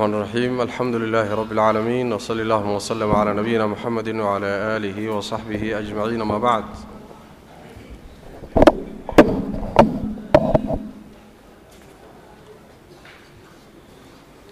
maan 0.00 0.14
الرحيم 0.14 0.60
الحمد 0.60 0.94
لله 0.94 1.34
رب 1.34 1.52
العالمين 1.52 2.18
wsali 2.18 2.40
اللهم 2.44 2.70
وسلم 2.70 3.12
على 3.12 3.32
نبينا 3.34 3.66
محمد 3.66 4.08
وعلى 4.08 4.46
آله 4.76 5.08
وصحبه 5.08 5.78
أجمعين 5.78 6.20
ama 6.20 6.38
بعد 6.38 6.64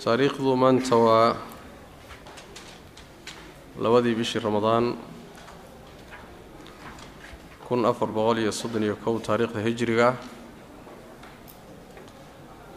taariikhdu 0.04 0.57
maanta 0.57 0.96
waa 0.96 1.37
labadii 3.76 4.15
bishii 4.17 4.40
ramadaan 4.40 4.97
kun 7.69 7.85
afar 7.85 8.08
boqol 8.08 8.38
iyo 8.38 8.53
soddon 8.53 8.83
iyo 8.83 8.97
kow 8.97 9.21
taariikhda 9.21 9.61
hijriga 9.61 10.17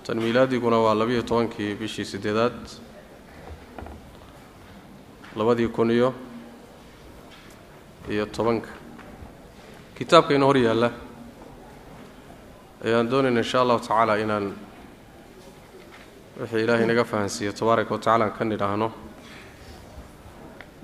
tan 0.07 0.17
milaadiguna 0.23 0.77
waa 0.79 0.95
labiyo 0.95 1.21
tobankii 1.21 1.75
bishii 1.75 2.05
sideedaad 2.05 2.59
labadii 5.35 5.67
kun 5.67 5.91
iyo 5.91 6.13
iyo 8.09 8.25
tobanka. 8.25 8.67
Kitaabka 8.67 9.98
kitaabkayna 9.98 10.45
hor 10.45 10.57
yaalla. 10.57 10.91
Ayaan 12.85 13.09
doonayna 13.12 13.39
insha 13.39 13.62
allahu 13.62 13.79
tacaala 13.79 14.15
inaan 14.17 14.53
wixii 16.39 16.63
ilaahay 16.63 16.85
naga 16.87 17.03
fahansiiye 17.03 17.51
tabaaraka 17.51 17.93
wa 17.93 17.99
tacaala 17.99 18.26
aan 18.26 18.31
ka 18.31 18.45
nidhaahno. 18.45 18.91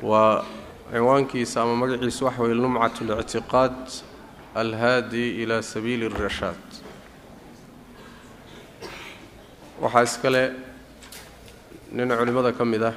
Waa 0.02 0.44
ciwaankiisa 0.92 1.62
ama 1.62 1.76
magaciisa 1.76 2.26
waxa 2.26 2.42
weye 2.44 2.56
lumcat 2.56 3.02
اlictiqaad 3.02 3.88
alhaadi 4.56 5.44
ila 5.44 5.64
sabiili 5.64 6.06
اlrashaad 6.12 6.73
waxaa 9.84 10.04
iskale 10.08 10.44
nin 11.92 12.10
culimmada 12.20 12.52
ka 12.58 12.64
mid 12.66 12.84
ah 12.84 12.96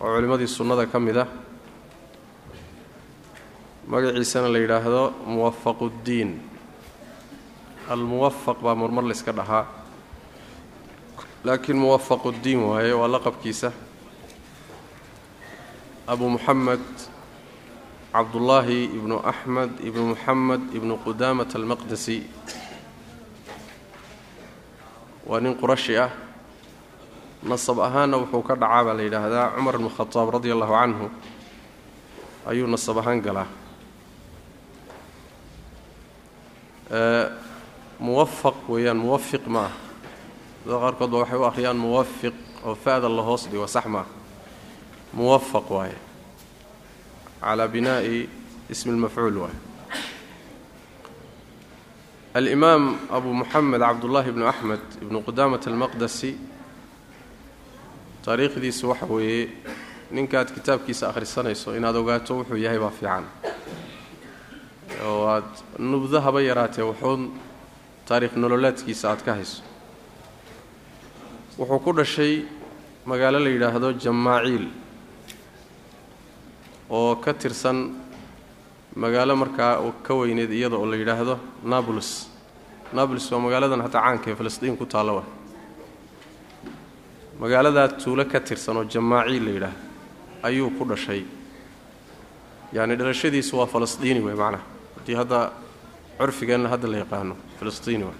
oo 0.00 0.08
culimmadii 0.14 0.48
sunnada 0.56 0.84
ka 0.92 0.98
mid 1.06 1.16
ah 1.24 1.28
magaciisana 3.90 4.48
la 4.52 4.58
yidhaahdo 4.58 5.02
muwafaq 5.32 5.78
اddiin 5.88 6.30
almuwafaq 7.92 8.58
baa 8.64 8.74
marmar 8.74 9.04
layska 9.06 9.32
dhahaa. 9.38 9.64
Laakiin 11.46 11.78
muwafaq 11.78 12.22
اddiin 12.32 12.58
waaye 12.66 12.92
waa 12.92 13.06
laqabkiisa. 13.14 13.70
Abu 16.06 16.24
muxamed 16.34 16.82
cabdullaahi 18.12 18.78
ibnu 18.98 19.16
axmed 19.30 19.70
ibnu 19.88 20.02
muxamed 20.16 20.62
ibnu 20.74 20.94
qudaamat 21.04 21.50
almaqdasi 21.54 22.16
waa 25.26 25.40
nin 25.40 25.54
qurashi 25.54 25.98
ah. 25.98 26.10
Nasab 27.42 27.78
ahaanna 27.78 28.16
wuxuu 28.18 28.42
ka 28.42 28.54
dhacaa 28.54 28.84
baa 28.84 28.94
la 28.94 29.02
yidhaahdaa 29.02 29.52
cumar 29.54 29.74
ibnu 29.74 29.90
khadaab 29.96 30.28
radi 30.34 30.50
allahu 30.54 30.74
canhu 30.74 31.06
ayuu 32.46 32.66
nasab 32.66 32.98
ahaan 32.98 33.20
galaa. 33.26 33.46
Muwafaq 38.00 38.56
weeyaan 38.68 38.98
muwafiq 38.98 39.44
ma 39.46 39.66
ah. 39.68 39.72
Dada 40.66 40.78
qaarkood 40.82 41.10
ba 41.10 41.18
waxay 41.22 41.38
u 41.38 41.44
akhriyaan 41.44 41.78
muwafiq 41.78 42.34
oo 42.66 42.74
fa-da 42.74 43.08
la 43.08 43.22
hoos 43.22 43.46
dhigo 43.50 43.66
sax 43.66 43.86
maaha 43.86 44.10
muwafaq 45.14 45.70
waaye. 45.70 45.98
Calaa 47.40 47.68
binaa'i 47.68 48.28
ismi 48.70 48.92
lmafcuul 48.92 49.36
waaye 49.46 49.65
alimaam 52.36 52.84
abu 53.16 53.32
muxamed 53.32 53.80
cabdullaahi 53.80 54.28
ibnu 54.28 54.44
axmed 54.52 54.84
ibnu 55.02 55.18
qudaamat 55.26 55.62
almaqdasi 55.70 56.30
taariikhdiisu 58.24 58.84
waxa 58.90 59.06
weeye 59.14 59.48
ninkaad 60.16 60.48
kitaabkiisa 60.56 61.08
akhrisanayso 61.10 61.68
inaad 61.78 61.96
ogaato 61.96 62.32
wuxuu 62.38 62.60
yahay 62.64 62.78
baa 62.78 62.90
fiican. 62.98 63.24
Oo 65.06 65.24
aad 65.34 65.48
nubdo 65.78 66.20
haba 66.20 66.40
yaraatee 66.48 66.84
wuxuun 66.90 67.22
taariikh 68.08 68.36
nololeedkiisa 68.36 69.10
aad 69.10 69.22
ka 69.24 69.32
hayso. 69.38 69.62
Wuxuu 71.58 71.78
ku 71.84 71.92
dhashay 71.92 72.44
magaalo 73.06 73.38
la 73.38 73.50
yidhaahdo 73.54 73.92
jamaaciil 74.04 74.68
oo 76.90 77.16
ka 77.16 77.32
tirsan 77.32 77.78
magaalo 78.96 79.36
markaa 79.36 79.80
ka 80.02 80.14
weyneed 80.14 80.50
iyada 80.52 80.76
oo 80.76 80.86
la 80.86 80.96
yidhaahdo 80.96 81.38
nablus. 81.64 82.28
Nablus 82.92 83.30
waa 83.32 83.38
magaaladan 83.40 83.80
hataa 83.82 84.00
caanka 84.02 84.30
ee 84.30 84.34
filistiin 84.34 84.76
ku 84.76 84.86
taalla 84.86 85.12
wa. 85.12 85.24
Magaaladaa 87.40 87.88
tuulo 87.88 88.24
ka 88.24 88.40
tirsan 88.40 88.76
oo 88.76 88.84
jamaaciil 88.84 89.44
la 89.44 89.50
yidhaahdo 89.50 89.78
ayuu 90.42 90.70
ku 90.78 90.84
dhashay. 90.84 91.24
Yacni 92.72 92.96
dhalashadiisu 92.96 93.56
waa 93.58 93.66
falastiini 93.66 94.20
wey 94.20 94.34
macnaha 94.34 94.64
haddii 94.96 95.14
hadda 95.20 95.40
curfigeenna 96.18 96.68
hadda 96.68 96.88
la 96.88 96.98
yaqaano 97.04 97.36
filistiini 97.58 98.04
wey 98.04 98.16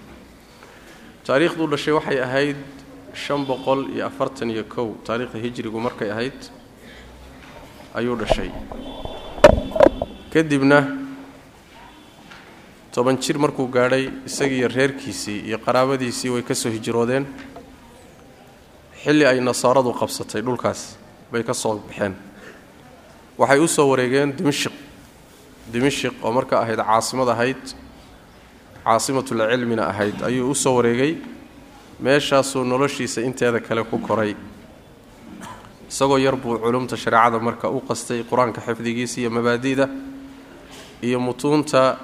taariikhduu 1.25 1.67
dhashay 1.67 1.93
waxay 1.93 2.19
ahayd 2.21 2.57
shan 3.13 3.45
boqol 3.45 3.89
iyo 3.95 4.05
afartan 4.05 4.49
iyo 4.51 4.63
kow. 4.63 4.93
Taariikhda 5.03 5.39
hijrigu 5.39 5.79
markay 5.79 6.11
ahayd 6.11 6.37
ayuu 7.95 8.15
dhashay 8.15 8.51
kadibna 10.37 10.85
toban 12.93 13.17
jir 13.17 13.37
markuu 13.37 13.67
gaadhay 13.67 14.09
isagiiyo 14.25 14.67
reerkiisii 14.67 15.39
iyo 15.47 15.57
qaraabadiisii 15.57 16.29
way 16.29 16.41
ka 16.43 16.55
soo 16.55 16.69
hijroodeen. 16.69 17.25
Xilli 19.03 19.25
ay 19.25 19.39
nasaaradu 19.41 19.93
qabsatay 19.93 20.41
dhulkaas 20.41 20.97
bay 21.31 21.43
ka 21.43 21.53
soo 21.53 21.81
baxeen. 21.87 22.13
Waxay 23.37 23.59
u 23.59 23.67
soo 23.67 23.89
wareegeen 23.89 24.33
dimishiq 24.37 24.73
dimishiq 25.73 26.13
oo 26.23 26.31
marka 26.31 26.59
ahayd 26.61 26.77
caasimad 26.79 27.29
ahayd 27.29 27.61
caasimatul 28.83 29.41
cilmina 29.49 29.89
ahayd 29.89 30.21
ayuu 30.21 30.51
u 30.51 30.55
soo 30.55 30.75
wareegay. 30.75 31.17
Meeshaasuu 31.99 32.63
noloshiisa 32.63 33.21
inteeda 33.21 33.59
kale 33.59 33.83
ku 33.83 33.97
koray. 33.97 34.35
Isagoo 35.89 36.17
yar 36.17 36.35
buu 36.35 36.59
culumta 36.59 36.97
shareecada 36.97 37.39
marka 37.39 37.69
u 37.69 37.81
qastay 37.81 38.21
qur'aanka 38.23 38.61
xifdigiisa 38.61 39.21
iyo 39.21 39.29
mabaadi'da 39.29 39.89
iyo 41.01 41.19
mutuunta 41.19 41.97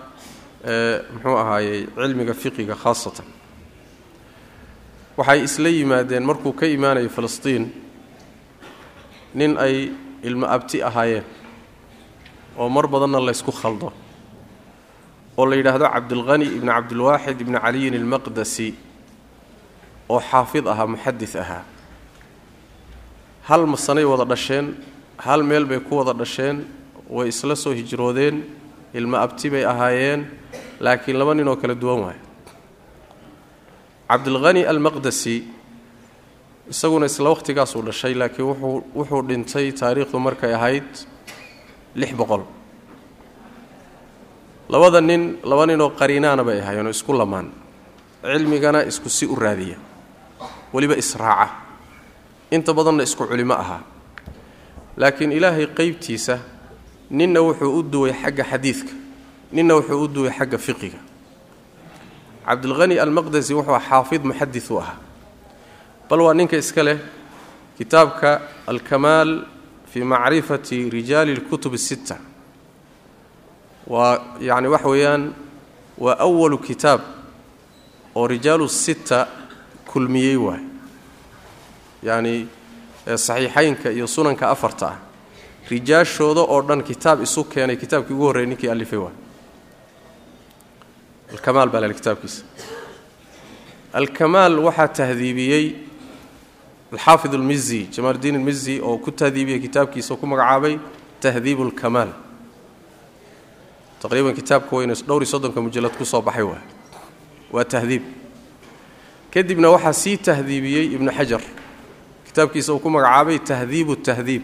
muxuu 1.13 1.37
ahaayey 1.37 1.87
cilmiga 1.95 2.33
fiqiga 2.33 2.75
khaasatan. 2.75 3.25
Waxay 5.17 5.39
isla 5.47 5.69
yimaadeen 5.69 6.23
markuu 6.29 6.53
ka 6.59 6.65
imaanayay 6.75 7.09
filistiin 7.09 7.63
nin 9.37 9.57
ay 9.57 9.91
ilmo 10.27 10.45
abti 10.55 10.77
ahaayeen 10.83 11.23
oo 12.57 12.69
mar 12.69 12.85
badanna 12.87 13.19
laysku 13.27 13.51
khaldo 13.51 13.89
oo 15.37 15.45
la 15.49 15.55
yidhaahdo 15.55 15.85
cabdilqani 15.95 16.45
ibni 16.57 16.69
cabdilwaaxid 16.71 17.37
ibni 17.41 17.57
caliyin 17.59 17.93
almaqdasi 17.99 18.67
oo 20.09 20.19
xaafid 20.29 20.65
ahaa 20.67 20.87
muxadis 20.87 21.35
ahaa. 21.35 21.63
Hal 23.47 23.65
masanay 23.73 24.05
wada 24.05 24.25
dhasheen 24.25 24.65
hal 25.17 25.41
meel 25.43 25.65
bay 25.65 25.79
ku 25.79 25.95
wada 25.99 26.13
dhasheen 26.13 26.57
way 27.09 27.27
isla 27.29 27.55
soo 27.55 27.73
hijroodeen 27.73 28.37
ilmo 28.93 29.17
abti 29.17 29.49
bay 29.49 29.65
ahaayeen 29.65 30.21
laakiin 30.79 31.17
laba 31.19 31.33
ninoo 31.33 31.55
kala 31.55 31.75
duwan 31.75 31.99
waayo. 32.05 32.21
Cabdilqani 34.09 34.61
almaqdasi 34.71 35.35
isaguna 36.69 37.05
isla 37.05 37.29
wakhtigaasuu 37.33 37.81
dhashay 37.87 38.13
laakiin 38.13 38.45
wuxuu 38.47 38.83
wuxuu 38.95 39.21
dhintay 39.29 39.71
taariikhdu 39.71 40.19
markay 40.19 40.53
ahayd 40.53 40.89
lix 41.95 42.11
boqol. 42.19 42.43
Labada 44.69 45.01
nin 45.01 45.37
laba 45.43 45.65
ninoo 45.65 45.89
qariinaana 45.99 46.43
bay 46.43 46.59
ahaayeen 46.61 46.87
oo 46.87 46.93
isku 46.97 47.13
lamaan. 47.13 47.47
Cilmigana 48.21 48.85
isku 48.85 49.09
si 49.09 49.25
u 49.25 49.35
raadiya. 49.35 49.77
Weliba 50.73 50.95
israaca. 50.95 51.49
Inta 52.51 52.73
badanna 52.73 53.03
isku 53.03 53.25
culimo 53.27 53.53
ahaa. 53.53 53.81
Laakiin 54.97 55.31
ilaahay 55.31 55.67
qeybtiisa 55.67 56.37
ninna 57.12 57.40
wuxuu 57.40 57.78
u 57.78 57.82
duway 57.82 58.12
xagga 58.22 58.44
xadiidka 58.50 58.92
ninna 59.52 59.74
wuxuu 59.74 60.02
u 60.04 60.08
duway 60.08 60.30
xagga 60.38 60.58
fiqiga 60.58 60.98
cabdilqani 62.46 62.98
almaqdasi 63.04 63.52
wuxuu 63.54 63.78
xaafid 63.88 64.22
muxadis 64.24 64.70
u 64.70 64.78
ahaa 64.80 64.96
bal 66.10 66.20
waa 66.20 66.34
ninka 66.34 66.56
iska 66.56 66.82
leh 66.82 66.98
kitaabka 67.78 68.30
alkamaal 68.66 69.30
fii 69.92 70.04
macrifati 70.04 70.90
rijaali 70.90 71.32
اlkutub 71.36 71.72
الsitta 71.74 72.16
waa 73.86 74.18
yacni 74.40 74.68
waxa 74.68 74.88
weeyaan 74.88 75.32
waa 75.98 76.16
awalu 76.18 76.58
kitaab 76.58 77.00
oo 78.14 78.26
rijaalu 78.26 78.68
sitta 78.68 79.26
kulmiyey 79.86 80.36
waay 80.36 80.62
yacni 82.02 82.48
saxiixaynka 83.06 83.90
iyo 83.90 84.06
sunanka 84.06 84.50
afarta 84.50 84.86
ah 84.86 84.96
rijaashooda 85.69 86.41
oo 86.41 86.61
dhan 86.61 86.83
kitaab 86.83 87.21
isu 87.21 87.43
keenay 87.43 87.75
kitaabkii 87.77 88.13
ugu 88.13 88.23
horreeyay 88.27 88.49
ninkii 88.49 88.69
alifay 88.69 88.99
waay 88.99 89.15
alkamaal 91.33 91.69
baa 91.69 91.79
lale 91.81 91.93
kitaabkiisa. 91.93 92.43
Alkamaal 93.93 94.59
waxaa 94.59 94.87
tahdiibiyey 94.87 95.65
alxaafid 96.91 97.33
almizi 97.33 97.87
jamaaluddiin 97.95 98.35
almizi 98.35 98.81
oo 98.81 98.97
ku 98.97 99.11
tahdiibiyey 99.11 99.59
kitaabkiisa 99.59 100.15
ku 100.15 100.27
magacaabay 100.27 100.77
tahdiib 101.21 101.61
alkamaal. 101.61 102.09
Taqriiban 104.01 104.33
kitaabka 104.33 104.75
weyne 104.75 104.93
dhowr 104.93 105.23
iyo 105.23 105.31
soddonka 105.31 105.61
mujallad 105.61 105.93
ku 105.97 106.05
baxay 106.21 106.43
waay 106.43 106.63
waa 107.51 107.63
tahdiib. 107.65 108.03
Kadibna 109.31 109.69
waxaa 109.69 109.93
sii 109.93 110.17
tahdiibiyey 110.17 110.93
ibnu 110.93 111.11
xajar 111.11 111.41
kitaabkiisa 112.25 112.73
uu 112.73 112.79
ku 112.79 112.89
magacaabay 112.89 113.39
tahdiibu 113.39 113.95
tahdiib 113.95 114.43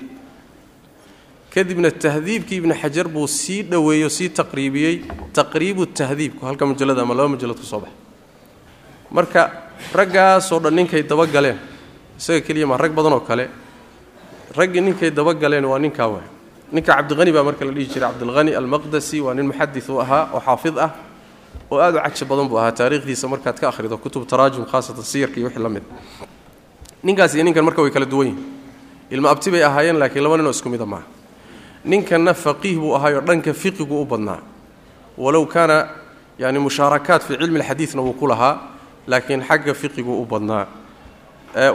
kadibna 1.54 1.92
tahdiibkii 1.92 2.58
ibnu 2.62 2.74
xajar 2.82 3.08
buu 3.08 3.28
sii 3.28 3.64
dhoweeyo 3.64 4.10
sii 4.10 4.30
taqriibiyey 4.30 4.96
taqriibu 5.34 5.86
tahdiibku 5.86 6.46
halka 6.46 6.66
mujallad 6.66 7.00
ama 7.00 7.14
laba 7.14 7.30
mujallad 7.30 7.58
ku 7.58 7.66
soo 7.66 7.80
baxay. 7.80 7.96
Marka 9.12 9.42
raggaasoo 9.94 10.60
dhan 10.60 10.74
ninkay 10.76 11.04
dabagaleen 11.04 11.58
isaga 12.18 12.42
keliya 12.42 12.68
ma 12.68 12.78
rag 12.78 12.94
badan 12.94 13.14
oo 13.14 13.20
kale 13.26 13.50
raggii 14.56 14.82
ninkay 14.82 15.10
dabagaleen 15.12 15.66
waa 15.66 15.80
ninkaa 15.80 16.08
waay. 16.08 16.28
Ninka 16.72 16.94
cabdiqani 16.94 17.32
baa 17.34 17.44
marka 17.44 17.66
la 17.66 17.72
dhihi 17.72 17.88
jiray 17.90 18.10
cabdilhani 18.10 18.54
almaqdasi 18.54 19.22
waa 19.22 19.34
nin 19.34 19.48
muxadis 19.50 19.90
ahaa 19.90 20.30
oo 20.34 20.42
xaafid 20.46 20.78
ah 20.78 20.92
oo 21.72 21.80
aad 21.82 21.96
u 21.96 22.00
caji 22.06 22.26
badan 22.26 22.48
buu 22.48 22.58
ahaa 22.62 22.72
taariikhdiisa 22.72 23.28
markaad 23.28 23.58
ka 23.60 23.70
akhrido 23.70 23.98
kutub 23.98 24.28
taraajum 24.30 24.66
khaasatan 24.70 25.04
siyarka 25.04 25.38
iyo 25.40 25.48
wixii 25.50 25.64
la 25.64 25.70
ninkaas 27.04 27.34
iyo 27.34 27.44
ninkan 27.44 27.66
marka 27.66 27.82
way 27.82 27.92
kala 27.92 28.06
duwan 28.06 28.28
yihiin 28.28 28.44
ilmo 29.10 29.28
abti 29.30 29.50
bay 29.52 29.64
ahaayeen 29.64 29.98
laakiin 29.98 30.24
laba 30.24 30.38
ninoo 30.38 30.52
isku 30.54 30.70
mida 30.70 30.86
maaha 30.86 31.06
ninkanna 31.86 32.34
faqiih 32.34 32.78
buu 32.80 32.96
ahaayoo 32.96 33.22
dhanka 33.22 33.54
fiqigu 33.54 34.02
u 34.02 34.06
badnaa. 34.06 34.40
Walow 35.18 35.46
kaana 35.46 35.88
yani 36.40 36.60
mushaarakaat 36.60 37.24
fii 37.24 37.38
cilmi 37.38 37.60
alxadiidna 37.60 38.02
wuu 38.02 38.14
ku 38.14 38.28
lahaa 38.28 38.60
laakiin 39.08 39.42
xagga 39.44 39.74
fiqigu 39.74 40.22
u 40.22 40.26
badnaa. 40.26 40.66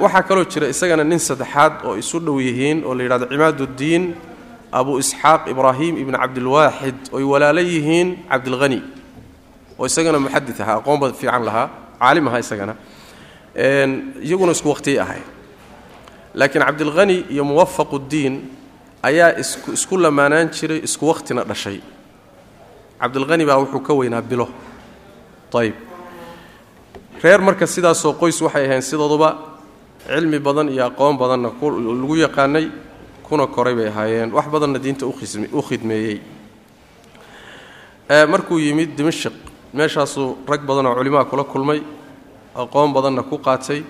Waxaa 0.03 0.23
kaloo 0.23 0.45
jira 0.45 0.69
isagana 0.69 1.05
nin 1.05 1.19
saddexaad 1.19 1.73
oo 1.85 1.97
isu 1.97 2.21
dhow 2.21 2.41
yihiin 2.41 2.85
oo 2.85 2.95
la 2.95 3.03
yidhahdo 3.03 3.27
cimaaduddiin 3.27 4.15
abu 4.73 4.99
isxaaq 4.99 5.47
ibraahim 5.51 5.97
ibni 5.99 6.17
cabdilwaaxid 6.19 6.99
oy 7.12 7.23
walaalo 7.23 7.61
yihiin 7.61 8.09
cabdilhani 8.31 8.83
oo 9.79 9.87
isagana 9.87 10.19
muxadid 10.19 10.61
ahaa 10.62 10.79
aqoonba 10.79 11.12
fiican 11.12 11.43
lahaa 11.45 11.69
caalim 11.99 12.29
ahaa 12.29 12.39
isagana. 12.45 12.75
Iyaguna 14.27 14.53
isku 14.53 14.69
waqhtiyay 14.69 15.01
ahay 15.05 15.23
laakiin 16.35 16.65
cabdilhani 16.65 17.17
iyo 17.31 17.45
muwafaquddiin 17.45 18.35
ayaa 19.09 19.31
isku 19.77 19.95
lamaanaan 20.05 20.49
jiray 20.56 20.81
isku 20.89 21.05
waqhtina 21.11 21.43
dhashay. 21.51 21.79
Cabdilhani 23.01 23.45
baa 23.49 23.59
wuxuu 23.62 23.81
ka 23.87 23.93
weynaa 23.99 24.23
bilo. 24.31 24.47
Ayb 25.61 25.75
reer 27.23 27.41
marka 27.47 27.67
sidaasoo 27.75 28.12
qoys 28.21 28.39
waxay 28.45 28.65
ahayn 28.67 28.83
sidooduba 28.91 29.29
cilmi 30.06 30.39
badan 30.47 30.69
iyo 30.75 30.85
aqoon 30.91 31.15
badanna 31.21 31.49
lagu 32.01 32.17
yaqaanay 32.25 32.67
kuna 33.27 33.47
koray 33.47 33.75
bay 33.79 33.89
ahaayeen. 33.93 34.31
Wax 34.37 34.47
badanna 34.55 34.79
diinta 34.85 35.06
u 35.06 35.62
khidmeeyey. 35.69 36.21
Markuu 38.33 38.59
yimid 38.59 38.97
dimashik 38.97 39.33
meeshaasuu 39.73 40.29
rag 40.49 40.61
badan 40.69 40.87
oo 40.87 40.95
culimaa 40.95 41.25
kula 41.25 41.45
kulmay 41.45 41.81
aqoon 42.55 42.93
badanna 42.93 43.23
ku 43.23 43.39
qaatay 43.39 43.81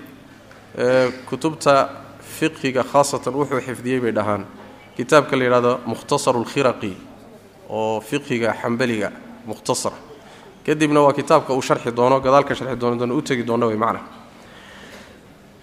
kutubta 1.29 1.89
fiqhiga 2.37 2.83
khaasatan 2.83 3.33
wuxuu 3.33 3.59
xifdiyey 3.67 3.99
bay 3.99 4.11
dhahaan 4.11 4.45
kitaabka 4.97 5.35
la 5.35 5.43
yidhahdo 5.43 5.79
mukhtasaru 5.85 6.39
alkhiraqi 6.39 6.91
oo 7.69 7.99
fiqhiga 8.01 8.53
xambaliga 8.61 9.11
mukhtasar. 9.45 9.91
Kadibna 10.65 11.01
waa 11.01 11.13
kitaabka 11.13 11.53
uu 11.53 11.61
sharxi 11.61 11.91
doono 11.91 12.19
gadaalka 12.19 12.55
sharxi 12.55 12.75
doono 12.81 12.95
doona 12.99 13.13
u 13.13 13.21
tegi 13.21 13.43
doono 13.43 13.67
way 13.67 13.77
macna. 13.77 13.99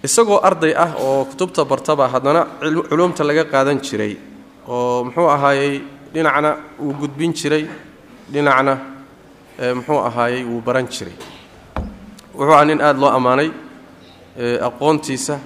Isagoo 0.03 0.39
arday 0.43 0.73
ah 0.75 0.95
oo 0.99 1.25
kutubta 1.25 1.65
bartaba 1.65 2.07
haddana 2.07 2.41
culumta 2.89 3.23
laga 3.23 3.45
qaadan 3.45 3.79
jiray 3.81 4.17
oo 4.67 5.03
muxuu 5.03 5.27
ahaayey 5.35 5.81
dhinacna 6.13 6.57
wuu 6.79 6.93
gudbin 6.93 7.33
jiray 7.33 7.67
dhinacna 8.31 8.77
muxuu 9.75 9.99
ahaayey 9.99 10.43
wuu 10.43 10.61
baran 10.61 10.87
jiray. 10.87 11.15
Wuxuu 12.35 12.53
aha 12.53 12.65
nin 12.65 12.81
aada 12.81 12.99
loo 12.99 13.09
ammaanay 13.09 13.49
aqoontiisa 14.67 15.39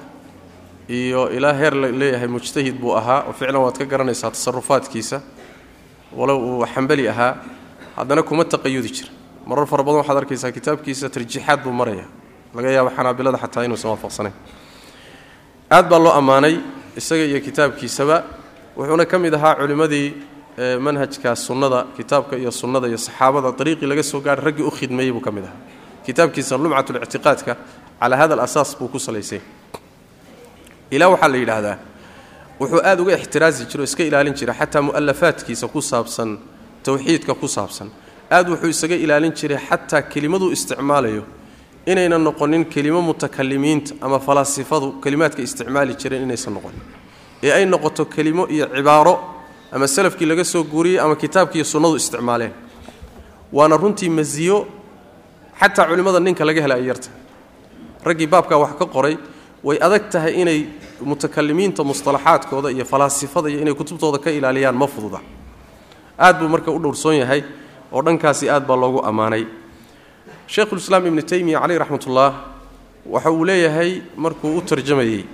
iyo 0.90 1.30
ilaa 1.32 1.54
heer 1.54 1.74
leeyahay 1.76 2.28
mujtahid 2.28 2.76
buu 2.80 2.96
ahaa 2.96 3.24
oo 3.28 3.34
ficlan 3.34 3.62
waad 3.62 3.78
ka 3.78 3.86
garanaysaa 3.86 4.32
tasarufaadkiisa 4.32 5.22
walow 6.16 6.38
uu 6.40 6.66
xambali 6.74 7.08
ahaa 7.10 7.36
haddana 7.98 8.24
kuma 8.24 8.44
taqayudi 8.46 8.90
jira 8.96 9.10
marar 9.46 9.66
fara 9.68 9.84
badan 9.84 10.00
waxaad 10.02 10.18
arkaysaa 10.18 10.52
kitaabkiisa 10.52 11.10
tarjiixaad 11.10 11.64
buu 11.64 11.72
maraya. 11.72 12.06
Laga 12.56 12.70
yaabo 12.72 12.90
xanaabilada 12.96 13.38
xataa 13.38 13.64
inuusan 13.68 13.90
waafaqsanayn 13.92 14.34
aad 15.72 15.86
baa 15.90 16.00
loo 16.00 16.12
ammaanay 16.20 16.56
isaga 17.00 17.24
iyo 17.26 17.40
kitaabkiisaba. 17.48 18.24
Wuxuuna 18.78 19.06
ka 19.06 19.18
mid 19.20 19.34
ahaa 19.34 19.56
culimmadii 19.60 20.08
manhajka 20.80 21.36
sunnada 21.36 21.80
kitaabka 21.98 22.36
iyo 22.38 22.52
sunnada 22.52 22.88
iyo 22.88 22.98
saxaabada. 22.98 23.52
Dariiqii 23.52 23.86
laga 23.92 24.04
soo 24.04 24.20
gaadhay 24.22 24.46
raggii 24.46 24.64
u 24.64 24.72
khidmeeyey 24.72 25.12
buu 25.12 25.20
ka 25.22 25.32
mid 25.32 25.44
ahaa. 25.44 25.60
Kitaabkiisa 26.06 26.58
lumcatulictiqaadka 26.58 27.54
calaa 28.00 28.18
hada 28.18 28.34
alasaas 28.34 28.78
buu 28.80 28.88
ku 28.88 29.00
salaysay 29.00 29.42
ilaa 30.92 31.10
waxaa 31.14 31.28
la 31.28 31.38
yidhaahdaa 31.38 31.78
wuxuu 32.60 32.82
aad 32.90 33.00
uga 33.00 33.14
ixtiraasi 33.18 33.66
jiro 33.72 33.84
iska 33.84 34.04
ilaalin 34.04 34.34
jira 34.34 34.54
xataa 34.54 34.82
mu'alafaadkiisa 34.82 35.68
ku 35.68 35.82
saabsan 35.82 36.38
towxiidka 36.84 37.34
ku 37.36 37.48
saabsan. 37.48 37.90
Aad 38.32 38.50
wuxuu 38.50 38.70
isaga 38.70 38.96
ilaalin 38.96 39.32
jiray 39.40 39.58
xataa 39.70 40.02
kelimaduu 40.02 40.52
isticmaalayo. 40.52 41.24
Inaynan 41.86 42.24
noqonin 42.24 42.66
kelimo 42.66 43.02
mutakalimiinta 43.02 43.96
ama 44.02 44.20
falaasifadu 44.20 44.92
kelimaadka 45.04 45.42
isticmaali 45.42 45.94
jireen 45.96 46.24
inaysan 46.24 46.54
noqonin. 46.54 46.82
Ee 47.44 47.52
ay 47.52 47.66
noqoto 47.66 48.06
kelimo 48.06 48.48
iyo 48.50 48.66
cibaaro 48.76 49.14
ama 49.72 49.88
salafkii 49.88 50.26
laga 50.26 50.44
soo 50.44 50.64
guuriyey 50.64 51.00
ama 51.00 51.16
kitaabkiiyo 51.16 51.66
sunnadu 51.66 51.96
isticmaaleen. 51.96 52.52
Waana 53.54 53.78
runtii 53.78 54.10
masiyo 54.10 54.68
xataa 55.60 55.86
culimmada 55.88 56.20
ninka 56.20 56.46
laga 56.46 56.62
hela 56.62 56.76
ay 56.76 56.86
yarta. 56.88 57.10
Raggii 58.04 58.28
baabkaa 58.28 58.58
wax 58.58 58.74
ka 58.80 58.86
qoray 58.86 59.18
way 59.68 59.78
adag 59.86 60.04
tahay 60.14 60.34
inay 60.42 60.60
mutakalimiinta 61.10 61.82
mustalaxaadkooda 61.90 62.70
iyo 62.76 62.86
falaasifada 62.92 63.48
iyo 63.52 63.60
inay 63.64 63.74
kutubtooda 63.80 64.18
ka 64.24 64.30
ilaaliyaan 64.38 64.76
ma 64.82 64.88
fududa. 64.94 65.20
Aad 66.20 66.36
buu 66.40 66.48
marka 66.54 66.72
u 66.72 66.80
dhowrsoon 66.84 67.16
yahay 67.22 67.42
oo 67.92 68.02
dhankaasi 68.06 68.46
aad 68.50 68.64
baa 68.70 68.76
loogu 68.82 69.00
ammaanay. 69.10 69.44
Sheikhulislaam 70.48 71.04
ibnu 71.10 71.22
taymiya 71.22 71.60
caleyh 71.62 71.80
raxmatullah 71.84 72.30
waxa 73.14 73.32
uu 73.32 73.46
leeyahay 73.46 73.92
markuu 74.24 74.58
u 74.58 74.62
tarjamayey 74.62 75.26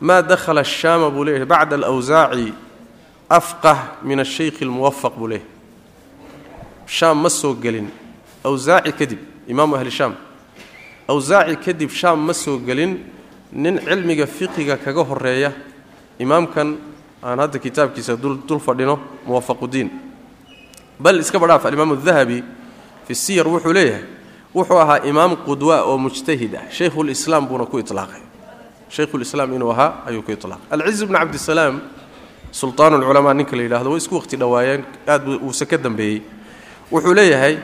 maa 0.00 0.22
dakhala 0.22 0.60
ashaama 0.60 1.10
buu 1.14 1.24
leeyahay 1.24 1.46
bacda 1.52 1.74
alawsaaci 1.76 2.52
afqah 3.38 3.78
min 4.02 4.20
ashaykhi 4.20 4.64
almuwafaq 4.64 5.14
buu 5.18 5.28
leeyahay. 5.28 5.48
Shaam 6.86 7.16
ma 7.22 7.30
soo 7.30 7.54
gelin. 7.54 7.88
Awsaaci 8.44 8.92
kadib 8.92 9.18
imaamu 9.48 9.76
ahli 9.76 9.90
shaam. 9.90 10.14
Awsaaci 11.08 11.56
kadib 11.64 11.90
shaam 11.90 12.18
ma 12.26 12.34
soo 12.34 12.58
gelin 12.58 12.92
nin 13.52 13.78
cilmiga 13.78 14.26
fiqiga 14.26 14.76
kaga 14.76 15.04
horreeya 15.04 15.52
imaamkan 16.18 16.76
aan 17.22 17.38
hadda 17.38 17.58
kitaabkiisa 17.58 18.16
dul 18.16 18.60
fadhino 18.60 18.98
muwafaquddiin 19.26 19.90
bal 20.98 21.20
iska 21.20 21.38
badhaaf 21.38 21.66
alimaam 21.66 21.92
adahabi 21.92 22.42
fi 23.06 23.14
siyar 23.14 23.48
wuxuu 23.48 23.72
leeyahay 23.72 24.04
wuxuu 24.54 24.78
ahaa 24.78 25.04
imaam 25.04 25.36
qudwa 25.36 25.82
oo 25.84 25.98
mujtahid 25.98 26.54
ah. 26.54 26.64
Shaykhulislaam 26.70 27.46
buuna 27.46 27.66
ku 27.66 27.78
ilaaqay 27.78 28.22
shaykhulislaam 28.88 29.54
inuu 29.54 29.70
ahaa 29.70 30.04
ayuu 30.06 30.22
ku 30.22 30.32
ilaaqay 30.32 30.66
alciz 30.70 31.04
bni 31.04 31.18
cabdisalaam 31.18 31.80
sultaan 32.50 32.94
ulculamaa 32.94 33.34
ninka 33.34 33.56
la 33.56 33.62
yidhahdo 33.62 33.90
way 33.90 33.98
isku 33.98 34.14
waqti 34.14 34.36
dhowaayeen 34.36 34.84
aad 35.08 35.28
uuse 35.28 35.66
ka 35.66 35.78
dambeeyey. 35.78 36.22
Wuxuu 36.92 37.14
leeyahay 37.14 37.58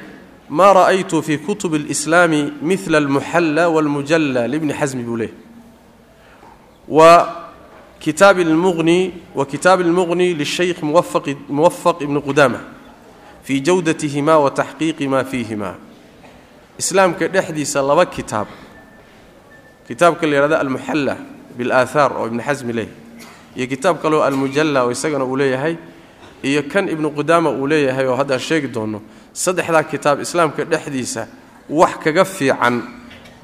maa 0.49 0.73
ra'aytu 0.73 1.23
fii 1.23 1.39
kutubi 1.39 1.77
اlislaami 1.77 2.53
mila 2.63 2.99
almuxalla 2.99 3.69
walmujalla 3.69 4.49
libni 4.49 4.73
xasmi 4.73 5.03
buu 5.03 5.17
leeyahay 5.17 5.48
kitaabi 8.01 8.45
lmuqni 8.45 9.13
wa 9.35 9.47
kitaabi 9.47 9.85
almuqni 9.85 10.35
lishaykh 10.35 10.83
muwafaq 10.83 12.01
ibni 12.01 12.21
qudaama 12.23 12.61
fii 13.45 13.61
jawdatihima 13.61 14.39
wa 14.39 14.51
taxqiiqi 14.51 15.09
maa 15.09 15.25
fiihima 15.25 15.75
islaamka 16.79 17.29
dhexdiisa 17.29 17.83
laba 17.83 18.07
kitaab. 18.07 18.47
Kitaabka 19.89 20.27
la 20.27 20.35
yidhahda 20.37 20.61
almuxalla 20.61 21.17
bilaahaar 21.57 22.13
oo 22.13 22.27
ibni 22.27 22.43
xasmi 22.43 22.73
leeyahay 22.73 22.95
iyo 23.57 23.67
kitaab 23.67 23.97
kaleo 24.03 24.23
almujalla 24.23 24.85
oo 24.85 24.91
isagana 24.93 25.25
uu 25.25 25.37
leeyahay 25.37 25.77
iyo 26.43 26.63
kan 26.63 26.89
ibnu 26.89 27.11
qudaama 27.11 27.51
uu 27.51 27.67
leeyahay 27.67 28.07
oo 28.07 28.17
haddaan 28.17 28.41
sheegi 28.41 28.69
doonno 28.69 29.01
saddexdaa 29.33 29.83
kitaab 29.83 30.21
islaamka 30.21 30.65
dhexdiisa 30.65 31.27
wax 31.71 31.99
kaga 32.05 32.25
fiican 32.25 32.83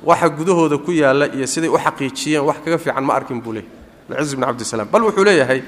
waxa 0.04 0.28
gudahooda 0.28 0.78
ku 0.78 0.92
yaalla 0.92 1.26
iyo 1.36 1.46
siday 1.46 1.68
u 1.68 1.78
xaqiijiyeen 1.78 2.44
wax 2.44 2.56
kaga 2.64 2.78
fiican 2.78 3.04
ma 3.04 3.14
arkin 3.14 3.40
buu 3.40 3.52
leeyahy 3.52 4.18
alciz 4.18 4.34
bni 4.36 4.46
cabdisalaam 4.46 4.88
bal 4.92 5.02
wuxuu 5.04 5.24
leeyahay 5.24 5.62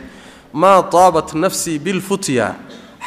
maa 0.53 0.83
taabat 0.83 1.35
nafsii 1.35 1.79
bilfutya 1.79 2.55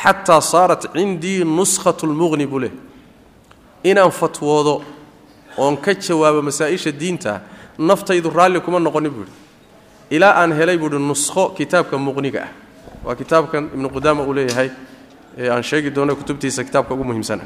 xataa 0.04 0.42
saarat 0.42 0.84
cindii 0.94 1.44
nuskhatu 1.44 2.08
lmuqni 2.08 2.46
buu 2.48 2.60
leeyahy 2.60 2.80
inaan 3.84 4.12
fatwoodo 4.12 4.82
oon 5.58 5.78
ka 5.78 5.94
jawaabo 5.94 6.42
masaa-isha 6.42 6.92
diinta 6.92 7.42
naftaydu 7.78 8.30
raalli 8.30 8.60
kuma 8.62 8.80
noqonin 8.80 9.12
buu 9.12 9.20
yidhi. 9.24 9.38
Ilaa 10.10 10.34
aan 10.42 10.52
helay 10.54 10.78
buuhi 10.78 11.00
nuskho 11.00 11.50
kitaabka 11.58 11.98
muqniga 11.98 12.42
ah. 12.44 12.50
Waa 13.06 13.16
kitaabkan 13.16 13.70
ibnu 13.74 13.90
qudaama 13.90 14.24
uu 14.24 14.34
leeyahay 14.34 14.70
ee 15.38 15.50
aan 15.50 15.64
sheegi 15.64 15.90
doono 15.96 16.16
kutubtiisa 16.16 16.64
kitaabka 16.64 16.94
ugu 16.94 17.04
muhiimsana 17.04 17.44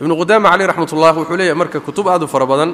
ibnu 0.00 0.14
qudaama 0.20 0.48
caleyh 0.50 0.66
raxmatullah 0.70 1.12
wuxuu 1.18 1.36
leeyahay 1.38 1.58
marka 1.62 1.80
kutub 1.80 2.06
aad 2.08 2.22
u 2.22 2.26
fara 2.26 2.46
badan 2.46 2.70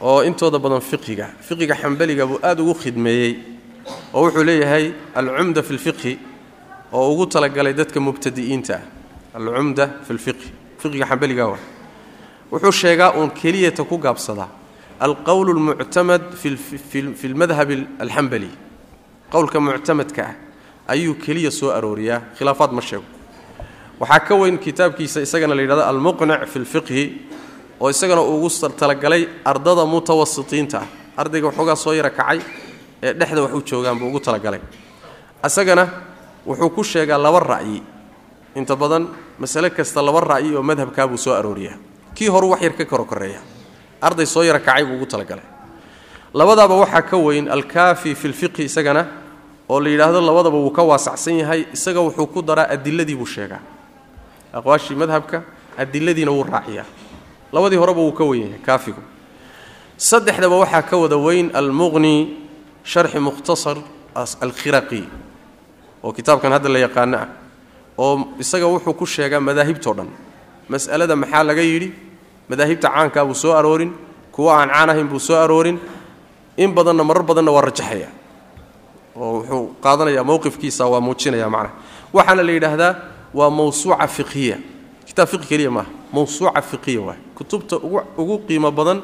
oo 0.00 0.22
intooda 0.28 0.58
badan 0.58 0.80
fiqiga 0.80 1.26
fiqiga 1.40 1.74
xambaliga 1.82 2.26
buu 2.26 2.38
aad 2.42 2.60
ugu 2.60 2.74
khidmeeyey 2.82 3.32
oo 4.14 4.22
wuxuu 4.26 4.44
leeyahay 4.44 4.84
alcumda 5.14 5.62
fi 5.62 5.72
lfiqhi 5.74 6.12
oo 6.92 7.12
ugu 7.12 7.26
talagalay 7.26 7.72
dadka 7.74 7.98
mubtadi'iinta 8.00 8.74
ah 8.76 9.38
alcumda 9.38 9.84
fi 10.06 10.12
lfiqhi 10.18 10.48
fiqiga 10.82 11.06
xambaliga 11.10 11.44
waa. 11.52 11.58
Wuxuu 12.52 12.72
sheegaa 12.72 13.12
uun 13.18 13.30
keliyata 13.30 13.84
ku 13.84 13.96
gaabsadaa 13.98 14.48
alqowl 15.00 15.48
lmuctamad 15.58 16.22
fi 17.20 17.26
lmadhab 17.32 17.70
alxambali 18.04 18.50
qowlka 19.32 19.60
muctamadka 19.60 20.22
ah 20.22 20.34
ayuu 20.92 21.14
keliya 21.24 21.50
soo 21.50 21.70
arooriyaa 21.70 22.20
khilaafaad 22.38 22.72
ma 22.72 22.82
sheego 22.82 23.04
waxaa 24.00 24.20
ka 24.28 24.34
weyn 24.34 24.58
kitaabkiisa 24.58 25.20
isagana 25.26 25.54
la 25.54 25.62
yidhahdo 25.62 25.82
almuqnic 25.90 26.46
fi 26.46 26.58
lfiqhi 26.58 27.02
oo 27.80 27.90
isagana 27.90 28.22
ugu 28.22 28.48
talagalay 28.80 29.28
ardada 29.44 29.84
mutawasitiinta. 29.86 30.78
Ah 30.78 30.86
ardayga 31.22 31.46
waxoogaa 31.50 31.76
soo 31.76 31.92
yara 31.92 32.10
kacay 32.10 32.38
ee 33.02 33.12
dhexda 33.12 33.42
wax 33.42 33.52
u 33.54 33.62
joogaan 33.62 33.98
buu 33.98 34.08
ugu 34.08 34.20
talagalay. 34.20 34.60
Isagana 35.44 35.84
wuxuu 36.46 36.70
ku 36.70 36.82
sheegaa 36.84 37.18
laba 37.18 37.40
ra'yi. 37.40 37.82
Inta 38.54 38.76
badan 38.76 39.08
masale 39.38 39.70
kasta 39.70 40.02
laba 40.02 40.20
ra'yi 40.20 40.54
oo 40.54 40.62
madhabkaa 40.62 41.06
buu 41.08 41.16
soo 41.18 41.34
arooriyaa. 41.34 41.76
Kii 42.14 42.28
horu 42.28 42.50
wax 42.50 42.62
yar 42.62 42.72
ka 42.78 42.84
koro 42.84 43.04
koreeya 43.04 43.40
arday 44.00 44.26
soo 44.26 44.42
yara 44.42 44.60
kacay 44.60 44.84
buu 44.84 44.94
ugu 44.94 45.06
talagalay. 45.06 45.44
Labadaaba 46.34 46.74
waxaa 46.76 47.02
ka 47.02 47.16
weyn 47.16 47.48
alkaafi 47.48 48.14
fi 48.14 48.28
lfiqhi 48.28 48.62
isagana 48.64 49.06
oo 49.68 49.80
la 49.80 49.88
yidhaahdo 49.90 50.20
labadaba 50.20 50.56
wuu 50.56 50.70
ka 50.70 50.82
waasacsan 50.82 51.38
yahay 51.38 51.66
isaga 51.74 52.00
wuxuu 52.00 52.26
ku 52.26 52.42
daraa 52.42 52.68
adiladii 52.70 53.14
buu 53.16 53.26
sheegaa 53.26 53.60
aqwaashii 54.52 54.94
madhabka 54.96 55.42
adiladiina 55.78 56.30
wuu 56.30 56.44
raaciyaa. 56.44 56.86
Labadii 57.52 57.76
horeba 57.76 58.00
wuu 58.00 58.12
ka 58.12 58.24
weyn 58.24 58.42
yahay 58.42 58.58
kaafigu. 58.66 59.02
Saddexdaba 59.96 60.56
waxaa 60.62 60.82
ka 60.82 60.96
wada 60.96 61.16
weyn 61.16 61.50
almuqni 61.54 62.36
sharxi 62.84 63.18
mukhtasar 63.18 63.76
alkhiraqi 64.14 65.02
oo 66.04 66.12
kitaabkan 66.12 66.52
hadda 66.52 66.68
la 66.68 66.78
yaqaano 66.86 67.16
ah 67.18 67.28
oo 67.98 68.28
isaga 68.38 68.66
wuxuu 68.66 68.94
ku 68.94 69.06
sheegaa 69.06 69.40
madaahibtao 69.40 69.94
dhan. 69.98 70.08
Mas'alada 70.68 71.16
maxaa 71.16 71.42
laga 71.48 71.62
yidhi? 71.62 71.88
Madaahibta 72.48 72.88
caankaa 72.94 73.24
buu 73.28 73.34
soo 73.34 73.52
aroorin 73.58 73.92
kuwa 74.32 74.52
aan 74.62 74.70
caan 74.70 74.90
ahayn 74.90 75.08
buu 75.08 75.18
soo 75.18 75.36
aroorin. 75.36 75.78
In 76.56 76.74
badanna 76.74 77.04
marar 77.04 77.22
badanna 77.22 77.50
waa 77.52 77.62
rajaxaya. 77.68 78.08
Oo 79.16 79.42
wuxuu 79.42 79.64
qaadanayaa 79.84 80.24
mowqifkiisa 80.30 80.86
waa 80.92 81.00
muujinaya 81.00 81.48
macnaha 81.50 81.74
waxaana 82.12 82.42
la 82.46 82.52
yidhaahdaa 82.52 82.92
waa 83.34 83.50
mawsuuca 83.50 84.06
fiqhiya. 84.08 84.56
Kitaab 85.06 85.28
fiqhi 85.28 85.46
keliya 85.48 85.70
maaha. 85.70 85.90
Mawsuuca 86.12 86.62
fiqhiya 86.62 87.00
waay 87.00 87.18
kutubta 87.34 87.76
ugu 88.16 88.38
qiimo 88.48 88.70
badan 88.70 89.00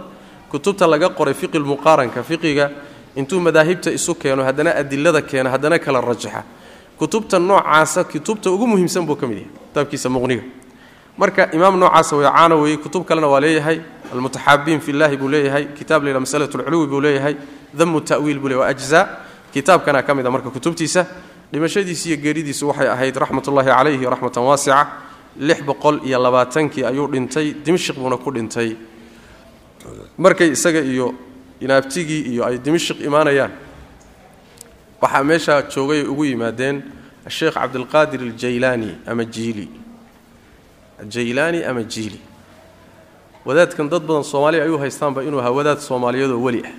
kutubta 0.50 0.86
laga 0.86 1.08
qoray 1.08 1.34
fiqi 1.34 1.58
lmuqaaranka 1.58 2.22
fiqiga 2.22 2.70
intuu 3.16 3.40
madaahibta 3.40 3.90
isu 3.92 4.14
keeno 4.14 4.42
haddana 4.44 4.74
adilada 4.74 5.22
keeno 5.22 5.50
haddana 5.50 5.78
kala 5.78 6.00
rajaxa. 6.00 6.42
Kutubta 6.98 7.38
noocaasa 7.38 8.04
kutubta 8.04 8.50
ugu 8.50 8.66
muhiimsan 8.66 9.06
buu 9.06 9.16
ka 9.16 9.26
mid 9.26 9.38
yahay 9.38 9.50
kitaabkiisa 9.70 10.08
muqniga. 10.08 10.42
Marka 11.18 11.50
imaam 11.52 11.78
noocaasa 11.78 12.16
way 12.16 12.26
caana 12.26 12.54
weeyey 12.56 12.78
kutub 12.78 13.04
kalena 13.06 13.28
waa 13.28 13.40
leeyahay 13.40 13.78
almutaxaabiin 14.12 14.80
fi 14.80 14.92
llahi 14.92 15.16
buu 15.16 15.28
leeyahay 15.28 15.64
kitaab 15.78 16.02
layidhaha 16.02 16.20
masalat 16.26 16.54
lculuwi 16.54 16.86
buu 16.86 17.00
leeyahay 17.00 17.34
damu 17.74 18.00
ta'wiil 18.00 18.38
buu 18.38 18.48
leeyahay 18.48 18.66
waa 18.66 18.74
ajzaa. 18.74 19.04
Kitaabkana 19.54 20.02
ka 20.02 20.14
mid 20.14 20.26
a 20.26 20.30
marka 20.30 20.50
kutubtiisa 20.50 21.06
dhimashadiisi 21.54 22.08
iyo 22.10 22.16
geeridiisu 22.18 22.68
waxay 22.68 22.88
ahayd 22.90 23.14
raxmatullaahi 23.16 23.68
calayhi 23.70 24.04
raxmatan 24.14 24.42
waasica. 24.42 24.86
Lix 25.38 25.62
boqol 25.62 25.96
iyo 26.06 26.18
labaatankii 26.18 26.84
ayuu 26.84 27.06
dhintay 27.12 27.54
dimashik 27.64 27.96
buuna 27.96 28.16
ku 28.18 28.30
dhintay. 28.34 28.76
Markay 30.18 30.50
isaga 30.50 30.80
iyo 30.82 31.14
inaabtigii 31.60 32.22
iyo 32.34 32.42
ay 32.46 32.58
dimashik 32.58 32.98
imaanayaan 33.00 33.52
waxaa 35.02 35.24
meeshaa 35.24 35.62
joogay 35.70 36.00
ay 36.02 36.06
ugu 36.12 36.24
yimaadeen 36.24 36.82
asheekh 37.26 37.54
cabdilqaadir 37.54 38.20
aljaylaani 38.20 38.90
ama 39.06 39.24
jiili. 39.24 39.68
Jaylaani 41.14 41.64
ama 41.64 41.82
jiili. 41.82 42.20
Wadaadkan 43.46 43.88
dad 43.90 44.02
badan 44.02 44.24
soomaaliya 44.24 44.64
ay 44.64 44.70
u 44.70 44.78
haystaanba 44.78 45.22
inuu 45.22 45.38
ahaa 45.40 45.50
wadaad 45.58 45.78
soomaaliyeedoo 45.78 46.40
weli 46.42 46.62
ah. 46.66 46.72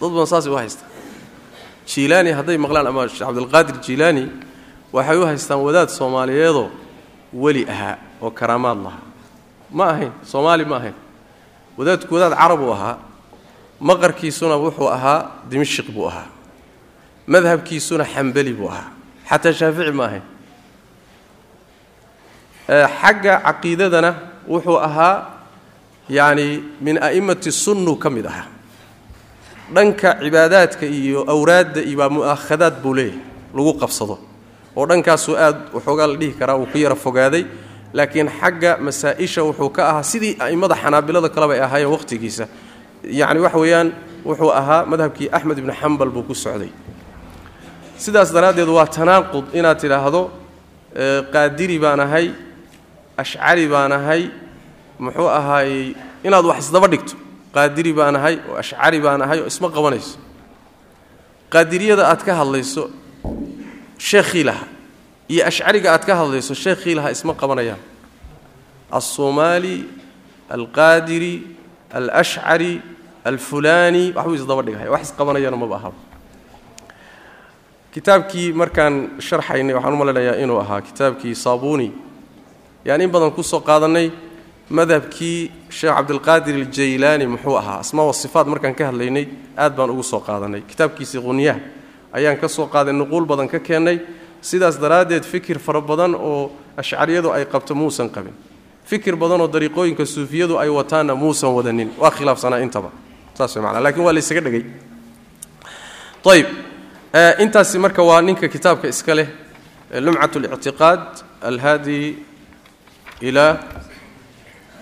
Dad 0.00 0.10
badan 0.10 0.26
saasay 0.26 0.52
u 0.52 0.56
haystaan 0.56 0.91
jiilaani 1.86 2.30
hadday 2.38 2.56
maqlaan 2.64 2.86
ama 2.86 3.08
cabdilqaadir 3.08 3.76
jiilaani 3.86 4.24
waxay 4.92 5.16
u 5.18 5.24
haystaan 5.26 5.60
wadaad 5.66 5.88
soomaaliyeedoo 5.88 6.68
weli 7.42 7.62
ahaa 7.70 7.96
oo 8.22 8.30
karaamaad 8.30 8.78
lahaa. 8.84 9.02
Ma 9.70 9.84
ahayn 9.92 10.12
soomaali 10.30 10.64
ma 10.64 10.76
ahayn. 10.76 10.94
Wadaadku 11.78 12.14
wadaad 12.14 12.34
carab 12.38 12.60
uu 12.60 12.72
ahaa 12.72 12.98
maqarkiisuna 13.80 14.56
wuxuu 14.64 14.88
ahaa 14.96 15.30
dimashik 15.50 15.88
buu 15.94 16.06
ahaa. 16.08 16.28
Madhabkiisuna 17.26 18.04
xambali 18.04 18.52
buu 18.52 18.68
ahaa. 18.68 18.90
Xataa 19.28 19.52
shaafici 19.52 19.92
ma 19.98 20.04
ahayn. 20.04 20.24
Xagga 23.00 23.34
caqiidadana 23.46 24.10
wuxuu 24.48 24.76
ahaa 24.78 25.16
yacni 26.08 26.62
min 26.80 26.96
a'immati 27.02 27.50
sunnu 27.52 27.96
ka 28.02 28.10
mid 28.10 28.26
ahaa 28.26 28.46
dhanka 29.74 30.10
cibaadaadka 30.22 30.86
iyo 30.86 31.20
awraadda 31.34 31.80
iyo 31.88 31.96
baa 32.00 32.08
mu'aakhadaad 32.16 32.74
buu 32.82 32.94
leeyahay 32.94 33.20
lagu 33.56 33.72
qabsado. 33.82 34.16
Oo 34.76 34.84
dhankaasuu 34.90 35.36
aad 35.44 35.58
waxoogaa 35.76 36.06
la 36.10 36.16
dhihi 36.20 36.32
karaa 36.40 36.56
uu 36.60 36.66
ku 36.72 36.78
yara 36.78 36.94
fogaaday 37.04 37.44
laakiin 37.96 38.28
xagga 38.40 38.70
masaa-isha 38.86 39.40
wuxuu 39.48 39.70
ka 39.76 39.82
ahaa 39.90 40.02
sidii 40.12 40.32
a'immada 40.44 40.74
xanaabilada 40.82 41.28
kaleba 41.34 41.52
ay 41.56 41.60
ahaayeen 41.66 41.90
wakhtigiisa 41.94 42.44
yacni 43.20 43.40
waxa 43.44 43.58
weeyaan 43.62 43.88
wuxuu 44.28 44.50
ahaa 44.60 44.80
madhabkii 44.90 45.28
axmed 45.36 45.58
ibnu 45.58 45.72
xambal 45.80 46.08
buu 46.14 46.22
ku 46.28 46.34
socday. 46.34 46.70
Sidaas 48.02 48.32
daraaddeed 48.34 48.68
waa 48.76 48.86
tanaaqud 48.96 49.44
inaad 49.58 49.78
tidhaahdo 49.82 50.22
qaadiri 51.32 51.76
baan 51.84 52.00
ahay 52.06 52.26
ashcari 53.22 53.64
baan 53.72 53.92
ahay 53.98 54.22
muxuu 54.98 55.28
ahaayey 55.38 55.94
inaad 56.26 56.44
wax 56.50 56.58
isdaba 56.64 56.88
dhigto 56.92 57.14
qaadiri 57.54 57.92
baan 57.92 58.16
ahay 58.16 58.36
oo 58.48 58.56
ashcari 58.56 58.98
baan 59.00 59.22
ahay 59.22 59.38
oo 59.40 59.46
isma 59.52 59.68
qabanayso. 59.70 60.18
Qaadiriyada 61.52 62.08
aad 62.08 62.22
ka 62.24 62.32
hadlayso 62.40 62.90
sheekhii 63.98 64.44
laha 64.48 64.66
iyo 65.28 65.42
ashcariga 65.46 65.92
aad 65.92 66.04
ka 66.08 66.16
hadlayso 66.16 66.54
sheekhii 66.54 66.94
laha 66.98 67.10
isma 67.12 67.34
qabanayaan. 67.34 67.80
Alsoomaali 68.90 69.84
alqaadiri 70.48 71.34
alashcari 71.92 72.80
alfulaani 73.24 74.12
waxbuu 74.16 74.34
isdaba 74.40 74.62
dhighay 74.66 74.88
wax 74.88 75.02
isqabanayana 75.12 75.56
maba 75.56 75.76
ahaba 75.76 75.98
kitaabkii 77.92 78.52
markaan 78.52 79.20
sharxaynay 79.20 79.74
waxaan 79.76 79.94
u 79.94 79.98
inuu 80.42 80.58
ahaa 80.60 80.80
kitaabkii 80.80 81.34
saabuni. 81.34 81.92
Yaan 82.84 83.00
in 83.00 83.10
badan 83.10 83.30
ku 83.30 83.42
soo 83.42 83.60
qaadannay 83.60 84.10
madhabkii 84.70 85.50
sheekh 85.70 85.94
cabdilqaadir 85.96 86.54
aljaylaani 86.54 87.26
muxuu 87.26 87.56
ahaa. 87.56 87.78
Asmaa 87.80 88.12
sifaat 88.12 88.46
markaan 88.46 88.74
ka 88.74 88.86
hadlaynay 88.86 89.26
aad 89.56 89.76
baan 89.76 89.90
ugu 89.90 90.02
soo 90.02 90.20
qaadannay 90.20 90.62
kitaabkiisii 90.70 91.20
qunyaha 91.20 91.60
ayaan 92.12 92.36
ka 92.40 92.48
soo 92.48 92.66
qaaday 92.66 92.92
nuquul 92.92 93.24
badan 93.26 93.48
ka 93.48 93.58
keennay 93.58 94.00
sidaas 94.40 94.80
daraaddeed 94.80 95.24
fikir 95.24 95.58
fara 95.58 95.80
badan 95.80 96.14
oo 96.14 96.50
ashcariyadu 96.76 97.32
ay 97.32 97.44
qabto 97.46 97.74
muusan 97.74 98.08
qabin. 98.08 98.32
Fikir 98.84 99.16
badan 99.16 99.40
oo 99.40 99.48
dariiqooyinka 99.48 100.06
suufiyadu 100.06 100.58
ay 100.58 100.68
wataanna 100.68 101.14
muusan 101.14 101.50
wadanin. 101.54 101.90
Waa 101.98 102.10
khilaafsanaa 102.10 102.58
intaba. 102.58 102.90
Saas 103.34 103.56
way 103.56 103.62
macnaa. 103.64 104.04
Waa 104.04 104.12
la 104.12 104.18
ysaga 104.20 104.40
dhegay 104.40 104.64
ayb 106.32 106.46
intaasi 107.38 107.78
marka 107.78 108.02
waa 108.02 108.22
ninka 108.22 108.48
kitaabka 108.48 108.88
iska 108.88 109.14
leh 109.14 109.28
lumcat 110.00 110.36
اlictiqaad 110.36 111.02
alhaadi 111.42 112.16
ila 113.20 113.46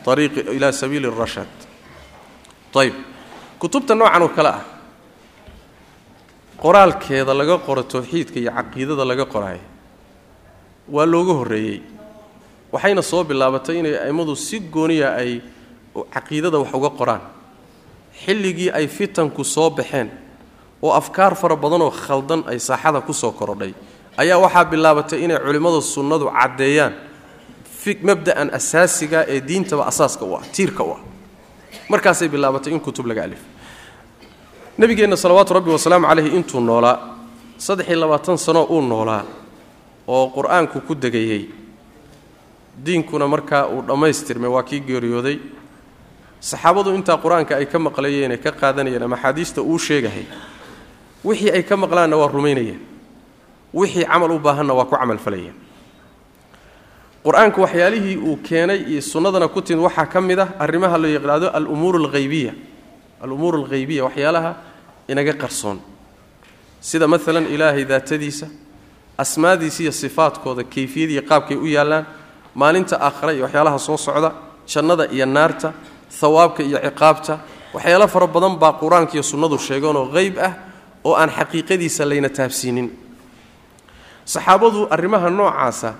ariiqi 0.07 0.41
ila 0.57 0.73
sabiili 0.73 1.07
الrashaad 1.13 1.49
ayb 2.83 2.95
kutubta 3.61 3.95
noocan 3.95 4.23
oo 4.23 4.29
kale 4.37 4.49
ah 4.49 4.63
qoraalkeeda 6.63 7.33
laga 7.35 7.59
qoro 7.67 7.83
towxiidka 7.83 8.39
iyo 8.41 8.51
caqiidada 8.59 9.05
laga 9.05 9.25
qoraayo 9.25 9.61
waa 10.89 11.07
looga 11.07 11.33
horreeyey. 11.33 11.83
waxayna 12.73 13.03
soo 13.03 13.25
bilaabatay 13.25 13.79
inay 13.81 13.95
a'immadu 14.05 14.37
si 14.37 14.61
gooniya 14.61 15.09
ay 15.17 15.41
caqiidada 16.15 16.59
wax 16.59 16.73
uga 16.75 16.91
qoraan. 16.99 17.23
xilligii 18.25 18.71
ay 18.71 18.87
fitanku 18.89 19.45
soo 19.45 19.71
baxeen 19.71 20.09
oo 20.83 20.93
afkaar 20.93 21.35
fara 21.37 21.57
badanoo 21.57 21.91
khaldan 21.91 22.45
ay 22.49 22.59
saaxada 22.59 23.01
ku 23.01 23.13
soo 23.13 23.33
korodhay 23.33 23.73
ayaa 24.17 24.39
waxaa 24.39 24.65
bilaabatay 24.65 25.25
inay 25.25 25.39
culimmada 25.39 25.81
sunnadu 25.81 26.27
caddeeyaan 26.39 26.93
mabda'an 28.09 28.49
asaasiga 28.59 29.25
ee 29.35 29.41
diintaba 29.49 29.83
asaaska 29.91 30.25
u 30.25 30.35
ah 30.39 30.43
tiirka 30.55 30.83
u 30.85 30.91
ah 30.97 31.01
markaasay 31.93 32.29
bilaabatay 32.29 32.73
in 32.73 32.81
kutub 32.81 33.07
laga 33.07 33.23
alifo 33.27 33.45
nebigeenna 34.79 35.17
salawaatu 35.17 35.55
rabbi 35.55 35.71
wasalaamu 35.77 36.07
caleyhi 36.11 36.31
intuu 36.39 36.61
noolaa 36.61 36.97
saddex 37.59 37.89
iyo 37.89 37.99
labaatan 38.01 38.39
sanoo 38.39 38.65
uu 38.75 38.81
noolaa 38.93 39.25
oo 40.09 40.25
qur'aanku 40.37 40.81
ku 40.87 40.95
degayey 40.95 41.43
diinkuna 42.85 43.27
markaa 43.29 43.67
uu 43.69 43.83
dhammaystirmay 43.89 44.51
waa 44.51 44.63
kii 44.63 44.81
geeriyooday. 44.81 45.39
Saxaabadu 46.41 46.95
intaa 46.99 47.17
qur'aanka 47.25 47.53
ay 47.61 47.67
ka 47.67 47.79
maqlayeen 47.79 48.33
ee 48.33 48.37
ka 48.45 48.51
qaadanayeen 48.53 49.03
ama 49.03 49.17
axaadiista 49.17 49.61
uu 49.63 49.79
sheegahay 49.79 50.25
wixii 51.25 51.51
ay 51.57 51.63
ka 51.63 51.77
maqlaanna 51.77 52.17
waa 52.17 52.29
rumaynayeen. 52.37 52.81
Wixii 53.75 54.05
camal 54.09 54.31
u 54.33 54.39
baahanna 54.39 54.73
waa 54.75 54.85
ku 54.89 54.97
camalfalayeen 54.97 55.55
qur'aanku 57.25 57.61
waxyaalihii 57.61 58.17
uu 58.17 58.37
keenay 58.43 58.81
iyo 58.89 59.01
sunnadana 59.03 59.49
ku 59.49 59.61
timid 59.63 59.83
waxaa 59.85 60.07
ka 60.07 60.21
mid 60.21 60.39
ah 60.39 60.49
arrimaha 60.59 60.99
la 60.99 61.09
yaqhaado 61.09 61.51
alumuur 61.53 61.97
alhaybiya 62.01 62.53
alumuur 63.23 63.55
alghaybiya 63.61 64.05
waxyaalaha 64.05 64.55
inaga 65.09 65.33
qarsoon. 65.43 65.79
Sida 66.81 67.07
maalan 67.07 67.47
ilaahay 67.47 67.85
daatadiisa 67.85 68.47
asmaadiisa 69.19 69.83
iyo 69.83 69.93
sifaadkooda 69.93 70.65
kayfiyadiiyo 70.65 71.23
qaabkay 71.29 71.57
u 71.57 71.67
yaallaan 71.67 72.07
maalinta 72.55 72.97
aakhira 72.97 73.33
iyo 73.33 73.45
waxyaalaha 73.45 73.79
soo 73.79 73.97
socda 73.97 74.33
jannada 74.67 75.05
iyo 75.13 75.27
naarta 75.27 75.73
hawaabka 76.21 76.63
iyo 76.63 76.79
ciqaabta. 76.81 77.39
Waxyaalo 77.75 78.09
fara 78.09 78.27
badan 78.27 78.57
baa 78.57 78.73
qur'aanka 78.81 79.13
iyo 79.15 79.23
sunnadu 79.23 79.59
sheegeenoo 79.59 80.09
hayb 80.17 80.39
ah 80.41 80.53
oo 81.05 81.15
aan 81.15 81.29
xaqiiqadiisa 81.31 82.03
layna 82.09 82.29
taabsiinin. 82.33 82.89
Saxaabadu 84.25 84.89
arrimaha 84.91 85.29
noocaasa 85.31 85.95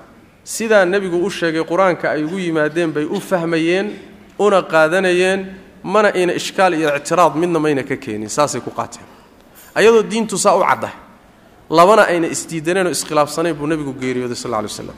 sidaa 0.45 0.85
nebigu 0.85 1.19
u 1.27 1.31
sheegay 1.31 1.65
qur'aanka 1.65 2.11
ay 2.11 2.25
ugu 2.25 2.39
yimaadeen 2.39 2.93
bay 2.93 3.05
u 3.05 3.21
fahmayeen 3.21 3.87
una 4.39 4.63
qaadanayeen 4.63 5.47
mana 5.83 6.09
ayna 6.15 6.33
ishkaal 6.33 6.75
iyo 6.75 6.97
ictiraad 6.97 7.35
midna 7.37 7.59
mayna 7.61 7.83
ka 7.83 7.97
keenin 7.97 8.29
saasay 8.29 8.61
ku 8.61 8.71
qaateen. 8.71 9.05
Ayadoo 9.75 10.03
diintu 10.03 10.39
saa 10.39 10.57
u 10.57 10.61
cadda 10.65 10.91
labana 11.71 12.03
ayna 12.13 12.27
isdiidaneen 12.27 12.87
oo 12.87 12.91
iskhilaafsanayn 12.93 13.55
buu 13.57 13.67
nebigu 13.67 13.93
geeriyooday 14.01 14.37
sal 14.37 14.51
lla 14.51 14.61
lay 14.63 14.69
slam 14.69 14.97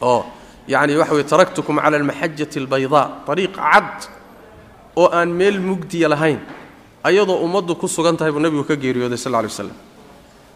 oo 0.00 0.24
yacni 0.68 0.96
waxa 0.96 1.14
weye 1.14 1.24
taraktukum 1.24 1.76
cala 1.80 1.96
almaxajati 1.96 2.58
albaydaa 2.58 3.06
ariiq 3.28 3.54
cad 3.54 3.98
oo 4.96 5.08
aan 5.12 5.28
meel 5.30 5.60
mugdiya 5.60 6.08
lahayn 6.08 6.40
ayadoo 7.04 7.38
ummaddu 7.46 7.76
ku 7.76 7.86
sugan 7.88 8.16
tahay 8.16 8.32
buu 8.32 8.40
nebigu 8.40 8.64
ka 8.64 8.74
geeriyooday 8.76 9.16
sal 9.18 9.32
lla 9.32 9.40
lay 9.42 9.48
waslam 9.52 9.76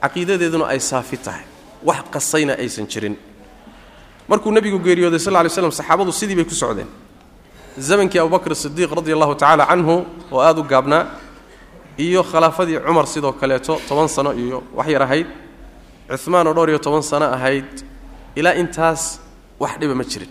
caqiidadeeduna 0.02 0.66
ay 0.66 0.80
saafi 0.80 1.16
tahay 1.16 1.44
wax 1.84 2.02
qasayna 2.14 2.52
aysan 2.58 2.86
jirin 2.86 3.16
markuu 4.32 4.50
nebigu 4.56 4.78
geeriyooday 4.86 5.18
sal 5.26 5.34
lay 5.44 5.50
slam 5.56 5.72
saxaabadu 5.80 6.12
sidii 6.20 6.36
bay 6.38 6.44
ku 6.50 6.54
socdeen. 6.62 6.88
Zamankii 7.88 8.20
abubakr 8.22 8.52
sidiiq 8.62 8.90
radi 8.98 9.10
allahu 9.16 9.34
tacaala 9.40 9.64
canhu 9.70 9.94
oo 10.32 10.40
aada 10.46 10.60
u 10.60 10.64
gaabnaa 10.72 11.02
iyo 12.04 12.20
khilaafadii 12.30 12.78
cumar 12.86 13.06
sidoo 13.14 13.32
kaleeto 13.40 13.74
toban 13.88 14.08
sano 14.16 14.30
iyo 14.42 14.58
wax 14.76 14.88
yar 14.94 15.02
ahayd 15.06 15.26
cumaan 16.24 16.46
oo 16.48 16.54
dhowr 16.56 16.68
iyo 16.72 16.78
toban 16.86 17.02
sano 17.10 17.26
ahayd 17.36 17.70
ilaa 18.38 18.54
intaas 18.62 19.02
wax 19.62 19.72
dhiba 19.80 19.94
ma 20.00 20.04
jirin. 20.10 20.30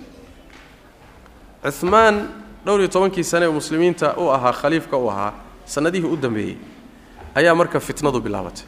Cumaan 1.80 2.16
dhowr 2.66 2.80
iyo 2.82 2.90
tobankii 2.96 3.24
sane 3.32 3.46
ee 3.46 3.54
muslimiinta 3.60 4.08
u 4.18 4.30
ahaa 4.36 4.54
khaliifka 4.62 4.98
u 4.98 5.10
ahaa 5.10 5.34
sannadihii 5.66 6.10
u 6.14 6.18
dambeeyey 6.18 6.58
ayaa 7.36 7.56
marka 7.56 7.80
fitnadu 7.80 8.20
bilaabatay. 8.26 8.66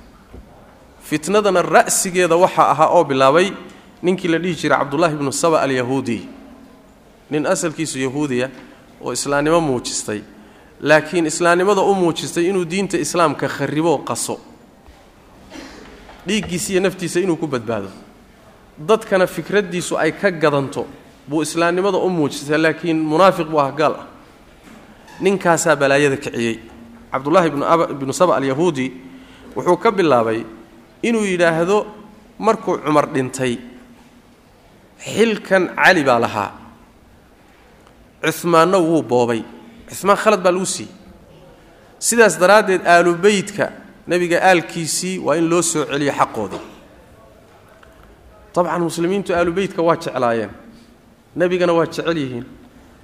Fitnadana 1.09 1.61
ra'sigeeda 1.61 2.35
waxaa 2.43 2.67
ahaa 2.73 2.89
oo 2.97 3.03
bilaabay 3.03 3.47
ninkii 4.03 4.27
la 4.27 4.37
dhihi 4.39 4.55
jiray 4.55 4.77
cabdullaahi 4.79 5.15
ibnu 5.15 5.31
saba 5.31 5.61
alyahuudi 5.61 6.27
nin 7.31 7.45
asalkiisu 7.47 7.99
yahuudiya 7.99 8.49
oo 9.01 9.13
islaamnimo 9.13 9.61
muujistay. 9.61 10.21
Laakiin 10.81 11.25
islaamnimada 11.25 11.81
u 11.81 11.95
muujistay 11.95 12.49
inuu 12.49 12.65
diinta 12.65 12.97
islaamka 12.97 13.47
khariboo 13.47 13.97
qaso. 13.97 14.39
Dhiiggiisa 16.27 16.71
iyo 16.73 16.81
naftiisa 16.81 17.19
inuu 17.19 17.35
ku 17.35 17.47
badbaado. 17.47 17.89
Dadkana 18.77 19.27
fikraddiisu 19.27 19.97
ay 19.97 20.11
ka 20.11 20.31
gadanto 20.31 20.85
buu 21.27 21.41
islaamnimada 21.41 21.97
u 21.97 22.09
muujistay 22.09 22.57
laakiin 22.57 22.99
munaafiq 22.99 23.47
buu 23.47 23.59
ah 23.59 23.71
gaal 23.71 23.93
ah. 23.95 24.07
Ninkaasaa 25.21 25.75
balaayada 25.75 26.17
kiciyey. 26.17 26.59
Cabdullaahi 27.11 27.47
ibnu 27.91 28.13
saba 28.13 28.35
alyahuudi 28.35 28.91
wuxuu 29.55 29.77
ka 29.77 29.91
bilaabay 29.91 30.43
inuu 31.01 31.23
yidhaahdo 31.25 31.85
markuu 32.39 32.77
cumar 32.77 33.07
dhintay 33.13 33.57
xilkan 35.03 35.63
cali 35.75 36.03
baa 36.03 36.19
lahaa. 36.25 36.51
Cumaanna 38.41 38.77
wuu 38.79 39.03
boobay. 39.03 39.41
Cumaan 39.99 40.17
khalad 40.17 40.41
baa 40.43 40.51
lagu 40.51 40.65
siiyey. 40.65 40.91
Sidaas 41.99 42.35
daraaddeed 42.39 42.85
aalubeydka 42.87 43.65
nebiga 44.07 44.37
aalkiisii 44.49 45.19
waa 45.25 45.35
in 45.35 45.49
loo 45.49 45.61
soo 45.61 45.85
celiyo 45.85 46.13
xaqooda 46.19 46.59
dabcan 48.55 48.81
muslimiintu 48.81 49.33
aalubeydka 49.33 49.81
waa 49.87 49.95
jeclaayeen. 49.95 50.51
Nebigana 51.35 51.73
waa 51.73 51.85
jecel 51.85 52.17
yihiin. 52.17 52.45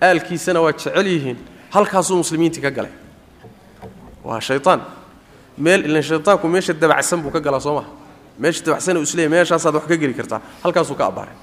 Aalkiisana 0.01 0.59
waa 0.61 0.71
jecel 0.71 1.07
yihiin. 1.07 1.37
Halkaasuu 1.69 2.17
muslimiintii 2.17 2.61
ka 2.61 2.71
galay. 2.71 2.91
Waa 4.23 4.39
shayaan 4.41 4.81
meel 5.57 5.85
ilan 5.85 6.03
shaytaanku 6.03 6.47
meesha 6.47 6.73
dabacsan 6.73 7.21
buu 7.23 7.31
ka 7.31 7.39
galaa 7.39 7.59
soo 7.59 7.75
maha 7.75 7.89
meesha 8.39 8.65
dabacsan 8.65 8.97
uu 8.97 9.01
isleeyahy 9.03 9.31
meeshaasaad 9.35 9.75
wax 9.75 9.85
ka 9.87 9.95
geli 9.97 10.13
kartaa. 10.13 10.41
Halkaasuu 10.63 10.95
ka 10.95 11.05
abbaaray 11.05 11.35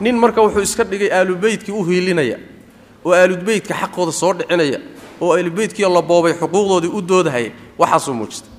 nin 0.00 0.16
marka 0.18 0.40
wuxuu 0.42 0.62
iska 0.62 0.84
dhigay 0.84 1.10
aalubeydkii 1.12 1.72
u 1.72 1.84
hiilinaya 1.84 2.38
oo 3.04 3.12
aalubeydka 3.12 3.74
xaqooda 3.74 4.12
soo 4.12 4.32
dhicinaya 4.38 4.78
oo 5.20 5.32
aalubeydkiio 5.36 5.88
la 5.94 6.02
boobay 6.02 6.32
xuquuqdoodii 6.40 6.90
u 6.92 7.00
doodahaya 7.08 7.50
waxaasuu 7.78 8.14
muujistay. 8.14 8.50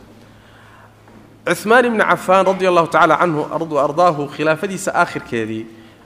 Cumaan 1.61 1.85
ibni 1.85 2.03
cafaan 2.03 2.45
radi 2.45 2.67
allahu 2.67 2.87
tacaala 2.87 3.15
canhu 3.17 3.77
ardaahu 3.85 4.27
khilaafadiisa 4.35 4.91
aakhirkeedii 5.01 5.63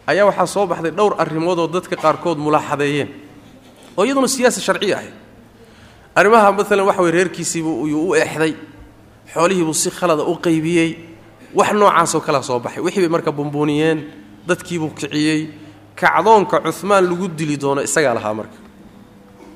ayaa 0.08 0.26
waxaa 0.30 0.46
soo 0.48 0.66
baxday 0.68 0.92
dhowr 0.92 1.14
arrimoodoo 1.18 1.68
dadka 1.68 1.96
qaarkood 1.96 2.38
mulaaxadeeyeen 2.38 3.10
oo 3.98 4.04
iyaduna 4.06 4.28
siyaasa 4.28 4.62
sharciya 4.62 4.96
ahayd 4.98 5.14
arrimaha 6.16 6.52
maalan 6.52 6.86
waxa 6.90 7.02
weye 7.02 7.12
reerkiisiibuu 7.18 7.88
yuu 7.88 8.10
u 8.10 8.16
eexday 8.16 8.54
xoolihiibuu 9.34 9.74
si 9.74 9.90
khalada 9.92 10.24
u 10.24 10.36
qaybiyey 10.46 10.90
wax 11.56 11.72
noocaasoo 11.74 12.22
kalea 12.22 12.42
soo 12.44 12.60
baxay. 12.60 12.84
Wixii 12.84 13.02
bay 13.02 13.10
marka 13.10 13.32
bumbuuniyeen 13.32 14.00
dadkiibuu 14.48 14.90
kiciyey. 14.98 15.50
Kacdoonka 15.96 16.58
cumaan 16.72 17.06
lagu 17.10 17.28
dili 17.28 17.58
doono 17.58 17.82
isagaa 17.82 18.14
lahaa 18.14 18.34
marka. 18.34 18.58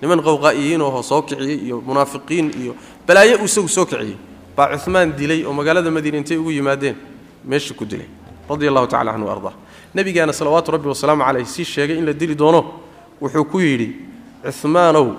Niman 0.02 0.20
qowqaa'iyiin 0.22 0.82
oo 0.82 1.02
soo 1.02 1.22
kiciyey 1.22 1.58
iyo 1.66 1.82
munaafiqiin 1.82 2.52
iyo 2.62 2.76
balaayo 3.08 3.38
uu 3.42 3.46
isagu 3.46 3.70
soo 3.70 3.86
kiciyey. 3.86 4.18
Baa 4.56 4.78
cumaan 4.78 5.12
dilay 5.18 5.44
oo 5.46 5.54
magaalada 5.54 5.92
madiina 5.92 6.18
intay 6.18 6.38
ugu 6.38 6.52
yimaadeen 6.52 6.96
meesha 7.46 7.74
ku 7.74 7.86
dilay 7.86 8.08
radi 8.50 8.68
allahu 8.68 8.88
tacala 8.88 9.12
canhu 9.12 9.30
ardaa. 9.30 9.54
Nebigaana 9.96 10.34
salawaatu 10.34 10.72
rabbi 10.72 10.88
wasalaamu 10.88 11.24
caleyh 11.24 11.46
sii 11.46 11.66
sheegay 11.66 11.98
in 11.98 12.06
la 12.06 12.14
dili 12.14 12.36
doono. 12.36 12.62
Wuxuu 13.22 13.46
ku 13.46 13.60
yidhi 13.60 13.96
cumaanow 14.62 15.16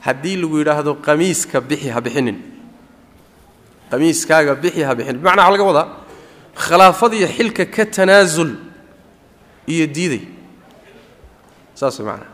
haddii 0.00 0.36
lagu 0.36 0.58
yidhaahdo 0.58 0.94
qamiiska 1.06 1.60
bixi 1.60 1.88
ha 1.88 2.00
bixinin. 2.00 2.36
Qamiiskaaga 3.90 4.54
bixi 4.62 4.82
ha 4.82 4.94
bixinin. 4.94 5.18
Bimacnaa 5.20 5.44
waxa 5.44 5.52
laga 5.52 5.64
wadaa 5.70 5.88
khilaafadiiyo 6.56 7.28
xilka 7.36 7.64
ka 7.66 7.84
tanaasul 7.86 8.50
iyo 9.66 9.86
diiday. 9.86 10.22
Saas 11.74 11.98
way 11.98 12.06
macnaa. 12.06 12.30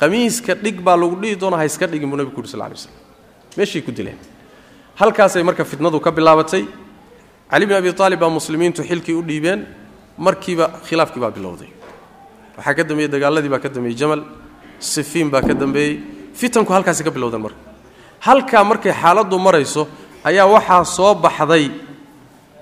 Qamiiska 0.00 0.54
dhig 0.62 0.80
baa 0.86 0.96
lagu 0.96 1.16
dhihi 1.22 1.36
doona 1.36 1.56
ha 1.60 1.64
iska 1.64 1.86
dhigin 1.86 2.08
buu 2.10 2.16
nebigu 2.16 2.34
ku 2.34 2.40
yuri 2.40 2.48
sal 2.52 2.60
ly 2.70 2.76
slam 2.76 2.94
meeshay 3.56 3.82
ku 3.82 3.92
dileen. 3.92 4.18
Halkaasay 5.00 5.42
marka 5.42 5.64
fitnadu 5.64 6.00
ka 6.00 6.10
bilaabatay 6.10 6.64
cali 7.50 7.66
bn 7.66 7.72
abi 7.74 7.88
aalib 7.94 8.20
baa 8.20 8.28
muslimiintu 8.38 8.82
xilkii 8.82 9.14
u 9.14 9.22
dhiibeen 9.22 9.60
markiiba 10.18 10.66
khilaafkii 10.86 11.20
baa 11.20 11.30
bilowday. 11.30 11.68
Waxaa 12.56 12.74
ka 12.74 12.82
dambeeyey 12.88 13.08
dagaaladii 13.14 13.48
baa 13.54 13.58
ka 13.64 13.68
dambeeyey 13.68 13.96
jamal 14.00 14.20
sifiin 14.80 15.30
baa 15.30 15.42
ka 15.42 15.54
dambeeyey 15.54 16.00
fitanku 16.34 16.72
halkaasi 16.72 17.04
ka 17.04 17.10
bilowdeen 17.10 17.42
marka. 17.42 17.58
Halkaa 18.26 18.64
markay 18.64 18.92
xaaladdu 18.92 19.38
marayso 19.38 19.86
ayaa 20.24 20.46
waxaa 20.46 20.84
soo 20.84 21.14
baxday 21.14 21.70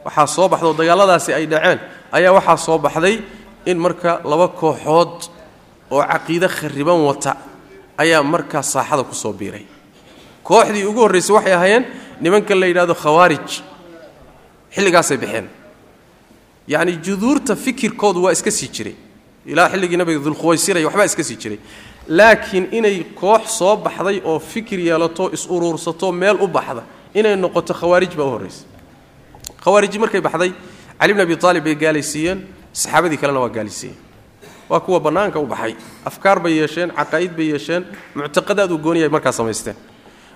waxaa 0.05 0.27
soo 0.27 0.49
baxdaoo 0.49 0.75
dagaalladaasi 0.81 1.31
ay 1.33 1.47
dhaceen 1.47 1.79
ayaa 2.13 2.33
waxaa 2.37 2.57
soo 2.57 2.79
baxday 2.79 3.17
in 3.67 3.79
marka 3.79 4.21
laba 4.25 4.49
kooxood 4.49 5.29
oo 5.91 6.03
caqiide 6.03 6.49
khariban 6.49 7.01
wata 7.09 7.37
ayaa 7.99 8.23
markaa 8.23 8.63
saaxada 8.63 9.03
ku 9.05 9.15
soo 9.15 9.33
biiray. 9.33 9.67
Kooxdii 10.43 10.85
ugu 10.85 11.01
horraysay 11.01 11.35
waxay 11.37 11.53
ahaayeen 11.55 11.85
nimanka 12.21 12.55
la 12.55 12.67
yidhahdo 12.67 12.95
khawaarij 12.95 13.49
xilligaasay 14.75 15.17
baxeen 15.17 15.47
yacni 16.69 16.93
juduurta 17.05 17.57
fikirkoodu 17.57 18.23
waa 18.23 18.33
iska 18.33 18.51
sii 18.51 18.69
jiray. 18.69 18.95
Ilaa 19.47 19.69
xilligii 19.69 19.97
nabiga 19.97 20.21
dulkhuwaysiraya 20.25 20.87
waxbaa 20.87 21.05
iska 21.05 21.25
sii 21.25 21.37
jiray. 21.37 21.59
Laakiin 22.09 22.69
inay 22.73 23.05
koox 23.15 23.47
soo 23.59 23.77
baxday 23.77 24.21
oo 24.25 24.39
fikir 24.39 24.79
yeelato 24.81 25.31
is-uruursato 25.33 26.13
meel 26.13 26.37
u 26.43 26.47
baxda 26.49 26.83
inay 27.15 27.37
noqoto 27.37 27.75
khawaarij 27.75 28.17
baa 28.17 28.25
u 28.27 28.31
horraysay 28.31 28.67
khawaariji 29.65 29.99
markay 29.99 30.21
baxday 30.21 30.53
cali 30.99 31.15
bn 31.15 31.21
abi 31.21 31.37
aalib 31.43 31.65
bay 31.65 31.75
gaalaysiiyeen 31.75 32.41
saxaabadii 32.73 33.17
kalena 33.23 33.41
waa 33.41 33.49
gaalaysiiyeen 33.49 33.99
waa 34.71 34.81
kuwa 34.81 35.01
bannaanka 35.01 35.39
u 35.41 35.47
baxay. 35.47 35.75
Afkaar 36.05 36.39
bay 36.41 36.53
yeesheen 36.61 36.91
caqaa'id 36.91 37.33
bay 37.37 37.49
yeesheen 37.53 37.85
muctaqadaad 38.15 38.71
uu 38.73 38.79
gooniyay 38.79 39.09
markaa 39.09 39.33
samaysteen. 39.33 39.77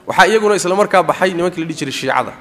Waxaa 0.07 0.27
iyaguna 0.27 0.55
isla 0.55 0.75
markaa 0.77 1.03
baxay 1.03 1.31
nimankii 1.35 1.61
la 1.61 1.67
dhihi 1.67 1.79
jiray 1.79 1.93
shiicada. 1.93 2.33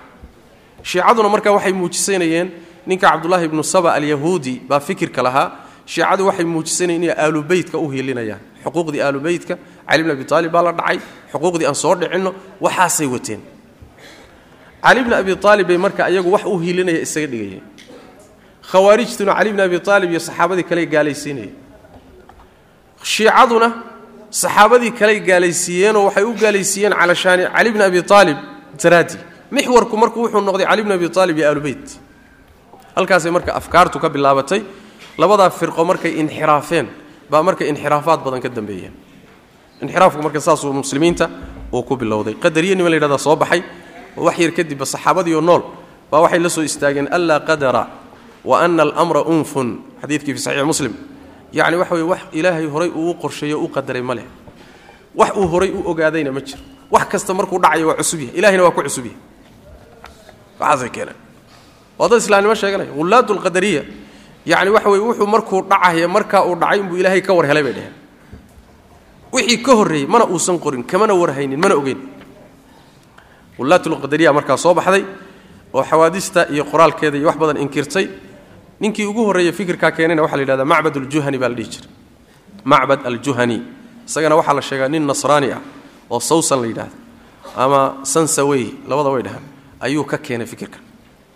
Shiicaduna 0.84 1.30
markaa 1.30 1.52
waxay 1.58 1.74
muujisanayeen 1.74 2.48
ninka 2.88 3.08
cabdulaahi 3.10 3.46
ibnu 3.46 3.64
saba 3.64 3.94
alyahuudi 3.94 4.62
baa 4.70 4.80
fikirka 4.80 5.22
lahaa. 5.24 5.52
Shiicadu 5.86 6.28
waxay 6.28 6.46
muujisanayeen 6.46 7.04
inay 7.04 7.16
aalubeytka 7.24 7.78
u 7.78 7.88
hiilinayaan 7.90 8.42
xuquuqdii 8.66 9.02
aalubeytka 9.02 9.58
cali 9.90 10.04
bn 10.04 10.12
abi 10.12 10.26
aalib 10.32 10.52
baa 10.52 10.62
la 10.64 10.72
dhacay. 10.72 11.00
Xuquuqdii 11.34 11.68
aan 11.68 11.76
soo 11.76 11.96
dhicinno 11.96 12.32
waxaasay 12.62 13.08
wateen. 13.08 13.42
Cali 14.84 15.02
bni 15.04 15.14
abi 15.16 15.32
aalib 15.44 15.68
bay 15.68 15.78
marka 15.78 16.10
iyagu 16.10 16.32
wax 16.34 16.44
u 16.46 16.58
hiilinaya 16.60 17.00
isaga 17.06 17.28
dhigayeen 17.32 17.64
khawaarijtuna 18.72 19.32
cali 19.38 19.50
bni 19.54 19.62
abi 19.68 19.78
aalib 19.92 20.10
iyo 20.14 20.20
saxaabadii 20.28 20.64
kale 20.70 20.82
gaalaysiinayeen. 20.94 21.56
Shiicaduna 23.04 23.70
saxaabadii 24.42 24.92
kaley 25.00 25.20
gaalaysiiyeenoo 25.30 26.04
waxay 26.08 26.24
u 26.24 26.34
gaalaysiiyeen 26.44 26.94
calashaani 27.00 27.44
cali 27.56 27.70
bni 27.74 27.84
abi 27.90 28.00
aalib 28.18 28.38
daraadi 28.82 29.16
mixwarku 29.56 29.96
marku 30.02 30.18
wuxuu 30.24 30.42
noqday 30.50 30.66
cali 30.72 30.82
bni 30.86 30.94
abi 30.98 31.08
aalib 31.20 31.38
iyo 31.40 31.48
aalubeyt 31.50 31.86
halkaasay 32.98 33.32
marka 33.38 33.52
afkaartu 33.60 33.98
ka 34.04 34.10
bilaabatay 34.16 34.62
labadaa 35.22 35.50
firqo 35.60 35.82
markay 35.90 36.12
inxiraafeen 36.22 36.88
baa 37.32 37.44
marka 37.48 37.64
inxiraafaad 37.72 38.20
badan 38.26 38.42
ka 38.46 38.50
dambeeyeen. 38.58 38.94
Inxiraafku 39.84 40.20
marka 40.26 40.40
saasuu 40.48 40.74
muslimiinta 40.74 41.26
uu 41.74 41.84
ku 41.84 41.96
bilowday. 42.02 42.34
Qadariye 42.44 42.76
niman 42.76 42.92
la 42.92 42.98
yidhahdaa 42.98 43.18
soo 43.28 43.36
baxay 43.36 43.62
oo 44.18 44.24
wax 44.28 44.38
yar 44.40 44.52
kadibba 44.58 44.86
saxaabadiioo 44.86 45.42
nool 45.42 45.62
baa 46.12 46.22
waxay 46.26 46.40
la 46.40 46.50
soo 46.50 46.64
istaageen 46.70 47.08
anlaa 47.12 47.40
qadara 47.50 47.84
wa 48.46 48.56
ana 48.64 48.84
almra 48.84 49.22
unfun. 49.34 49.68
Xadiidkii 50.02 50.34
fi 50.34 50.40
saxiix 50.40 50.66
muslim. 50.72 50.94
Yacni 51.54 51.78
waxa 51.82 51.94
weye 51.96 52.04
wax 52.12 52.20
ilaahay 52.32 52.66
horay 52.74 52.90
uu 52.90 53.14
qorsheeyo 53.22 53.58
u 53.64 53.68
qadaray 53.76 54.02
ma 54.02 54.14
leh. 54.16 54.26
Wax 55.16 55.32
uu 55.38 55.48
horay 55.54 55.72
u 55.72 55.82
ogaadayna 55.90 56.32
ma 56.32 56.42
jiro. 56.42 56.62
Wax 56.92 57.06
kasta 57.12 57.34
markuu 57.34 57.60
dhacayo 57.64 57.88
waa 57.88 57.96
cusub 58.00 58.20
yahay. 58.20 58.38
Ilahina 58.40 58.64
waa 58.64 58.72
ku 58.72 58.82
cusub 58.84 59.06
yahay. 59.06 59.18
Waxaasay 60.60 60.90
keeneen. 60.96 61.16
Waa 62.00 62.08
dad 62.10 62.18
islaamnimo 62.22 62.56
sheeganaya. 62.56 62.92
Hullaatu 62.98 63.34
lqadariya 63.34 63.82
yacni 64.46 64.70
waxa 64.76 64.90
weye 64.90 65.02
wuxuu 65.08 65.28
markuu 65.28 65.62
dhacaya 65.70 66.08
markaa 66.08 66.42
uu 66.46 66.56
dhacay 66.56 66.80
inbuu 66.80 66.98
ilaahay 67.02 67.22
ka 67.22 67.34
war 67.34 67.46
helay 67.50 67.64
bay 67.64 67.74
dheheen 67.74 67.94
wixii 69.34 69.58
ka 69.66 69.72
horreeyey 69.76 70.08
mana 70.08 70.26
uusan 70.26 70.60
qorin 70.60 70.84
kamana 70.84 71.14
warhaynin 71.14 71.60
mana 71.60 71.76
ogeyn. 71.76 71.98
Hullaatulqadariya 73.58 74.34
markaa 74.34 74.58
soo 74.58 74.74
baxday 74.74 75.04
oo 75.74 75.84
xawaadista 75.84 76.48
iyo 76.54 76.64
qoraalkeeda 76.72 77.18
iyo 77.18 77.28
wax 77.28 77.38
badan 77.38 77.58
inkirtay 77.64 78.06
ninkii 78.80 79.06
ugu 79.06 79.26
horreeya 79.26 79.54
fikirkaa 79.54 79.92
keenayna 79.92 80.22
waxa 80.22 80.36
la 80.38 80.42
yidhahdaa 80.44 80.66
macbad 80.74 80.96
aljuhani 80.98 81.38
baa 81.38 81.50
la 81.50 81.56
dhihi 81.56 81.70
jiray. 81.74 81.90
Macbad 82.66 83.00
aljuhani. 83.10 83.58
Isagana 84.08 84.36
waxaa 84.36 84.54
la 84.54 84.62
sheegaa 84.62 84.90
nin 84.90 85.04
nasraani 85.08 85.52
ah 85.52 85.62
oo 86.10 86.20
sawsan 86.20 86.62
la 86.62 86.68
yidhaahdo 86.68 86.96
ama 87.58 87.82
sansawey 88.04 88.66
labada 88.90 89.10
way 89.10 89.22
dhahaan 89.24 89.44
ayuu 89.80 90.04
ka 90.04 90.18
keenay 90.18 90.46
fikirkan 90.48 90.82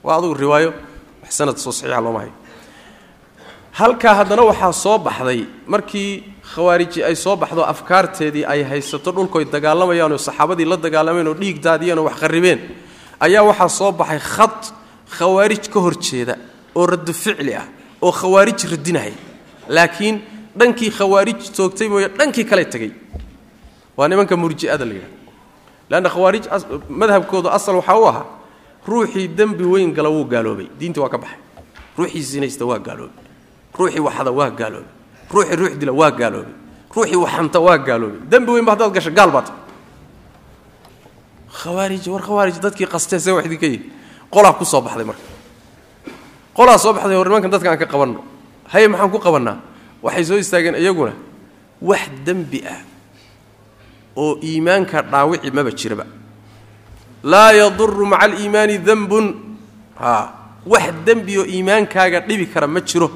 waa 0.04 0.18
adugu 0.18 0.34
riwaayo 0.34 0.74
wax 1.24 1.32
sanad 1.38 1.58
soo 1.58 1.72
saxiixa 1.72 2.02
looma 2.06 2.20
hayo 2.20 2.34
halkaa 3.72 4.14
haddana 4.20 4.44
waxaa 4.44 4.74
soo 4.74 4.98
baxday 4.98 5.46
markii 5.68 6.24
khawaariji 6.54 7.04
ay 7.04 7.16
soo 7.16 7.36
baxdo 7.36 7.64
afkaarteedii 7.64 8.46
ay 8.46 8.64
haysato 8.64 9.12
dhulkoy 9.12 9.46
dagaalamayaan 9.46 10.12
oo 10.12 10.18
saxaabadii 10.18 10.66
la 10.66 10.78
dagaalameen 10.78 11.28
oo 11.28 11.34
dhiig 11.34 11.58
daadiyeen 11.64 12.00
oo 12.00 12.06
wax 12.10 12.20
qarribeen 12.20 12.60
ayaa 13.20 13.44
waxaa 13.50 13.70
soo 13.70 13.92
baxay 13.92 14.20
khad 14.20 14.58
khawaarij 15.18 15.70
ka 15.74 15.80
hor 15.80 15.96
jeeda 15.98 16.36
oo 16.76 16.86
raddu 16.86 17.14
ficli 17.14 17.54
ah 17.56 17.66
oo 18.02 18.12
khawaarij 18.12 18.60
radinaya 18.72 19.14
laakiin 19.68 20.22
dhankii 20.58 20.92
khawaarij 20.92 21.52
toogtay 21.56 21.88
mooye 21.90 22.08
dhankii 22.18 22.46
kale 22.46 22.66
tegey 22.66 22.92
waa 23.98 24.08
nimanka 24.08 24.36
murji'ada 24.38 24.86
la 24.86 24.94
yidhahda 24.94 25.18
leanna 25.90 26.10
khawaarij 26.10 26.44
madhabkooda 26.90 27.52
asal 27.52 27.76
waxaa 27.76 27.98
u 28.00 28.06
ahaa 28.08 28.26
ruuxii 28.88 29.28
dembi 29.28 29.64
weyn 29.64 29.94
gala 29.94 30.10
wuu 30.10 30.26
gaaloobay. 30.26 30.68
Diinta 30.80 31.02
waa 31.02 31.10
ka 31.10 31.18
baxay. 31.18 31.38
Ruuxii 31.98 32.24
sinaysta 32.24 32.66
waa 32.66 32.80
gaaloobay. 32.80 33.14
Ruuxii 33.78 34.00
waxada 34.00 34.32
waa 34.32 34.50
gaaloobay. 34.50 34.90
Ruuxii 35.32 35.56
ruux 35.56 35.74
dila 35.78 35.92
waa 35.92 36.12
gaaloobay. 36.12 36.54
Ruuxii 36.96 37.16
waxanta 37.16 37.60
waa 37.60 37.78
gaaloobay. 37.78 38.20
Dembi 38.30 38.52
weynba 38.52 38.72
haddaad 38.72 38.94
gasho 38.94 39.12
gaal 39.12 39.32
baata 39.32 39.54
khawaarij 41.62 42.08
war 42.08 42.22
khawaarij 42.22 42.60
dadkii 42.62 42.88
qastee 42.88 43.20
see 43.20 43.34
idinka 43.46 43.66
yihi 43.66 43.92
qolaa 44.32 44.54
ku 44.54 44.66
soo 44.66 44.82
baxday 44.82 45.06
marka 45.06 45.22
qolaa 46.56 46.78
soo 46.78 46.94
baxday 46.94 47.16
hor 47.18 47.28
nimankan 47.28 47.52
dadka 47.52 47.70
aan 47.72 47.78
ka 47.80 47.86
qabanno. 47.86 48.24
Haye 48.72 48.88
maxaan 48.88 49.12
ku 49.12 49.20
qabannaa 49.20 49.58
waxay 50.04 50.24
soo 50.26 50.38
istaageen 50.38 50.76
iyaguna 50.76 51.14
wax 51.82 52.10
dembi 52.26 52.64
ah 52.68 52.82
oo 54.16 54.38
iimaanka 54.44 55.02
dhaawici 55.02 55.52
maba 55.52 55.72
jiraba. 55.72 56.06
Laa 57.24 57.52
yaduru 57.54 58.06
maca 58.06 58.24
aliimaani 58.26 58.78
dembun 58.80 59.26
a 60.00 60.30
wax 60.66 60.92
dembi 61.06 61.38
oo 61.38 61.46
iimaankaaga 61.46 62.20
dhibi 62.28 62.46
kara 62.48 62.68
ma 62.68 62.82
jiro. 62.82 63.10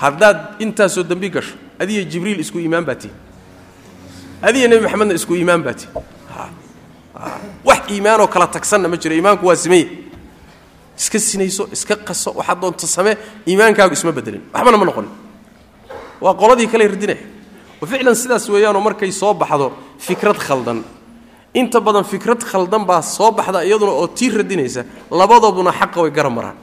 Haddaad 0.00 0.60
intaasoo 0.60 1.02
dembi 1.04 1.30
gasho 1.30 1.54
adiyo 1.78 2.04
jibriil 2.04 2.40
isku 2.40 2.58
iimaan 2.58 2.84
baa 2.84 2.94
tihi 2.96 3.12
adiyo 4.42 4.68
nebi 4.68 4.82
maxamedna 4.84 5.14
isku 5.14 5.34
iimaan 5.34 5.62
baa 5.64 5.72
tihi 5.74 5.88
wax 7.64 7.80
iimaanoo 7.90 8.28
kala 8.28 8.46
tagsanna 8.46 8.88
ma 8.88 8.96
jiro. 8.96 9.14
Iimaanku 9.14 9.46
waa 9.46 9.56
simeye 9.56 9.88
iska 10.98 11.18
sinayso 11.18 11.68
iska 11.72 11.94
qaso 11.96 12.30
waxaad 12.38 12.60
doonto 12.60 12.86
samee 12.86 13.16
iimaankaagu 13.46 13.92
isma 13.98 14.12
bedelin 14.12 14.42
waxbana 14.54 14.76
ma 14.76 14.84
noqonin. 14.84 15.10
Waa 16.20 16.34
qoladii 16.34 16.68
kale 16.72 16.88
radinaya 16.88 17.22
ficlan 17.90 18.14
sidaas 18.14 18.48
weeyaanoo 18.48 18.80
markay 18.80 19.12
soo 19.12 19.34
baxdo 19.34 19.72
fikrad 19.98 20.38
khaldan. 20.46 20.82
Inta 21.54 21.80
badan 21.80 22.04
fikrad 22.04 22.40
khaldan 22.50 22.84
baa 22.86 23.02
soo 23.02 23.30
baxda 23.32 23.64
iyaduna 23.64 23.92
oo 23.92 24.06
tii 24.08 24.30
radinaysa 24.30 24.84
labadooduna 25.10 25.72
xaqa 25.72 26.00
way 26.02 26.10
garab 26.10 26.32
maraan. 26.32 26.56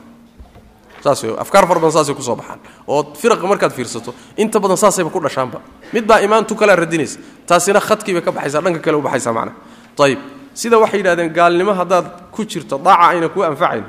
Saas 1.03 1.23
afkaar 1.43 1.67
fara 1.67 1.79
badan 1.79 1.91
saasay 1.91 2.15
ku 2.15 2.21
soo 2.21 2.35
baxaan. 2.35 2.59
Oo 2.87 3.13
firaqa 3.21 3.45
markaad 3.47 3.71
fiirsato 3.71 4.13
inta 4.37 4.59
badan 4.59 4.77
saasayba 4.77 5.09
ku 5.09 5.19
dhashaanba. 5.19 5.61
Mid 5.93 6.05
baa 6.07 6.19
imaantu 6.21 6.55
kalea 6.55 6.75
radinaysa 6.75 7.19
taasina 7.47 7.79
khadkii 7.79 8.13
bay 8.13 8.21
ka 8.21 8.31
baxaysaa 8.31 8.61
dhanka 8.61 8.79
kale 8.79 8.97
u 8.97 9.01
baxaysaa 9.01 9.33
macnaha 9.33 9.55
ayib 10.05 10.19
sida 10.53 10.77
waxay 10.79 10.99
yidhahdeen 10.99 11.29
gaalnimo 11.33 11.73
haddaad 11.73 12.05
ku 12.31 12.45
jirto 12.45 12.77
daaca 12.77 13.09
ayna 13.13 13.29
kuu 13.29 13.43
anfacayn 13.43 13.83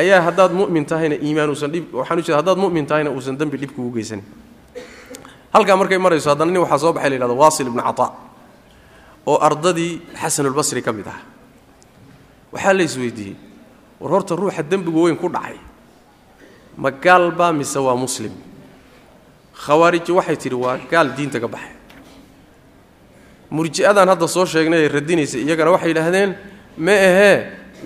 ayaa 0.00 0.20
haddaad 0.26 0.52
mu'min 0.60 0.84
tahayna 0.90 1.16
iimaan 1.26 1.50
uusan 1.50 1.70
dhib 1.74 1.84
waxaan 1.94 2.18
u 2.18 2.22
jeeda 2.22 2.38
haddaad 2.40 2.58
mu'min 2.64 2.86
tahayna 2.86 3.10
uusan 3.10 3.34
dembi 3.40 3.56
dhib 3.58 3.72
kugu 3.76 3.90
geysanin. 3.98 4.24
Halkaa 5.54 5.76
markay 5.80 5.98
marayso 5.98 6.30
haddana 6.30 6.50
nin 6.52 6.60
waxaa 6.62 6.78
soo 6.78 6.92
baxay 6.92 7.10
la 7.10 7.16
yhahdo 7.16 7.34
waasil 7.36 7.66
ibnu 7.70 7.82
cataa 7.82 8.10
oo 9.26 9.38
ardadii 9.48 9.92
xasanulbasri 10.20 10.82
ka 10.82 10.92
mid 10.92 11.06
ah. 11.08 11.18
Waxaa 12.52 12.72
la 12.78 12.82
isweydiiyey 12.82 13.36
war 14.00 14.10
horta 14.12 14.36
ruuxa 14.36 14.62
dembigu 14.62 15.02
weyn 15.08 15.16
ku 15.16 15.28
dhacay. 15.28 15.56
Ma 16.78 16.90
gaal 16.90 17.32
baa 17.32 17.52
mise 17.52 17.76
waa 17.78 17.96
muslim? 17.96 18.32
Khawaariji 19.64 20.12
waxay 20.12 20.36
tidhi 20.36 20.54
waa 20.54 20.78
gaal 20.90 21.08
diinta 21.16 21.40
ka 21.40 21.48
baxay. 21.48 21.74
Murji'adaan 23.50 24.08
hadda 24.12 24.28
soo 24.28 24.44
sheegnay 24.46 24.84
ee 24.84 24.88
radinaysa 24.92 25.38
iyagana 25.40 25.70
waxay 25.74 25.90
yidhaahdeen 25.92 26.30
ma 26.76 26.92
ahee 26.92 27.36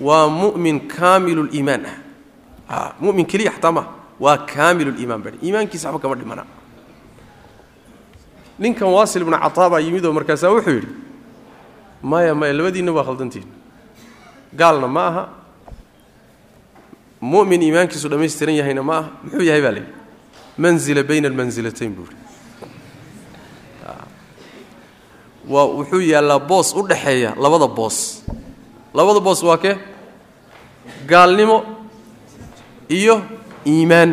waa 0.07 0.27
mu'min 0.29 0.77
kaamiluliimaan 0.95 1.83
ah 1.91 1.95
mumin 2.99 3.25
keliya 3.25 3.51
xataa 3.55 3.71
maaha 3.71 3.89
waa 4.19 4.37
kaamiluliimaan 4.37 5.21
ba 5.23 5.29
iimaankiisa 5.43 5.87
waxba 5.91 5.99
kama 6.03 6.15
dhimana. 6.15 6.43
Ninkan 8.59 8.87
waasil 8.95 9.21
ibnu 9.25 9.37
cataa 9.37 9.69
baa 9.69 9.79
yimid 9.85 10.05
oo 10.05 10.13
markaasaa 10.13 10.51
wuxuu 10.53 10.75
yidhi 10.77 10.89
maya 12.01 12.35
maya 12.35 12.53
labadiinna 12.53 12.91
waa 12.97 13.03
khaldantiin 13.07 13.47
gaalna 14.59 14.87
ma 14.87 15.03
aha. 15.07 15.23
Mu'min 17.21 17.61
iimaankiisu 17.63 18.07
dhammaystiran 18.11 18.55
yahayna 18.55 18.83
ma 18.83 18.97
aha. 18.99 19.09
Muxuu 19.23 19.41
yahay 19.49 19.61
baa 19.65 19.71
la 19.71 19.79
yidhi 19.79 19.93
manzila 20.57 21.03
bayna 21.03 21.27
almansilatayn 21.31 21.91
buu 21.95 22.05
yidhi. 22.07 22.21
Waa 25.49 25.65
wuxuu 25.67 26.01
yaallaa 26.01 26.39
boos 26.39 26.73
u 26.75 26.81
dhaxeeya 26.87 27.33
labada 27.37 27.67
boos. 27.67 28.23
Labada 28.93 29.19
boos 29.19 29.43
waa 29.43 29.57
kee? 29.57 29.75
Gaalnimo 31.07 31.57
iyo 32.99 33.15
iimaan. 33.65 34.11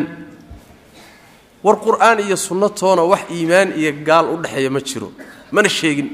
War 1.64 1.76
qur'aan 1.86 2.18
iyo 2.26 2.36
sunno 2.46 2.68
toona 2.80 3.02
wax 3.12 3.22
iimaan 3.36 3.68
iyo 3.80 3.90
gaal 4.08 4.26
u 4.32 4.36
dhexeeya 4.42 4.70
ma 4.70 4.80
jiro. 4.88 5.08
Mana 5.54 5.68
sheegin. 5.68 6.08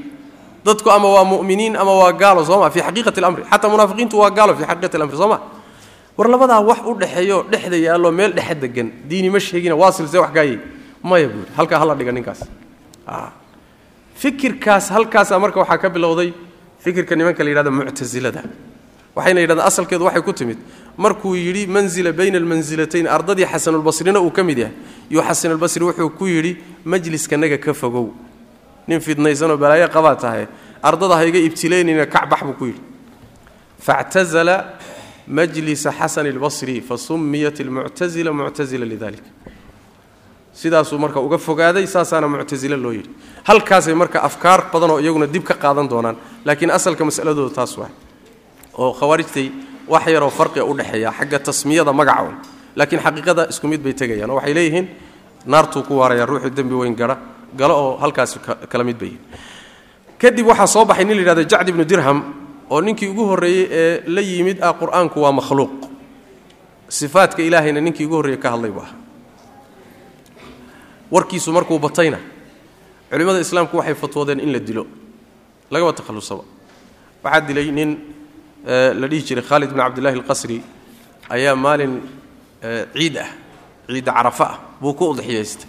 Dadku 0.65 0.89
ama 0.91 1.07
waa 1.15 1.23
mu'miniin 1.31 1.73
ama 1.81 1.93
waa 2.01 2.11
gaalo 2.21 2.41
soo 2.49 2.59
ma? 2.59 2.69
Fii 2.69 2.81
xaqiiqati 2.87 3.19
alamri. 3.21 3.43
Xataa 3.51 3.69
munaafiqiintu 3.73 4.15
waa 4.21 4.29
gaalo 4.37 4.51
fii 4.57 4.65
xaqiiqati 4.69 4.95
alamri 4.99 5.17
soo 5.21 5.27
ma? 5.33 5.37
War 6.17 6.27
labadaa 6.33 6.59
wax 6.69 6.79
u 6.89 6.93
dhexeeyo 7.01 7.37
dhexda 7.51 7.77
yaallo 7.87 8.09
meel 8.11 8.31
dhexe 8.37 8.55
degan 8.63 8.87
diini 9.09 9.29
ma 9.29 9.39
sheegina 9.39 9.75
waasilsee 9.81 10.19
wax 10.23 10.31
gaayay. 10.37 10.57
Maya 11.09 11.27
buuri 11.31 11.49
halkaa 11.57 11.79
hala 11.81 11.93
dhiga 11.99 12.11
ninkaas. 12.11 12.41
Fikirkaas 14.21 14.89
halkaasaa 14.89 15.39
marka 15.39 15.59
waxaa 15.61 15.77
ka 15.77 15.89
bilowday 15.89 16.33
fikirka 16.83 17.15
nimanka 17.15 17.43
la 17.43 17.49
yidhahda 17.51 17.71
muctasilada 17.71 18.41
waxayna 19.15 19.39
yidhahdeen 19.41 19.67
asalkeedu 19.69 20.03
waxay 20.09 20.21
ku 20.27 20.33
timid 20.33 20.57
markuu 20.97 21.35
yidhi 21.35 21.67
manzila 21.67 22.11
bayna 22.11 22.37
almansilatayn 22.37 23.07
ardadii 23.07 23.45
xasanulbasrina 23.45 24.19
uu 24.21 24.31
ka 24.31 24.43
mid 24.43 24.57
yahay. 24.57 24.73
Yuu 25.09 25.21
xasanulbasri 25.21 25.83
wuxuu 25.85 26.09
ku 26.17 26.25
yidhi 26.27 26.57
majliskanaga 26.85 27.57
ka 27.57 27.73
fogow. 27.73 28.09
Nin 28.87 28.99
fidnaysanoo 28.99 29.57
balaayo 29.57 29.87
qabaa 29.89 30.15
tahay 30.15 30.47
ardada 30.83 31.15
ha 31.15 31.25
iga 31.25 31.39
ibtilaynayna 31.39 32.05
kacbax 32.05 32.41
buu 32.43 32.53
ku 32.53 32.65
yidhi. 32.65 32.81
Factazala 33.79 34.73
majlisa 35.27 35.91
xasani 35.91 36.29
اlbasri 36.33 36.81
fasumiyat 36.81 37.59
almuctazila 37.61 38.31
muctazila 38.33 38.85
lidalik. 38.85 39.23
Sidaasuu 40.53 40.97
marka 40.97 41.19
uga 41.21 41.37
fogaaday 41.37 41.85
saasaana 41.85 42.27
muctasile 42.27 42.75
loo 42.77 42.91
yidhi. 42.91 43.09
Halkaasay 43.43 43.93
marka 43.93 44.19
afkaar 44.23 44.71
badan 44.73 44.91
oo 44.91 44.99
iyaguna 44.99 45.27
dib 45.27 45.43
ka 45.43 45.53
qaadan 45.53 45.87
doonaan 45.87 46.17
laakiin 46.45 46.71
asalka 46.71 47.05
masaladooda 47.05 47.53
taas 47.55 47.77
waa 47.77 47.89
oo 48.77 48.93
khawaarijtay 48.93 49.51
wax 49.87 50.05
yaroo 50.07 50.29
farqiga 50.29 50.65
u 50.65 50.73
dhexeeya 50.77 51.11
xagga 51.19 51.39
tasmiyada 51.39 51.93
magaca 51.93 52.31
laakiin 52.75 53.01
xaqiiqada 53.05 53.47
isku 53.49 53.67
mid 53.67 53.81
bay 53.83 53.93
tegayaan 53.93 54.29
oo 54.29 54.35
waxay 54.37 54.53
leeyihiin 54.53 54.87
naartuu 55.45 55.83
ku 55.83 55.93
waaraya 55.97 56.25
ruuxu 56.25 56.49
dembi 56.49 56.75
weyn 56.75 56.95
gara 56.95 57.17
galo 57.59 57.73
oo 57.75 57.97
halkaasi 57.97 58.39
kala 58.71 58.83
mid 58.83 58.97
bay. 58.99 59.13
Kadib 60.19 60.47
waxaa 60.47 60.67
soo 60.67 60.85
baxay 60.85 61.05
nin 61.05 61.15
la 61.15 61.21
yidhahdo 61.21 61.43
jacd 61.51 61.69
ibnu 61.69 61.85
dirham 61.85 62.19
oo 62.69 62.81
ninkii 62.81 63.07
ugu 63.09 63.23
horreeyey 63.25 63.67
ee 63.71 64.01
la 64.07 64.21
yimid 64.21 64.57
ah 64.61 64.73
qur'aanku 64.73 65.19
waa 65.21 65.31
makhluuq. 65.31 65.71
Sifaadka 66.89 67.41
ilaahayna 67.43 67.81
ninkii 67.81 68.05
ugu 68.05 68.15
horreeyey 68.15 68.39
ka 68.39 68.49
hadlay 68.51 68.71
buu 68.71 68.81
ahaa 68.81 68.95
warkiisu 71.11 71.51
markuu 71.51 71.79
batayna 71.79 72.19
culimmada 73.09 73.39
islaamku 73.39 73.77
waxay 73.77 73.95
fatwoodeen 73.95 74.39
in 74.39 74.51
la 74.53 74.59
dilo. 74.59 74.85
Lagaba 75.71 75.93
takhallusaba 75.93 76.43
waxaa 77.23 77.41
dilay 77.47 77.71
nin 77.71 77.97
la 78.65 79.07
dhihi 79.07 79.23
jiray 79.27 79.43
khaalid 79.43 79.69
bin 79.69 79.77
cabdillahi 79.77 80.15
alqasri 80.19 80.61
ayaa 81.29 81.55
maalin 81.55 82.01
ciid 82.95 83.17
ah 83.17 83.29
ciidda 83.87 84.11
carafa 84.17 84.45
ah 84.45 84.55
buu 84.81 84.93
ku 84.93 85.05
udxiyaystay 85.13 85.67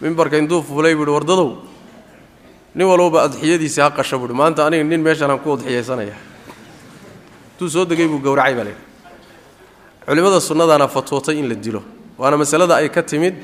mimbarka 0.00 0.38
intuu 0.38 0.62
fuulay 0.62 0.94
buuhi 0.94 1.10
wardadow 1.10 1.48
nin 2.74 2.86
walbaba 2.86 3.22
adxiyadiisii 3.28 3.80
ha 3.82 3.90
qasha 3.90 4.18
buuhi 4.18 4.34
maanta 4.34 4.66
aniga 4.66 4.84
nin 4.84 5.00
meeshanaan 5.02 5.38
ku 5.44 5.52
udxiyaysanaya 5.56 6.16
intuu 7.52 7.68
soo 7.68 7.84
degay 7.84 8.06
buu 8.06 8.20
gowracay 8.26 8.54
baa 8.54 8.64
leehi 8.64 8.80
culimmada 10.06 10.40
sunnadaana 10.40 10.88
fatwootay 10.88 11.36
in 11.38 11.48
la 11.48 11.54
dilo 11.54 11.82
waana 12.18 12.36
masalada 12.36 12.76
ay 12.80 12.88
ka 12.88 13.02
timid 13.02 13.34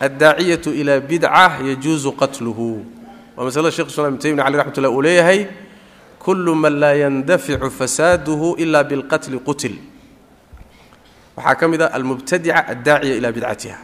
addaaciyatu 0.00 0.70
ilaa 0.80 1.00
bidca 1.00 1.58
yajuusu 1.68 2.12
qatluhu. 2.12 2.86
Waa 3.36 3.44
masalada 3.44 3.72
shekh 3.74 3.90
islam 3.90 4.14
ibn 4.14 4.18
taymiya 4.22 4.44
cali 4.44 4.56
raxmat 4.56 4.78
ullah 4.78 4.92
uu 4.94 5.02
leeyahay 5.02 5.40
kullu 6.28 6.52
man 6.54 6.76
laa 6.76 6.92
yandaficu 6.92 7.70
fasaaduhu 7.72 8.48
ila 8.60 8.84
bilqatli 8.84 9.38
qutil. 9.40 9.74
Waxaa 11.36 11.54
ka 11.56 11.68
mid 11.68 11.80
ah 11.82 11.88
almubtadica 11.96 12.68
addaaciya 12.68 13.14
ilaa 13.16 13.32
bidcatiha. 13.32 13.78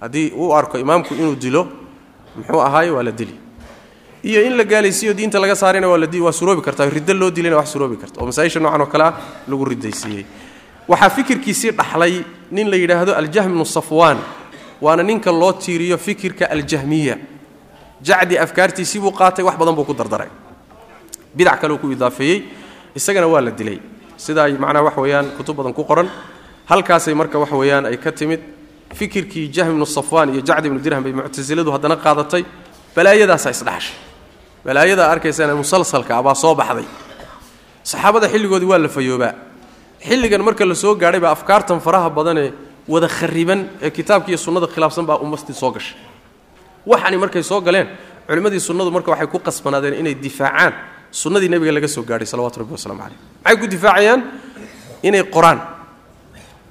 Haddii 0.00 0.32
uu 0.36 0.52
arko 0.52 0.76
imaamku 0.78 1.14
inuu 1.14 1.34
dilo 1.34 1.62
muxuu 2.36 2.60
ahaaye 2.60 2.90
waa 2.90 3.02
la 3.02 3.10
dili. 3.12 3.32
Iyo 4.22 4.42
in 4.44 4.56
la 4.56 4.64
gaalaysiiyo 4.64 5.14
diinta 5.14 5.38
laga 5.40 5.56
saarayna 5.56 5.88
waa 5.88 5.96
waa 6.26 6.32
suroobi 6.32 6.60
karta 6.62 6.84
riddo 6.90 7.14
loo 7.14 7.30
dilayna 7.30 7.56
wax 7.56 7.72
suroobi 7.72 7.96
karta. 7.96 8.20
Oo 8.20 8.26
masaaisha 8.26 8.60
noocan 8.60 8.80
oo 8.80 8.86
kale 8.86 9.04
ah 9.04 9.14
lagu 9.48 9.64
ridaysiiyey 9.64 10.24
waxaa 10.88 11.10
fikirkiisii 11.10 11.70
dhaxlay 11.70 12.24
nin 12.50 12.68
la 12.70 12.76
yidhaahdo 12.76 13.14
aljahm 13.14 13.52
bnu 13.52 13.64
safwaan 13.64 14.18
waana 14.80 15.02
ninka 15.02 15.32
loo 15.32 15.52
tiiriyo 15.52 15.96
fikirka 15.98 16.50
aljahmiya. 16.50 17.16
Jacdi 18.02 18.38
afkaartiisii 18.38 19.00
buu 19.00 19.12
qaatay 19.12 19.44
wax 19.44 19.56
badan 19.56 19.74
buu 19.74 19.84
ku 19.84 19.94
dardaray 19.94 20.28
bidac 21.38 21.56
kaleu 21.62 21.78
ku 21.82 21.86
idaafeeyey 21.96 22.38
isagana 22.98 23.26
waa 23.32 23.40
la 23.46 23.50
dilay. 23.50 23.78
Sida 24.24 24.40
ay 24.46 24.52
macnaha 24.62 24.84
wax 24.88 24.96
weeyaan 25.02 25.26
kutub 25.36 25.56
badan 25.58 25.72
ku 25.78 25.84
qoran. 25.90 26.08
Halkaasay 26.70 27.14
marka 27.14 27.38
wax 27.42 27.50
weeyaan 27.60 27.84
ay 27.86 27.96
ka 28.04 28.10
timid 28.12 28.40
fikirkii 28.98 29.46
jahm 29.54 29.70
ibnu 29.74 29.86
safwaan 29.86 30.28
iyo 30.34 30.42
jacdi 30.48 30.66
ibnu 30.68 30.80
dirham 30.84 31.02
bay 31.04 31.12
muctasiladu 31.12 31.70
haddana 31.74 31.96
qaadatay. 31.96 32.42
Balaayadaasaa 32.96 33.50
isdhaxshay 33.56 33.94
balaayadaa 34.64 35.08
arkaysaan 35.14 35.56
musalsalka 35.56 36.12
abaa 36.20 36.34
soo 36.34 36.54
baxday. 36.54 36.84
Saxaabada 37.90 38.26
xilligoodii 38.32 38.66
waa 38.72 38.78
la 38.78 38.88
fayoobaa. 38.88 39.34
Xilligan 40.08 40.42
marka 40.42 40.64
la 40.66 40.74
gaadhay 41.02 41.20
baa 41.20 41.32
afkaartan 41.36 41.80
faraha 41.80 42.10
badanee 42.10 42.52
wada 42.88 43.08
khariban 43.08 43.60
ee 43.82 43.90
kitaabka 43.90 44.28
iyo 44.28 44.38
sunnada 44.38 44.66
khilaafsan 44.66 45.06
baa 45.06 45.16
ummastii 45.24 45.54
soo 45.54 45.70
gashay. 45.70 45.96
Waxani 46.86 47.16
markay 47.16 47.42
soo 47.42 47.60
galeen 47.60 47.88
culimmadii 48.26 48.60
sunnadu 48.60 48.90
marka 48.90 49.10
waxay 49.12 49.26
ku 49.26 49.38
qasbanaadeen 49.38 49.94
inay 50.00 50.14
difaacaan 50.14 50.72
sunnadii 51.10 51.48
nebiga 51.48 51.72
laga 51.72 51.88
soo 51.88 52.02
gaadhay 52.02 52.26
salawatu 52.26 52.60
rabbi 52.60 52.72
waslamu 52.72 53.00
caleyh 53.00 53.18
maxay 53.44 53.56
ku 53.60 53.66
difaacayaan? 53.66 54.20
Inay 55.02 55.22
qoraan 55.30 55.60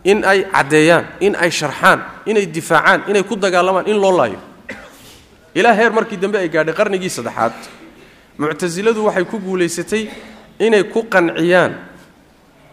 in 0.03 0.23
ay 0.23 0.43
caddeeyaan 0.51 1.05
in 1.19 1.35
ay 1.35 1.49
sharxaan 1.51 1.99
inay 2.25 2.45
difaacaan 2.45 3.07
inay 3.09 3.23
ku 3.23 3.35
dagaalamaan 3.35 3.87
in 3.87 3.97
loo 3.97 4.11
laayo. 4.17 4.39
Ilaa 5.55 5.73
heer 5.73 5.91
markii 5.91 6.17
dambe 6.17 6.37
ay 6.37 6.49
gaadhay 6.49 6.73
qarnigii 6.75 7.09
saddexaad. 7.09 7.53
Muctasiladu 8.37 9.05
waxay 9.05 9.25
ku 9.25 9.39
guulaysatay 9.39 10.09
inay 10.59 10.83
ku 10.91 11.03
qanciyaan 11.09 11.73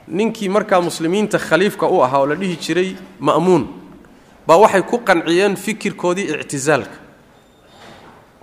ninkii 0.08 0.48
markaa 0.48 0.80
muslimiinta 0.80 1.38
khaliifka 1.38 1.86
u 1.88 2.02
ahaa 2.02 2.18
oo 2.20 2.26
la 2.26 2.34
dhihi 2.34 2.56
jiray 2.60 2.96
ma'muun. 3.20 3.64
Baa 4.46 4.58
waxay 4.58 4.82
ku 4.82 4.98
qanciyeen 5.00 5.56
fikirkoodii 5.56 6.28
ictisaalka 6.44 6.96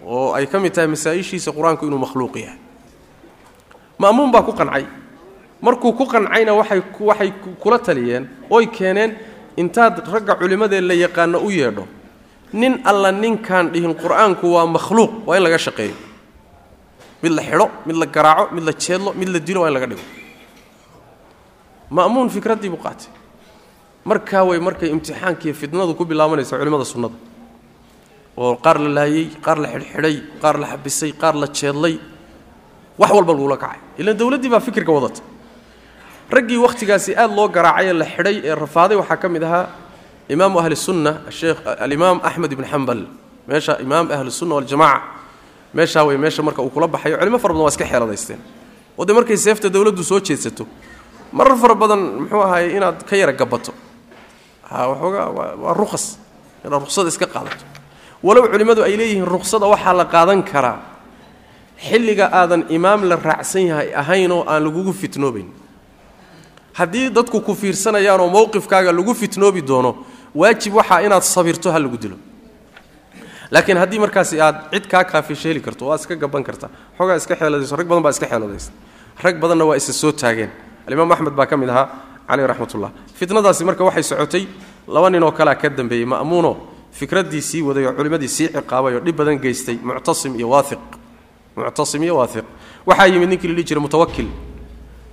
oo 0.06 0.34
ay 0.34 0.48
ka 0.48 0.58
mid 0.60 0.74
tahay 0.74 0.88
masaa-ishiisa 0.90 1.52
qur'aanku 1.54 1.86
inuu 1.86 2.00
makhluuq 2.02 2.36
yahay 2.42 2.58
ma'muun 4.02 4.32
baa 4.34 4.44
ku 4.48 4.52
qancay. 4.60 4.86
Markuu 5.62 5.94
ku 5.94 6.06
qancayna 6.14 6.52
waxay 6.60 6.82
waxay 7.00 7.32
kula 7.62 7.78
taliyeen 7.80 8.24
oy 8.50 8.66
keeneen 8.68 9.12
intaad 9.62 9.96
ragga 10.14 10.34
culimmadee 10.40 10.82
la 10.82 10.94
yaqaano 10.94 11.38
u 11.46 11.50
yeedho. 11.52 11.86
Nin 12.54 12.82
alla 12.84 13.12
ninkaan 13.12 13.66
dhihin 13.74 13.94
qur'aanku 13.96 14.46
waa 14.56 14.66
makhluuq 14.76 15.12
waa 15.28 15.38
in 15.38 15.44
laga 15.44 15.58
shaqeeyo. 15.58 15.96
Mid 17.24 17.32
la 17.38 17.42
xidho 17.44 17.68
mid 17.86 17.96
la 18.02 18.06
garaaco 18.06 18.44
mid 18.56 18.64
la 18.64 18.74
jeedlo 18.74 19.14
mid 19.20 19.30
la 19.30 19.40
dilo 19.40 19.62
waa 19.62 19.70
in 19.70 19.74
laga 19.74 19.88
dhigo. 19.92 20.04
Ma'muun 21.92 22.30
fikraddii 22.30 22.70
buu 22.74 22.82
qaatay. 22.86 23.08
Markaa 24.06 24.44
way 24.50 24.60
markay 24.60 24.90
imtixaankiiyo 24.90 25.54
fitnadu 25.54 25.94
ku 25.96 26.04
bilaabanaysa 26.06 26.58
culimmada 26.58 26.86
sunnada. 26.86 27.16
Oo 28.38 28.56
qaar 28.64 28.78
la 28.80 28.90
laayey 28.98 29.26
qaar 29.46 29.58
la 29.60 29.68
xidhxidhay 29.74 30.16
qaar 30.42 30.56
la 30.60 30.68
xabisay 30.72 31.12
qaar 31.22 31.36
la 31.36 31.48
jeedlay 31.48 32.00
wax 33.02 33.12
walba 33.18 33.34
lagula 33.34 33.58
kacay. 33.64 33.80
Ilaan 34.00 34.18
dowladdii 34.20 34.50
baa 34.54 34.60
fikirka 34.68 34.92
wadata 34.98 35.22
raggii 36.36 36.60
wakhtigaasi 36.66 37.12
aad 37.22 37.32
loo 37.38 37.48
garaacay 37.56 37.86
ee 37.90 37.94
la 38.02 38.06
xidhay 38.06 38.36
ee 38.50 38.56
rafaaday 38.64 38.98
waxaa 39.02 39.18
ka 39.18 39.28
mid 39.30 39.44
ahaa 39.44 39.66
imaamu 40.30 40.60
ahli 40.62 40.76
sunna 40.76 41.12
sheekh 41.30 41.60
alimaam 41.86 42.18
axmed 42.24 42.52
ibn 42.56 42.64
xambal 42.72 43.02
meesha 43.48 43.74
imaam 43.86 44.06
ahli 44.16 44.32
sunna 44.32 44.56
waljamaca 44.56 45.02
meeshaa 45.74 46.04
wey 46.08 46.18
meesha 46.18 46.42
marka 46.44 46.62
uu 46.62 46.70
kula 46.70 46.88
baxayo 46.88 47.18
culimo 47.20 47.40
fara 47.40 47.54
badan 47.54 47.64
waa 47.66 47.74
iska 47.74 47.86
xeeladaysteen. 47.92 48.40
Oo 48.98 49.14
markay 49.14 49.38
seefta 49.38 49.70
dowladdu 49.70 50.04
soo 50.04 50.20
jeedsato 50.20 50.68
marar 51.32 51.58
fara 51.58 51.76
badan 51.76 52.00
muxuu 52.22 52.42
ahaye 52.44 52.76
inaad 52.78 53.04
ka 53.10 53.16
yara 53.16 53.34
gabato. 53.34 53.74
Waxoogaa 54.72 55.28
waa 55.64 55.74
ruqas. 55.74 56.18
Inaad 56.66 56.82
ruqsada 56.84 57.10
iska 57.10 57.26
qaadato. 57.26 57.66
Walow 58.24 58.48
culimmadu 58.52 58.84
ay 58.84 58.98
leeyihiin 58.98 59.26
ruqsada 59.26 59.66
waxaa 59.66 59.94
la 59.94 60.06
qaadan 60.06 60.44
karaa 60.44 60.91
xilliga 61.90 62.30
aadan 62.32 62.66
imaam 62.70 63.04
la 63.10 63.16
raacsan 63.16 63.66
yahay 63.68 63.90
ahaynoo 64.02 64.44
aan 64.48 64.64
lagugu 64.64 64.94
fitnoobayn 64.94 65.48
haddii 66.80 67.10
dadku 67.10 67.42
ku 67.42 67.54
fiirsanayaanoo 67.56 68.30
mowqifkaaga 68.30 68.92
lagu 68.92 69.14
fitnoobi 69.14 69.62
doono 69.62 69.92
waajib 70.36 70.74
waxaa 70.76 71.02
inaad 71.06 71.24
sabirto 71.24 71.72
ha 71.72 71.80
lagu 71.80 71.98
dilo. 71.98 72.18
Laakiin 73.52 73.78
haddii 73.78 74.00
markaasi 74.00 74.40
aad 74.42 74.58
cid 74.72 74.86
kaa 74.88 75.04
kaafisha 75.04 75.50
heli 75.50 75.60
karto 75.62 75.86
waad 75.88 76.00
iska 76.00 76.16
gaban 76.16 76.44
kartaa 76.44 76.70
xoogaa 76.98 77.16
iska 77.18 77.36
xeeladayso 77.36 77.76
rag 77.76 77.88
badan 77.88 78.04
baa 78.04 78.12
iska 78.16 78.26
xeeladaysa. 78.32 78.72
Rag 79.24 79.36
badanna 79.40 79.66
waa 79.66 79.76
isa 79.76 79.94
soo 79.94 80.12
taageen. 80.12 80.50
Alimaam 80.88 81.12
axmed 81.12 81.34
baa 81.36 81.46
ka 81.46 81.58
mid 81.58 81.70
ahaa 81.70 81.88
caleyh 82.28 82.48
raxmatullah. 82.48 82.92
Fitnadaasi 83.20 83.66
marka 83.66 83.84
waxay 83.84 84.04
socotay 84.04 84.48
laba 84.88 85.10
ninoo 85.10 85.32
kalea 85.32 85.56
ka 85.56 85.70
dambeeyey 85.70 86.06
ma'muuno 86.06 86.58
fikraddii 86.92 87.42
sii 87.42 87.62
waday 87.62 87.86
oo 87.86 87.94
culimmadii 87.94 88.28
sii 88.28 88.48
ciqaabay 88.56 88.96
oo 88.96 89.00
dhib 89.04 89.16
badan 89.16 89.38
geystay 89.40 89.78
muctasim 89.84 90.36
iyo 90.40 90.50
waaiq 90.50 90.80
muctasim 91.56 92.04
iyo 92.04 92.16
waaiq 92.18 92.46
waxaa 92.86 93.08
yimid 93.08 93.30
ninkii 93.30 93.48
dhihi 93.54 93.64
jiray 93.68 93.82
mutawakil 93.82 94.28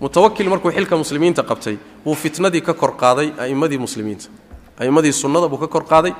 mutawakil 0.01 0.48
markuu 0.48 0.70
xilka 0.70 0.96
muslimiinta 0.96 1.42
qabtay 1.42 1.77
buu 2.05 2.14
fitnadii 2.14 2.62
ka 2.62 2.74
kor 2.74 2.96
qaaday 2.96 3.33
a'immadii 3.38 3.79
muslimiinta. 3.79 4.29
A'immadii 4.79 5.12
sunnada 5.12 5.48
buu 5.48 5.59
ka 5.59 5.66
kor 5.66 5.85
qaaday 5.85 6.12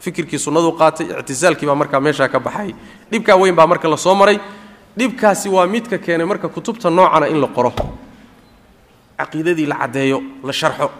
fikirkii 0.00 0.38
sunnaduu 0.38 0.72
qaatay 0.72 1.06
ictisaalkii 1.20 1.66
baa 1.66 1.74
markaa 1.74 2.00
meeshaa 2.00 2.28
ka 2.28 2.40
baxay. 2.40 2.74
Dhibkaa 3.10 3.36
weyn 3.36 3.54
baa 3.54 3.66
marka 3.66 3.88
la 3.88 3.96
soo 3.96 4.14
maray. 4.14 4.40
Dhibkaasi 4.96 5.48
waa 5.48 5.66
midka 5.66 5.98
keenay 5.98 6.26
marka 6.26 6.48
kutubta 6.48 6.90
noocana 6.90 7.28
in 7.28 7.40
la 7.40 7.46
qoro. 7.48 7.72
Caqiidadii 9.18 9.66
la 9.66 9.76
caddeeyo 9.76 10.22
la 10.44 10.52
sharxo. 10.52 10.90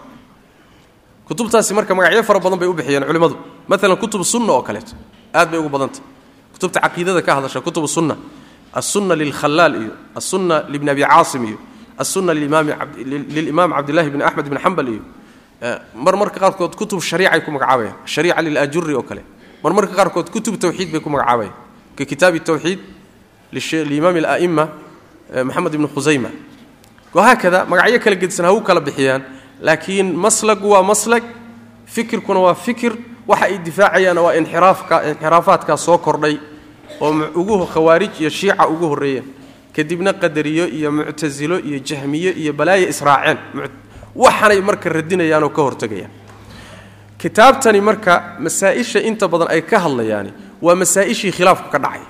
Kutubtaasi 1.27 1.73
marka 1.73 1.95
magacyo 1.95 2.23
fara 2.23 2.39
badan 2.39 2.59
bay 2.59 2.67
u 2.67 2.73
bixiyeen 2.73 3.03
culimmadu. 3.03 3.35
Maalan 3.67 3.97
kutub 3.97 4.21
sunna 4.23 4.53
oo 4.53 4.61
kaleeto 4.61 4.93
aad 5.33 5.49
bay 5.51 5.59
ugu 5.59 5.69
badantah 5.69 6.01
kutubta 6.53 6.79
caqiidada 6.79 7.21
ka 7.21 7.35
hadasha 7.35 7.61
kutub 7.61 7.85
sunna 7.87 8.15
asunna 8.73 9.15
lilkhalaal 9.15 9.73
iyo 9.81 9.91
asunna 10.15 10.63
libni 10.69 10.89
abi 10.89 11.01
caasim 11.01 11.43
iyo 11.45 11.57
asunna 11.97 12.33
lilimaam 12.33 13.71
cabdillahi 13.73 14.09
bni 14.09 14.23
axmed 14.23 14.45
bni 14.49 14.59
xambal 14.63 14.87
iyo 14.89 15.01
marmarka 15.95 16.39
qaarkood 16.39 16.75
kutub 16.75 17.01
shariicay 17.01 17.41
ku 17.45 17.51
magacaabayan 17.51 17.93
shariica 18.05 18.41
liljuri 18.41 18.93
oo 18.95 19.01
kale 19.09 19.21
marmarka 19.63 19.93
qaarkood 19.95 20.29
kutub 20.29 20.55
tawxiid 20.61 20.91
bay 20.91 21.01
ku 21.01 21.09
magacaabayan 21.09 21.53
ka 21.97 22.03
kitaabi 22.05 22.39
tawxiid 22.39 22.79
liimaam 23.89 24.15
alaima 24.21 24.65
maxamed 25.47 25.73
ibni 25.73 25.87
khusayma 25.87 26.29
wahaakada 27.13 27.65
magacyo 27.65 27.99
kala 28.03 28.15
gedisan 28.15 28.45
ha 28.45 28.53
u 28.53 28.61
kala 28.61 28.81
bixiyaan 28.81 29.21
laakiin 29.61 30.13
maslagu 30.13 30.69
waa 30.69 30.83
maslag 30.83 31.23
fikirkuna 31.85 32.39
waa 32.39 32.53
fikir 32.55 32.93
waxa 33.27 33.45
ay 33.45 33.57
difaacayaana 33.57 34.21
waa 34.21 34.35
inxiraafaadkaa 34.39 35.77
soo 35.77 35.97
kordhay 35.97 36.37
oo 37.01 37.65
khawaarij 37.73 38.13
iyo 38.21 38.29
shiica 38.29 38.67
ugu 38.67 38.85
horreeyeen 38.91 39.25
kadibna 39.75 40.13
qadariyo 40.13 40.65
iyo 40.67 40.91
muctasilo 40.91 41.59
iyo 41.59 41.79
jahmiyo 41.79 42.31
iyo 42.33 42.53
balaayo 42.53 42.87
israaceen. 42.89 43.37
Waxaanay 44.15 44.61
marka 44.61 44.89
radinayaan 44.89 45.43
oo 45.43 45.49
ka 45.49 45.61
hortegayaan 45.61 46.11
kitaabtani 47.17 47.81
marka 47.81 48.13
masaa-isha 48.39 48.99
inta 49.09 49.27
badan 49.27 49.47
ay 49.53 49.61
ka 49.61 49.79
hadlayaani 49.79 50.31
waa 50.61 50.75
masaa-ishii 50.75 51.31
khilaafku 51.31 51.69
ka 51.69 51.77
dhacay. 51.79 52.01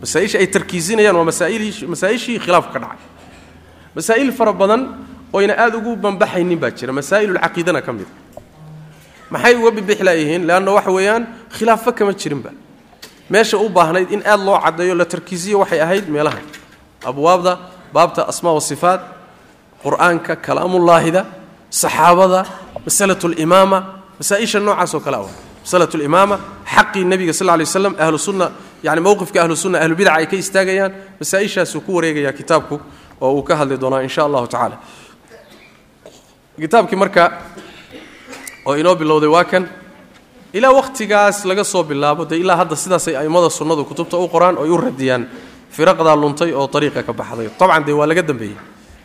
Masaaisha 0.00 0.38
ay 0.38 0.46
tarkiisinayaan 0.46 1.16
waa 1.16 1.24
masaa-ishii 1.90 2.38
khilaafku 2.44 2.72
ka 2.72 2.78
dhacay. 2.78 2.98
Masaa'il 3.94 4.32
fara 4.32 4.52
badan 4.52 4.82
oyna 5.32 5.54
aada 5.54 5.76
ugu 5.78 5.96
banbaxaynin 5.96 6.58
baa 6.58 6.70
jira 6.70 6.92
masaa'ilulcaqiidana 6.92 7.82
ka 7.82 7.92
mida 7.92 8.10
maxay 9.30 9.54
uga 9.54 9.70
bibixi 9.70 10.02
laayihiin 10.02 10.42
leanna 10.46 10.70
waxa 10.74 10.90
weeyaan 10.90 11.22
khilaafo 11.56 11.92
kama 11.92 12.12
jirinba 12.14 12.50
meesha 13.30 13.56
u 13.58 13.68
baahnayd 13.68 14.10
in 14.10 14.22
aad 14.26 14.40
loo 14.46 14.58
caddeeyo 14.64 14.94
la 14.94 15.04
tarkiisiyo 15.04 15.58
waxay 15.62 15.80
ahayd 15.80 16.08
meelahan. 16.14 16.42
Abwaabda 17.10 17.52
baabta 17.94 18.22
asmaa 18.30 18.52
wa 18.52 18.60
sifaat 18.70 19.00
qur'aanka 19.84 20.36
kalaamullaahida 20.46 21.22
saxaabada 21.70 22.40
masalatu 22.86 23.26
limaama 23.28 23.78
masaa-isha 24.18 24.58
noocaas 24.60 24.94
oo 24.94 25.00
kale 25.06 25.18
masalatu 25.64 25.96
limaama 26.02 26.36
xaqii 26.74 27.04
nebiga 27.10 27.32
sal 27.38 27.46
lay 27.46 27.64
waslam 27.68 27.94
ahlu 28.04 28.18
sunna 28.18 28.46
yani 28.86 29.00
mowqifka 29.06 29.38
ahlu 29.42 29.56
sunna 29.56 29.78
ahlubidaca 29.82 30.16
ay 30.20 30.26
ka 30.30 30.36
istaagayaan 30.36 30.92
masaa-ishaasuu 31.20 31.80
ku 31.86 31.90
wareegaya 31.96 32.32
kitaabku 32.32 32.76
oo 33.20 33.32
uu 33.36 33.42
ka 33.48 33.56
hadli 33.56 33.76
doonaa 33.82 34.02
insha 34.06 34.22
allahu 34.26 34.46
tacaala. 34.46 34.76
Kitaabkii 36.60 36.96
marka 36.96 37.24
oo 38.66 38.74
inoo 38.80 38.94
bilowday 39.00 39.28
waa 39.28 39.44
kan 39.44 39.64
ilaa 40.52 40.72
wakhtigaas 40.72 41.44
laga 41.44 41.64
soo 41.64 41.82
bilaabo 41.82 42.24
dee 42.24 42.38
ilaa 42.42 42.56
hadda 42.56 42.76
sidaasay 42.76 43.16
a'immada 43.16 43.50
sunnadu 43.50 43.84
kutubta 43.84 44.16
u 44.18 44.28
qoraan 44.28 44.58
oo 44.58 44.64
ay 44.64 44.70
u 44.70 44.76
radiyaan 44.76 45.22
firaqdaa 45.70 46.16
luntay 46.16 46.52
oo 46.52 46.66
ariiqa 46.76 47.02
ka 47.02 47.12
baxday. 47.12 47.48
Tabcan 47.58 47.84
dee 47.86 47.92
waa 47.94 48.06
laga 48.06 48.22
dambeeyey. 48.22 48.56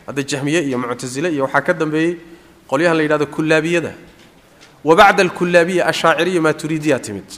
Hadda 0.06 0.22
jahmiye 0.30 0.60
iyo 0.68 0.78
muctasile 0.78 1.28
iyo 1.30 1.44
waxaa 1.46 1.60
ka 1.62 1.72
dambeeyey 1.72 2.12
qolyahan 2.70 2.96
la 2.96 3.02
yidhahdo 3.02 3.26
kullaabiyada. 3.26 3.92
Wa 4.84 4.94
bacda 4.96 5.22
alkullaabiya 5.22 5.86
ashaaciriya 5.86 6.40
maaturiidiya 6.42 6.98
timid. 6.98 7.28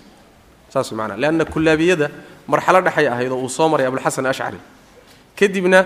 Saas 0.72 0.92
manaa 0.92 1.16
leanna 1.16 1.44
kullaabiyada 1.44 2.10
marxalo 2.46 2.80
dhexay 2.80 3.06
ahayd 3.08 3.32
oo 3.32 3.40
uu 3.44 3.48
soo 3.48 3.68
maray 3.68 3.86
abulxasan 3.86 4.26
ashcari 4.26 4.56
kadibna 5.38 5.84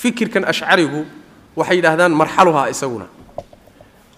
fikirkan 0.00 0.44
ashcarigu 0.44 1.06
waxay 1.56 1.76
yidhaahdaan 1.78 2.12
marxaluha 2.14 2.70
isaguna. 2.70 3.06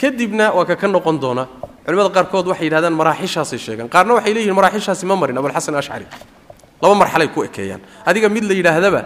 Kadibna 0.01 0.53
waa 0.57 0.65
ka 0.65 0.77
ka 0.77 0.87
noqon 0.89 1.21
doona 1.21 1.47
culimada 1.87 2.11
qaarkood 2.17 2.47
waxay 2.51 2.67
yidhahdaan 2.69 2.95
maraaxishaasay 3.01 3.59
sheegaan 3.59 3.89
qaarna 3.95 4.15
waxay 4.19 4.33
leeyihiin 4.35 4.55
maraaxishaasi 4.59 5.05
ma 5.11 5.17
marin 5.17 5.37
abulxasan 5.39 5.75
ashcari 5.75 6.07
laba 6.83 6.95
marxalay 6.95 7.29
ku 7.35 7.43
ekeeyaan. 7.49 7.81
Adiga 8.07 8.29
mid 8.29 8.45
la 8.45 8.55
yidhaahdaba 8.55 9.01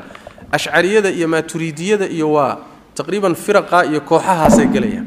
ashcariyada 0.57 1.11
iyo 1.11 1.29
maaturiidiyada 1.29 2.07
iyo 2.09 2.33
waa 2.37 2.59
taqriiban 2.97 3.35
firaqa 3.35 3.85
iyo 3.91 4.01
kooxahaasay 4.01 4.67
gelayaan. 4.75 5.07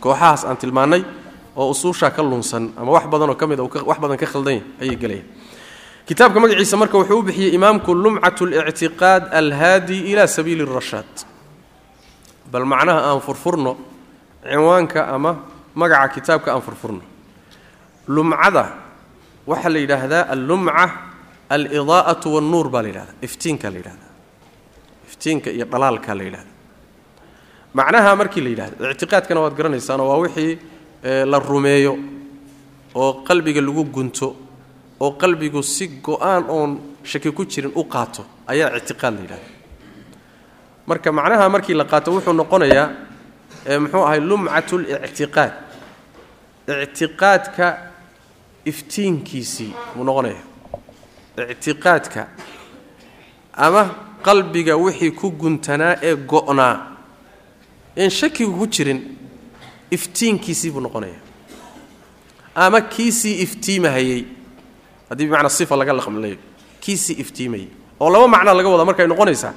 Kooxahaas 0.00 0.44
aan 0.44 0.56
tilmaannay 0.56 1.02
oo 1.56 1.70
usuushaa 1.72 2.10
ka 2.10 2.22
lunsan 2.22 2.72
ama 2.76 2.90
wax 2.92 3.04
badanoo 3.12 3.36
ka 3.40 3.46
mid 3.46 3.60
ah 3.60 3.68
wax 3.90 3.98
badan 4.02 4.16
ka 4.20 4.26
khaldan 4.26 4.60
ayay 4.82 4.96
gelayaan. 4.96 5.28
Kitaabka 6.08 6.36
magaciisa 6.40 6.76
marka 6.76 6.96
wuxuu 7.00 7.18
u 7.18 7.22
bixiyey 7.24 7.54
imaamku 7.56 7.94
lumcat 7.96 8.36
lictiqaad 8.40 9.32
alhaadi 9.32 10.12
ila 10.12 10.28
sabiili 10.28 10.64
rashaad 10.68 11.08
bal 12.52 12.64
macnaha 12.68 13.00
aan 13.08 13.20
furfurno 13.24 13.72
cinwaanka 14.44 15.08
ama 15.08 15.32
magaca 15.74 16.08
kitaabka 16.14 16.52
aan 16.54 16.62
furfurno. 16.66 17.02
Lumcada 18.08 18.64
waxaa 19.46 19.70
la 19.74 19.78
yidhaahdaa 19.84 20.22
allumca 20.34 20.84
alidaa'atu 21.54 22.26
wannuur 22.36 22.66
baa 22.74 22.82
la 22.82 22.88
yidhahdaa 22.88 23.16
iftiinka 23.26 23.66
la 23.72 23.76
yidhahdaa 23.80 24.10
iftiinka 25.08 25.48
iyo 25.56 25.64
dhalaalka 25.72 26.14
la 26.18 26.24
yidhahda 26.28 26.50
macnaha 27.78 28.10
markii 28.20 28.40
la 28.46 28.50
yidhahdo 28.52 28.90
ictiqaadkana 28.94 29.40
waad 29.44 29.54
garanaysaanoo 29.58 30.08
waa 30.10 30.20
wixii 30.24 30.52
la 31.32 31.38
rumeeyo 31.38 31.92
oo 32.94 33.12
qalbiga 33.28 33.60
lagu 33.60 33.84
gunto 33.84 34.28
oo 35.00 35.10
qalbigu 35.22 35.62
si 35.62 35.84
go'aan 36.06 36.44
oon 36.48 36.70
shaki 37.10 37.30
ku 37.36 37.44
jirin 37.44 37.72
u 37.74 37.82
qaato 37.84 38.22
ayaa 38.52 38.76
ictiqaad 38.80 39.14
la 39.14 39.20
yidhahda 39.24 39.48
marka 40.88 41.08
macnaha 41.12 41.48
markii 41.54 41.74
la 41.80 41.84
qaato 41.84 42.08
wuxuu 42.16 42.32
noqonayaa 42.40 42.86
muxuu 43.82 44.04
ahay 44.06 44.20
lumcatu 44.20 44.74
lictiqaad 44.78 45.52
ictiqaadka 46.68 47.66
iftiinkiisii 48.64 49.72
buu 49.94 50.04
noqonaya 50.04 50.40
ictiqaadka 51.52 52.26
ama 53.52 53.82
qalbiga 54.22 54.76
wixii 54.76 55.10
ku 55.10 55.30
guntanaa 55.30 55.96
ee 56.02 56.14
go'naa. 56.16 56.76
Een 57.96 58.10
shakigu 58.10 58.52
ku 58.58 58.66
jirin 58.66 59.00
iftiinkiisii 59.90 60.70
buu 60.70 60.80
noqonaya 60.80 61.18
ama 62.54 62.80
kiisii 62.80 63.42
iftiimahayey 63.44 64.24
haddii 65.08 65.26
bimacnaa 65.26 65.48
sifa 65.50 65.76
laga 65.76 65.92
laqmleeyo 65.92 66.36
kiisii 66.80 67.20
iftiimayey 67.20 67.68
oo 68.00 68.10
laba 68.10 68.28
macnaa 68.28 68.54
laga 68.54 68.68
wadaa 68.68 68.84
markay 68.84 69.06
noqonaysaa. 69.06 69.52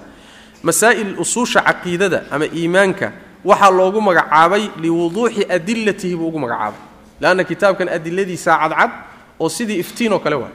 Masaa'il 0.63 1.15
usuusha 1.19 1.61
caqiidada 1.61 2.23
ama 2.31 2.45
iimaanka 2.45 3.11
waxaa 3.45 3.71
loogu 3.71 4.01
magacaabay 4.01 4.69
liwuduuxi 4.81 5.45
adilatihi 5.49 6.15
buu 6.15 6.27
ugu 6.27 6.39
magacaabay 6.39 6.79
leanna 7.21 7.43
kitaabkan 7.43 7.89
adiladiisaa 7.89 8.57
cadcad 8.61 8.91
oo 9.39 9.49
sidii 9.49 9.79
iftiin 9.83 10.13
oo 10.13 10.19
kale 10.19 10.35
waay 10.35 10.53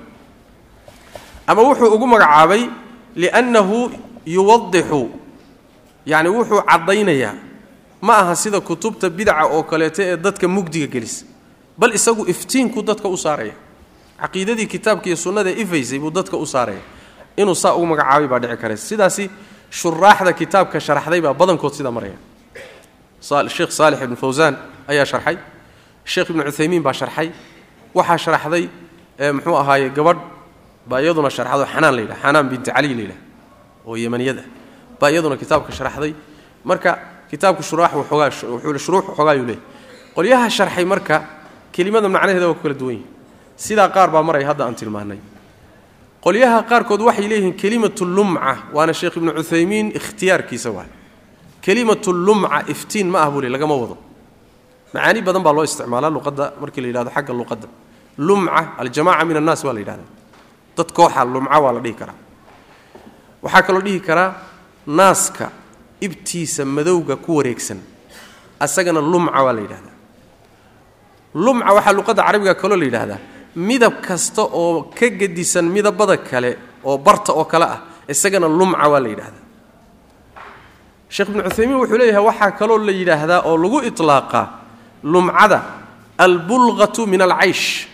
ama 1.46 1.62
wuxuu 1.62 1.94
ugu 1.94 2.07
magacaabay 2.07 2.62
liannahu 3.16 3.90
yuwadixu 4.27 5.11
yacni 6.07 6.29
wuxuu 6.29 6.62
caddaynayaa 6.70 7.35
ma 8.01 8.14
aha 8.18 8.35
sida 8.37 8.61
kutubta 8.61 9.11
bidaca 9.11 9.44
oo 9.55 9.62
kaleeto 9.62 10.03
ee 10.03 10.16
dadka 10.16 10.48
mugdiga 10.48 10.87
gelisa 10.87 11.25
bal 11.79 11.94
isagu 11.94 12.22
iftiinku 12.33 12.83
dadka 12.83 13.09
u 13.09 13.16
saaraya 13.16 13.55
caqiidadii 14.20 14.66
kitaabka 14.66 15.07
iyo 15.07 15.16
sunnada 15.16 15.51
ifaysay 15.51 15.98
buu 15.98 16.11
dadka 16.11 16.37
u 16.37 16.46
saaraya 16.46 16.83
inuu 17.37 17.55
saa 17.55 17.75
ugu 17.75 17.87
magacaabay 17.87 18.29
baa 18.29 18.38
dhici 18.38 18.57
karaysa 18.62 18.87
sidaasi 18.88 19.31
shuraaxda 19.70 20.33
kitaabka 20.33 20.81
sharaxday 20.81 21.20
baa 21.20 21.35
badankood 21.35 21.72
sidaa 21.79 21.90
maraya 21.96 22.18
sheekh 23.57 23.70
saalix 23.79 23.98
ibnu 24.03 24.16
fawsaan 24.16 24.55
ayaa 24.88 25.05
sharxay 25.07 25.37
sheekh 26.05 26.31
ibnu 26.31 26.43
cuthaymiin 26.45 26.83
baa 26.83 26.93
sharxay. 26.93 27.29
Waxaa 27.95 28.19
sharaxday 28.25 28.65
muxuu 29.37 29.57
ahaaye 29.57 29.91
gabadh 29.91 30.19
baa 30.88 31.01
iyaduna 31.01 31.31
sharxado 31.31 31.65
xanaan 31.67 31.95
la 31.97 32.01
yidhaha 32.03 32.21
xanaan 32.23 32.47
binti 32.51 32.71
cali 32.73 32.88
la 32.95 33.03
yidhaha 33.03 33.21
oo 33.87 33.97
yemaniyada 33.97 34.43
baa 35.01 35.11
iyaduna 35.11 35.37
kitaabka 35.37 35.73
sharaxday 35.73 36.12
marka 36.65 36.91
kitaabku 37.31 37.62
shuraax 37.62 37.93
waxoogaa 38.01 38.31
shuruux 38.85 39.05
waxoogaayuu 39.09 39.47
leeyahy 39.47 39.61
qolyaha 40.17 40.47
sharxay 40.57 40.85
marka 40.93 41.17
kelimada 41.75 42.09
macnaheeda 42.09 42.49
waa 42.49 42.55
ku 42.55 42.62
kala 42.62 42.75
duwan 42.81 42.95
yihiin 42.95 43.07
sidaa 43.57 43.88
qaar 43.95 44.09
baa 44.11 44.23
maray 44.23 44.45
hadda 44.45 44.65
aan 44.67 44.75
tilmaannay. 44.75 45.19
Qolyaha 46.25 46.59
qaarkood 46.71 47.01
waxay 47.09 47.29
leeyihiin 47.29 47.55
kelimatu 47.62 48.05
lumca 48.17 48.57
waana 48.75 48.93
sheekh 48.93 49.17
ibnu 49.19 49.31
cuthaymiin 49.38 49.87
ikhtiyaarkiisa 49.99 50.71
waay. 50.77 50.88
Kelimatu 51.65 52.12
lumca 52.12 52.62
iftiin 52.73 53.09
ma 53.12 53.19
ah 53.27 53.31
buu 53.31 53.41
le 53.43 53.49
lagama 53.49 53.75
wado 53.83 53.97
macaani 54.95 55.21
badan 55.27 55.43
baa 55.47 55.53
loo 55.57 55.65
isticmaalaa 55.69 56.11
luqadda 56.17 56.45
markii 56.61 56.81
la 56.83 56.89
yidhahdo 56.89 57.11
xagga 57.17 57.33
luqadda. 57.41 57.69
Lumca 58.27 58.61
aljamaca 58.83 59.25
min 59.29 59.37
annaas 59.40 59.61
waa 59.67 59.73
la 59.77 59.81
yidhahda 59.83 60.05
dad 60.77 60.88
kooxa 60.97 61.25
lumca 61.35 61.57
waa 61.65 61.73
la 61.77 61.81
dhihi 61.85 61.95
karaa. 62.01 62.19
Waxaa 63.45 63.63
kaloo 63.67 63.81
dhihi 63.87 64.01
karaa 64.09 64.31
naaska 64.87 65.47
ibtiisa 66.07 66.65
madowga 66.65 67.17
ku 67.17 67.31
wareegsan. 67.38 67.79
Asagana 68.65 69.01
lumca 69.13 69.40
waa 69.47 69.53
la 69.57 69.61
yidhahdaa. 69.65 69.95
Lumca 71.45 71.71
waxaa 71.77 71.93
luqadda 71.99 72.23
carabiga 72.27 72.55
kaloo 72.63 72.77
la 72.77 72.85
yidhaahdaa 72.88 73.21
midab 73.57 73.95
kasta 74.07 74.43
oo 74.63 74.83
ka 74.99 75.07
gedisan 75.21 75.67
midabada 75.75 76.17
kale 76.17 76.51
oo 76.85 76.97
barta 76.99 77.33
oo 77.33 77.45
kale 77.45 77.65
ah 77.75 77.79
isagana 78.09 78.49
lumca 78.59 78.85
waa 78.93 79.01
la 79.05 79.09
yidhaahdaa 79.13 79.45
sheekh 81.15 81.29
ibnu 81.31 81.43
cuthaymiin 81.49 81.79
wuxuu 81.81 81.99
leeyahay 82.01 82.25
waxaa 82.29 82.51
kaloo 82.61 82.79
la 82.87 82.93
yidhaahdaa 83.01 83.40
oo 83.49 83.57
lagu 83.63 83.79
iطlaaqaa 83.88 84.45
lumcada 85.03 85.63
albulqatu 86.19 87.07
min 87.07 87.21
alcaysh. 87.23 87.87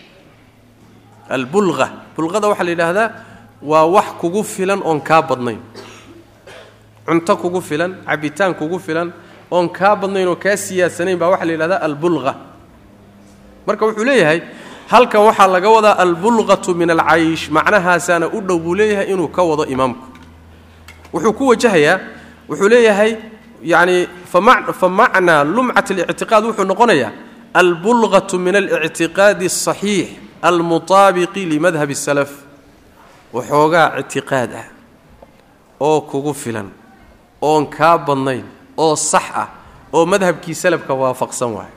Albulqa 1.29 1.87
bulqada 2.17 2.47
waxaa 2.49 2.63
la 2.63 2.71
yidhaahdaa 2.71 3.09
waa 3.61 3.85
wax 3.85 4.07
kugu 4.21 4.43
filan 4.43 4.81
oon 4.83 5.01
kaa 5.01 5.21
badnayn. 5.21 5.59
Cunto 7.05 7.35
kugu 7.37 7.61
filan 7.61 7.91
cabitaan 8.05 8.53
kugu 8.53 8.79
filan 8.79 9.11
oon 9.51 9.69
kaa 9.69 9.95
badnayn 9.95 10.27
oo 10.27 10.35
kaa 10.35 10.55
siyaadsanayn 10.57 11.17
baa 11.17 11.29
waxaa 11.33 11.45
la 11.45 11.53
yidhahdaa 11.53 11.81
albulqa 11.87 12.33
marka 13.67 13.85
wuxuu 13.85 14.05
leeyahay 14.09 14.41
halkan 14.91 15.21
waxaa 15.27 15.47
laga 15.47 15.69
wadaa 15.69 15.95
albulqatu 16.03 16.75
min 16.75 16.89
alcaysh 16.89 17.49
macnahaasaana 17.49 18.27
u 18.33 18.41
dhow 18.41 18.57
buu 18.59 18.75
leeyahay 18.75 19.07
inuu 19.13 19.27
ka 19.27 19.41
wado 19.43 19.65
imaamku. 19.65 20.05
Wuxuu 21.13 21.33
ku 21.33 21.47
wajahayaa 21.53 21.99
wuxuu 22.49 22.69
leeyahay 22.69 23.11
yani 23.62 24.08
fa 24.32 24.88
macnaa 24.88 25.44
lumcat 25.44 25.90
اlictiqaad 25.90 26.44
wuxuu 26.44 26.64
noqonayaa 26.64 27.12
albulqatu 27.54 28.38
min 28.38 28.54
alictiqaadi 28.56 29.46
الصaxiix 29.52 30.08
almutaabiqi 30.42 31.46
limadhab 31.52 31.90
الsalaf 31.90 32.30
waxoogaa 33.32 33.98
ictiqaad 34.00 34.50
ah 34.62 34.66
oo 35.80 36.00
kugu 36.00 36.34
filan 36.34 36.68
oon 37.40 37.66
kaa 37.66 37.98
badnayn 37.98 38.44
oo 38.76 38.96
sax 38.96 39.26
ah 39.42 39.48
oo 39.92 40.06
madhabkii 40.06 40.54
salafka 40.54 40.94
waafaqsan 40.94 41.50
waayo 41.56 41.74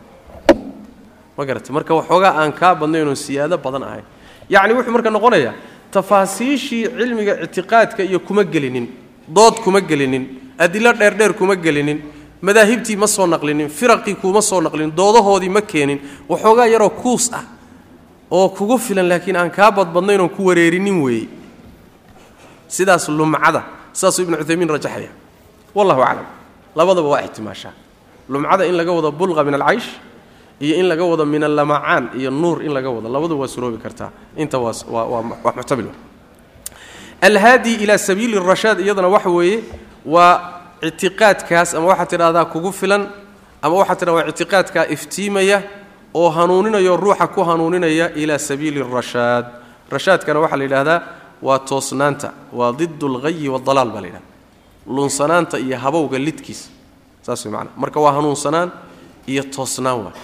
ma 1.38 1.46
garata 1.46 1.74
marka 1.74 1.96
waxoogaa 1.96 2.34
aan 2.42 2.52
kaa 2.54 2.76
badnayn 2.76 3.08
oon 3.08 3.16
siyaado 3.16 3.58
badan 3.58 3.84
ahayn 3.84 4.06
yacni 4.50 4.74
wuxuu 4.74 4.92
marka 4.92 5.10
noqonayaa 5.10 5.54
tafaasiishii 5.92 6.84
cilmiga 6.98 7.34
ictiqaadka 7.46 8.04
iyo 8.04 8.20
kuma 8.20 8.44
gelinin 8.44 8.88
dood 9.29 9.55
kuma 9.65 9.81
gelinin 9.81 10.25
adilo 10.59 10.93
dheerdheer 10.93 11.33
kuma 11.35 11.55
gelinin 11.57 12.01
madaahibtii 12.43 12.97
ma 12.97 13.07
soo 13.07 13.27
naqlinin 13.27 13.69
firaqii 13.69 14.15
kuma 14.15 14.43
soo 14.43 14.61
naqlinin 14.61 14.93
doodahoodii 14.97 15.49
ma 15.49 15.61
keenin 15.63 15.99
waxoogaa 16.29 16.67
yaroo 16.67 16.91
kuus 16.91 17.31
ah 17.33 17.45
oo 18.31 18.49
kugu 18.49 18.79
filan 18.79 19.09
laakiin 19.09 19.37
aan 19.37 19.51
kaa 19.51 19.71
badbadnayn 19.73 20.21
oon 20.21 20.29
ku 20.31 20.47
wareerinin 20.47 21.03
weeye 21.03 21.29
sidaas 22.69 23.09
lumcada 23.09 23.63
saasuu 23.93 24.23
ibnu 24.25 24.37
cuthaymiin 24.37 24.69
rajaxaya. 24.71 25.11
Wallahu 25.75 26.03
aclam. 26.03 26.27
Labadaba 26.75 27.09
waa 27.09 27.21
ixtimaashaa 27.27 27.73
lumcada 28.29 28.65
in 28.67 28.75
laga 28.77 28.93
wado 28.93 29.13
bulqa 29.13 29.45
min 29.45 29.55
alcaysh 29.55 29.89
iyo 30.61 30.75
in 30.81 30.87
laga 30.89 31.05
wado 31.05 31.25
min 31.27 31.43
allamacaan 31.45 32.11
iyo 32.19 32.31
nuur 32.31 32.63
in 32.63 32.73
laga 32.73 32.91
wado 32.91 33.09
labadu 33.09 33.39
waa 33.41 33.49
suroobi 33.49 33.79
kartaa. 33.79 34.11
Inta 34.37 34.59
waa 34.59 35.23
muxtamil 35.57 35.87
alhaadi 37.23 37.75
ilaa 37.85 37.99
sabiili 37.99 38.39
rashaad 38.51 38.81
iyadana 38.81 39.09
waxa 39.09 39.31
weeye 39.31 39.59
waa 40.07 40.35
ictiqaadkaas 40.89 41.75
ama 41.75 41.87
waxaad 41.87 42.09
tidhahdaa 42.11 42.45
kugu 42.53 42.73
filan 42.73 43.03
ama 43.63 43.75
waxaad 43.81 43.99
tidhahda 43.99 44.17
waa 44.19 44.29
ictiqaadkaa 44.33 44.87
iftiimaya 44.95 45.63
oo 46.15 46.31
hanuuninaya 46.31 46.97
ruuxa 46.97 47.27
ku 47.35 47.41
hanuuninaya 47.45 48.07
ilaa 48.23 48.39
sabiili 48.39 48.83
rashaad 48.97 49.45
rashaadkana 49.91 50.41
waxaa 50.41 50.57
la 50.59 50.65
yidhahdaa 50.65 51.01
waa 51.43 51.59
toosnaanta 51.59 52.29
waa 52.53 52.73
did 52.81 53.03
اlghayi 53.03 53.49
wاdalaal 53.55 53.91
baa 53.95 54.01
la 54.01 54.07
yidhahda 54.07 54.29
lunsanaanta 54.87 55.59
iyo 55.59 55.79
habowga 55.79 56.19
lidkiisa. 56.19 56.69
Saas 57.23 57.45
way 57.45 57.53
macana 57.55 57.71
marka 57.77 58.01
waa 58.01 58.13
hanuunsanaan 58.13 58.71
iyo 59.27 59.43
toosnaan 59.55 59.99
waay. 60.05 60.15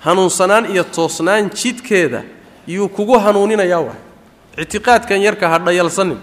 Hanuunsanaan 0.00 0.64
iyo 0.72 0.84
toosnaan 0.84 1.50
jidkeeda 1.50 2.22
yuu 2.66 2.88
kugu 2.88 3.18
hanuuninayaa 3.18 3.78
waay. 3.80 4.00
Ictiqaadkan 4.58 5.22
yarka 5.22 5.48
ha 5.48 5.58
dhayalsanin 5.58 6.18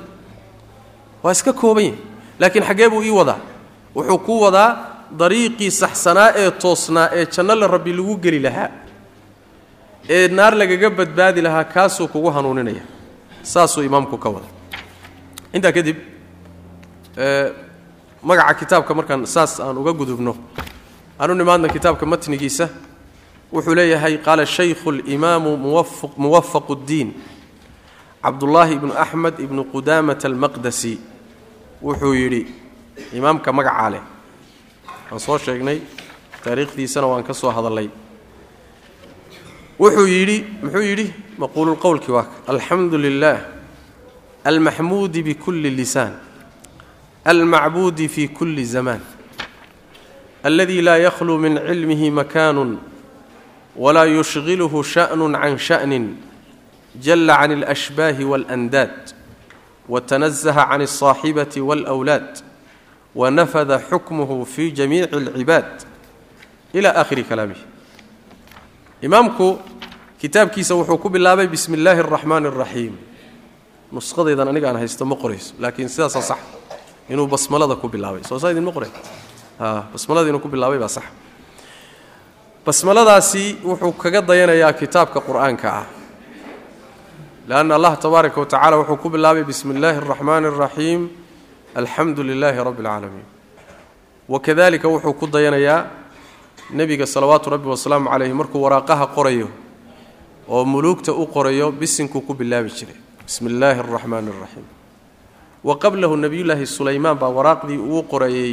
waa 1.24 1.32
iska 1.32 1.53
kooban 1.53 1.84
yahay 1.84 1.97
laakiin 2.39 2.63
xaggee 2.63 2.89
buu 2.89 3.03
ii 3.03 3.09
wadaa. 3.20 3.39
Wuxuu 3.95 4.17
ku 4.26 4.41
wadaa 4.41 4.70
dariiqii 5.20 5.72
saxsanaa 5.72 6.30
ee 6.36 6.51
toosnaa 6.51 7.09
ee 7.17 7.26
janno 7.26 7.55
la 7.55 7.67
rabbi 7.67 7.93
lagu 7.93 8.15
geli 8.24 8.39
lahaa 8.39 8.70
ee 10.09 10.28
naar 10.28 10.53
lagaga 10.55 10.89
badbaadi 10.89 11.41
lahaa 11.41 11.63
kaasuu 11.63 12.07
kugu 12.07 12.30
hanuuninaya. 12.32 12.82
Saasuu 13.43 13.84
imaamku 13.84 14.17
ka 14.17 14.30
wada 14.30 14.47
intaa 15.53 15.72
kadib 15.72 15.97
magaca 18.24 18.53
kitaabka 18.59 18.93
markaan 18.93 19.26
saas 19.26 19.59
aan 19.59 19.78
uga 19.78 19.93
gudubno 19.93 20.36
aanu 21.20 21.34
nimaadna 21.36 21.67
kitaabka 21.76 22.05
matnigiisa 22.05 22.70
wuxuu 23.53 23.76
leeyahay 23.76 24.17
qaala 24.26 24.45
shaykhu 24.45 24.89
اlimaamu 24.93 25.57
muwafaq 26.17 26.67
اddiin 26.76 27.09
cabdullaahi 28.24 28.74
ibnu 28.78 28.93
axmed 29.03 29.36
ibnu 29.45 29.61
qudaamata 29.74 30.28
almaqdasi 30.28 30.93
wuxuu 31.82 32.14
yidhi 32.14 32.46
imaamka 33.12 33.52
magacaa 33.52 33.90
leh 33.90 34.02
waan 35.11 35.20
soo 35.20 35.38
sheegnay 35.38 35.78
taariikhdiisana 36.44 37.07
waan 37.07 37.24
ka 37.24 37.34
soo 37.34 37.50
hadallay 37.50 37.88
wuxuu 39.78 40.07
yidhi 40.07 40.38
muxuu 40.62 40.82
yidhi 40.82 41.07
maquululqowlkii 41.38 42.12
waa 42.12 42.26
alxamdu 42.46 42.98
lilah 42.98 43.38
almaxmuudi 44.44 45.22
bikulli 45.22 45.70
lisaan 45.70 46.14
almacbuudi 47.24 48.09
fi 48.09 48.28
kulli 48.28 48.64
zamaan 48.64 49.00
aladi 50.44 50.82
laa 50.82 50.96
yakhluu 50.98 51.38
min 51.38 51.57
cilmihi 51.66 52.11
makaanu 52.11 52.78
walaa 53.76 54.05
yushgilhu 54.05 54.84
shaأnu 54.84 55.32
can 55.32 55.59
shaأnin 55.59 56.07
jala 57.00 57.36
can 57.40 57.50
اlأshbaahi 57.62 58.24
wاlandaad 58.24 59.12
watanazaha 59.89 60.63
can 60.69 60.81
alsaaxibati 60.81 61.59
waalwlaad 61.61 62.29
wanafada 63.15 63.79
xukmuhu 63.89 64.45
fi 64.45 64.71
jamiici 64.71 65.15
alcibaad 65.15 65.69
ila 66.73 66.89
aakhiri 66.95 67.23
kalaamihi 67.23 67.63
imaamku 69.01 69.59
kitaabkiisa 70.21 70.75
wuxuu 70.75 70.97
ku 70.97 71.09
bilaabay 71.09 71.47
bismi 71.47 71.77
illaahi 71.77 71.99
araxmaani 72.05 72.47
araxiim 72.47 72.93
nusqadaydan 73.91 74.47
aniga 74.51 74.67
aan 74.69 74.77
haysto 74.81 75.05
ma 75.05 75.15
qorayso 75.15 75.53
laakiin 75.59 75.89
sidaasaa 75.89 76.21
sax 76.21 76.37
inuu 77.09 77.27
basmalada 77.27 77.75
ku 77.75 77.87
bilaabay 77.89 78.21
soo 78.29 78.39
saa 78.39 78.51
idinma 78.53 78.71
qoray 78.71 78.91
basmalada 79.93 80.29
inuu 80.29 80.39
ku 80.45 80.49
bilaabay 80.53 80.79
baa 80.83 80.87
sax 80.97 81.03
basmaladaasi 82.65 83.57
wuxuu 83.65 83.91
kaga 84.01 84.21
dayanayaa 84.21 84.73
kitaabka 84.73 85.19
qur'aanka 85.27 85.67
ah 85.81 85.85
lanna 87.49 87.75
allah 87.75 87.93
tabaaraka 88.03 88.37
watacala 88.43 88.75
wuxuu 88.79 88.97
ku 89.03 89.07
bilaabay 89.13 89.43
bismi 89.49 89.71
illaahi 89.75 89.97
araxmaani 90.03 90.47
araxiim 90.53 91.01
alxamdu 91.79 92.21
lilaahi 92.29 92.59
rabbi 92.67 92.81
alcaalamiin 92.85 93.25
wakadalika 94.33 94.87
wuxuu 94.93 95.13
ku 95.19 95.25
dayanayaa 95.35 95.79
nebiga 96.77 97.05
salawaatu 97.13 97.47
rabbi 97.55 97.67
wasalaamu 97.73 98.07
caleyhi 98.13 98.33
markuu 98.39 98.61
waraaqaha 98.65 99.05
qorayo 99.15 99.47
oo 100.53 100.63
muluugta 100.71 101.11
u 101.13 101.25
qorayo 101.35 101.71
bisinkuu 101.79 102.21
ku 102.27 102.33
bilaabi 102.39 102.69
jiray 102.77 102.97
bismi 103.25 103.47
illaahi 103.53 103.79
araxmaani 103.85 104.29
araxiim 104.37 104.67
wa 105.67 105.73
qablahu 105.83 106.13
nebiyullaahi 106.23 106.65
sulaymaan 106.77 107.17
baa 107.21 107.31
waraaqdii 107.37 107.77
uu 107.93 108.03
qorayey 108.11 108.51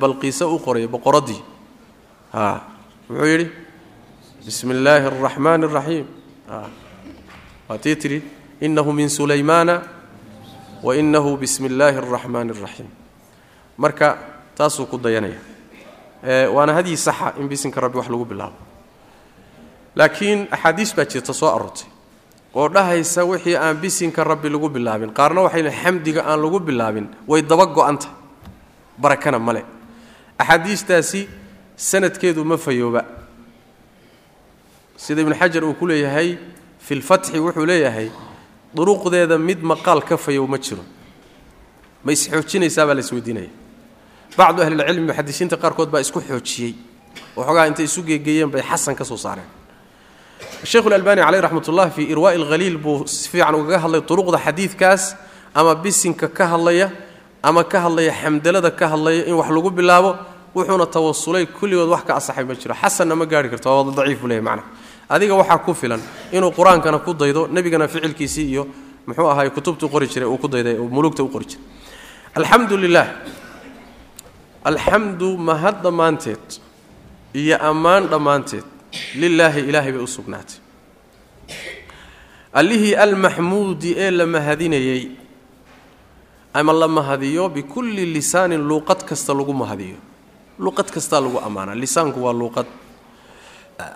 balqiise 0.00 0.42
u 0.44 0.58
qorayay 0.66 0.88
boqoraddii 0.94 1.40
wuxuu 2.34 3.26
yidhi 3.32 3.46
bismi 4.46 4.72
illaahi 4.74 5.04
araxmaani 5.12 5.64
araxiim 5.70 6.06
waatii 7.68 7.96
tidhi 7.96 8.22
innahu 8.60 8.92
min 8.92 9.08
sulaymaana 9.08 9.82
wa 10.82 10.96
innahu 10.96 11.36
bismi 11.36 11.66
illaahi 11.68 11.98
araxmaani 11.98 12.50
araxiim 12.56 12.88
marka 13.76 14.18
taasuu 14.56 14.86
ku 14.86 14.98
dayanaya. 14.98 15.38
Waana 16.54 16.72
hadyi 16.74 16.96
saxa 16.96 17.34
in 17.38 17.48
bisinka 17.48 17.80
rabbi 17.80 17.98
wax 17.98 18.08
lagu 18.08 18.24
bilaabo. 18.24 18.56
Laakiin 19.94 20.48
axaadiis 20.50 20.94
baa 20.96 21.04
jirta 21.04 21.32
soo 21.32 21.46
aroortay. 21.54 21.86
Oo 22.54 22.68
dhahaysa 22.68 23.24
wixii 23.24 23.56
aan 23.56 23.76
bisinka 23.76 24.24
rabbi 24.24 24.48
lagu 24.48 24.68
bilaabin 24.68 25.12
qaarna 25.12 25.40
waxay 25.46 25.70
xamdiga 25.70 26.22
aan 26.26 26.40
lagu 26.42 26.58
bilaabin 26.58 27.06
way 27.28 27.42
daba 27.42 27.66
go-anta 27.66 28.08
barakana 28.98 29.38
male 29.38 29.62
axaadiistaasi 30.38 31.28
sanadkeedu 31.76 32.44
ma 32.44 32.56
fayooba. 32.56 33.04
Sida 34.96 35.22
ibnu 35.22 35.34
xajar 35.34 35.62
uu 35.64 35.74
ku 35.74 35.86
leeyahay 35.86 36.38
fi 36.88 36.94
lfatxi 37.00 37.36
wuxuu 37.44 37.66
leeyahay 37.68 38.08
duruqdeeda 38.76 39.36
mid 39.38 39.60
maqaal 39.70 40.00
ka 40.08 40.16
fayow 40.16 40.46
ma 40.48 40.56
jiro. 40.58 40.80
Ma 42.04 42.12
isxoojinaysaa 42.16 42.86
baa 42.88 42.94
la 42.94 43.00
isweydiinaya 43.04 43.50
bacdu 44.38 44.62
ahlilcilmi 44.64 45.06
muxadisiinta 45.10 45.56
qaarkood 45.62 45.90
baa 45.92 46.00
isku 46.00 46.20
xoojiyey. 46.20 46.72
Waxoogaa 47.36 47.66
intay 47.70 47.84
isu 47.84 48.00
geegeeyeen 48.08 48.50
bay 48.50 48.62
xasan 48.62 48.94
ka 48.96 49.04
soo 49.04 49.16
saareen. 49.16 49.48
Sheikhu 50.64 50.88
lalbani 50.88 51.20
caleyh 51.22 51.40
raxmat 51.42 51.68
ullah 51.68 51.90
fii 51.90 52.06
irwaa'i 52.14 52.36
alhaliil 52.40 52.78
buu 52.78 53.06
si 53.06 53.28
fiican 53.28 53.54
ugaga 53.54 53.78
hadlay 53.84 54.00
duruqda 54.00 54.38
xadiidkaas 54.46 55.02
ama 55.54 55.74
bisinka 55.74 56.28
ka 56.28 56.44
hadlaya 56.52 56.90
ama 57.42 57.64
ka 57.64 57.78
hadlaya 57.84 58.12
xamdalada 58.22 58.70
ka 58.70 58.86
hadlaya 58.92 59.26
in 59.26 59.34
wax 59.34 59.50
lagu 59.50 59.70
bilaabo 59.70 60.10
wuxuuna 60.54 60.86
tawasulay 60.86 61.46
kulligood 61.46 61.88
wax 61.94 62.02
ka 62.06 62.12
asaxay 62.16 62.44
ma 62.44 62.54
jiro. 62.54 62.74
Xasanna 62.74 63.14
ma 63.16 63.26
gaari 63.26 63.48
karto 63.50 63.68
waa 63.70 63.82
wada 63.82 63.92
daciif 63.98 64.20
buu 64.20 64.28
leeyahy 64.28 64.44
macna 64.48 64.62
adiga 65.08 65.34
waxaa 65.40 65.58
ku 65.66 65.74
filan 65.74 66.00
inuu 66.32 66.50
qur'aankana 66.58 66.98
ku 67.04 67.14
daydo 67.14 67.46
nebigana 67.46 67.88
ficilkiisii 67.88 68.46
iyo 68.52 68.64
muxuu 69.06 69.28
ahaay 69.32 69.50
kutubtuu 69.50 69.88
qori 69.88 70.06
jiray 70.12 70.28
uu 70.28 70.38
ku 70.38 70.48
dayday 70.48 70.76
mulugta 70.76 71.22
u 71.22 71.28
qori 71.28 71.46
jiray. 71.50 71.64
Alxamdu 72.38 72.76
lilah 72.76 73.06
alxamdu 74.64 75.36
mahad 75.48 75.76
dhammaanteed 75.82 76.46
iyo 77.34 77.56
ammaan 77.70 78.04
dhammaanteed 78.12 78.64
lilaahi 79.20 79.60
ilaahay 79.68 79.92
bay 79.92 80.02
u 80.02 80.06
sugnaatay. 80.16 80.56
Allihii 82.52 82.94
almaxmuudi 83.04 83.94
ee 83.96 84.10
la 84.10 84.26
mahadinayey 84.26 85.02
ama 86.54 86.72
la 86.72 86.88
mahadiyo 86.88 87.48
bikulli 87.48 88.04
lisaanin 88.16 88.60
luuqad 88.68 89.00
kasta 89.08 89.32
lagu 89.34 89.52
mahadiyo. 89.62 89.96
Luuqad 90.58 90.88
kastaa 90.94 91.20
lagu 91.20 91.38
ammaanaa 91.46 91.74
lisaanku 91.74 92.18
waa 92.24 92.32
luuqad 92.32 92.66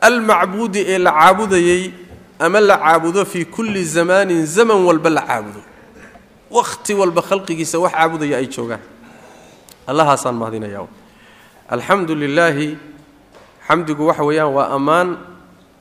almacbuudi 0.00 0.80
ee 0.92 0.98
la 0.98 1.12
caabudayey 1.12 1.92
ama 2.38 2.60
la 2.60 2.76
caabudo 2.78 3.24
fii 3.24 3.44
kulli 3.44 3.84
zamaanin 3.84 4.46
zaman 4.46 4.76
walba 4.86 5.10
la 5.10 5.22
caabudo. 5.22 5.60
Wakhti 6.50 6.94
walba 6.94 7.22
khalqigiisa 7.22 7.78
wax 7.78 7.92
caabudaya 7.92 8.36
ay 8.38 8.46
joogaan. 8.46 8.80
Allahaasaan 9.86 10.34
mahadinayaa. 10.40 10.86
Alxamdu 11.68 12.14
lilaahi 12.14 12.68
xamdigu 13.68 14.06
waxa 14.06 14.22
weeyaan 14.28 14.52
waa 14.56 14.68
ammaan. 14.76 15.08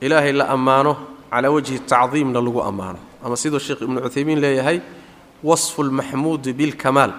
Ilaahay 0.00 0.32
la 0.32 0.48
ammaano 0.48 0.92
calaa 1.30 1.50
wajhi 1.50 1.78
tacdiimna 1.78 2.40
lagu 2.40 2.60
ammaano. 2.62 2.98
Ama 3.24 3.36
siduu 3.36 3.58
sheekh 3.58 3.82
ibnu 3.82 4.00
cuthaymiin 4.00 4.40
leeyahay 4.40 4.80
wasfu 5.44 5.82
lmaxmuudi 5.82 6.52
bilkamaal 6.52 7.12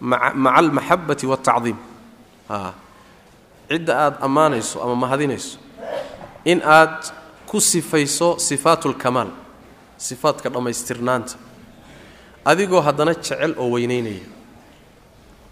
maca 0.00 0.54
almaxabati 0.58 1.26
waltacdiim 1.26 1.76
cidda 3.68 3.92
aada 3.98 4.16
ammaanayso 4.26 4.82
ama 4.82 4.94
mahadinayso 4.96 5.58
in 6.44 6.62
aad 6.64 7.12
ku 7.46 7.60
sifayso 7.60 8.38
sifaatu 8.38 8.88
lkamaal 8.88 9.30
sifaadka 9.96 10.48
dhammaystirnaanta 10.50 11.34
adigoo 12.44 12.80
haddana 12.80 13.14
jecel 13.14 13.54
oo 13.58 13.70
weynaynaya. 13.74 14.24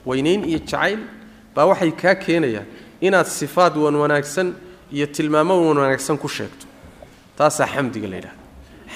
Weynayn 0.06 0.44
iyo 0.44 0.58
jacayl 0.58 1.00
baa 1.54 1.66
waxay 1.70 1.92
kaa 1.92 2.14
keenayaan 2.14 2.66
inaad 3.00 3.26
sifaad 3.26 3.76
wan 3.76 3.94
wanaagsan 3.94 4.54
iyo 4.92 5.06
tilmaamo 5.06 5.54
wan 5.68 5.78
wanaagsan 5.78 6.16
ku 6.18 6.28
sheegto. 6.28 6.66
Taasaa 7.36 7.66
xamdiga 7.66 8.08
la 8.08 8.16
yidhahda 8.16 8.38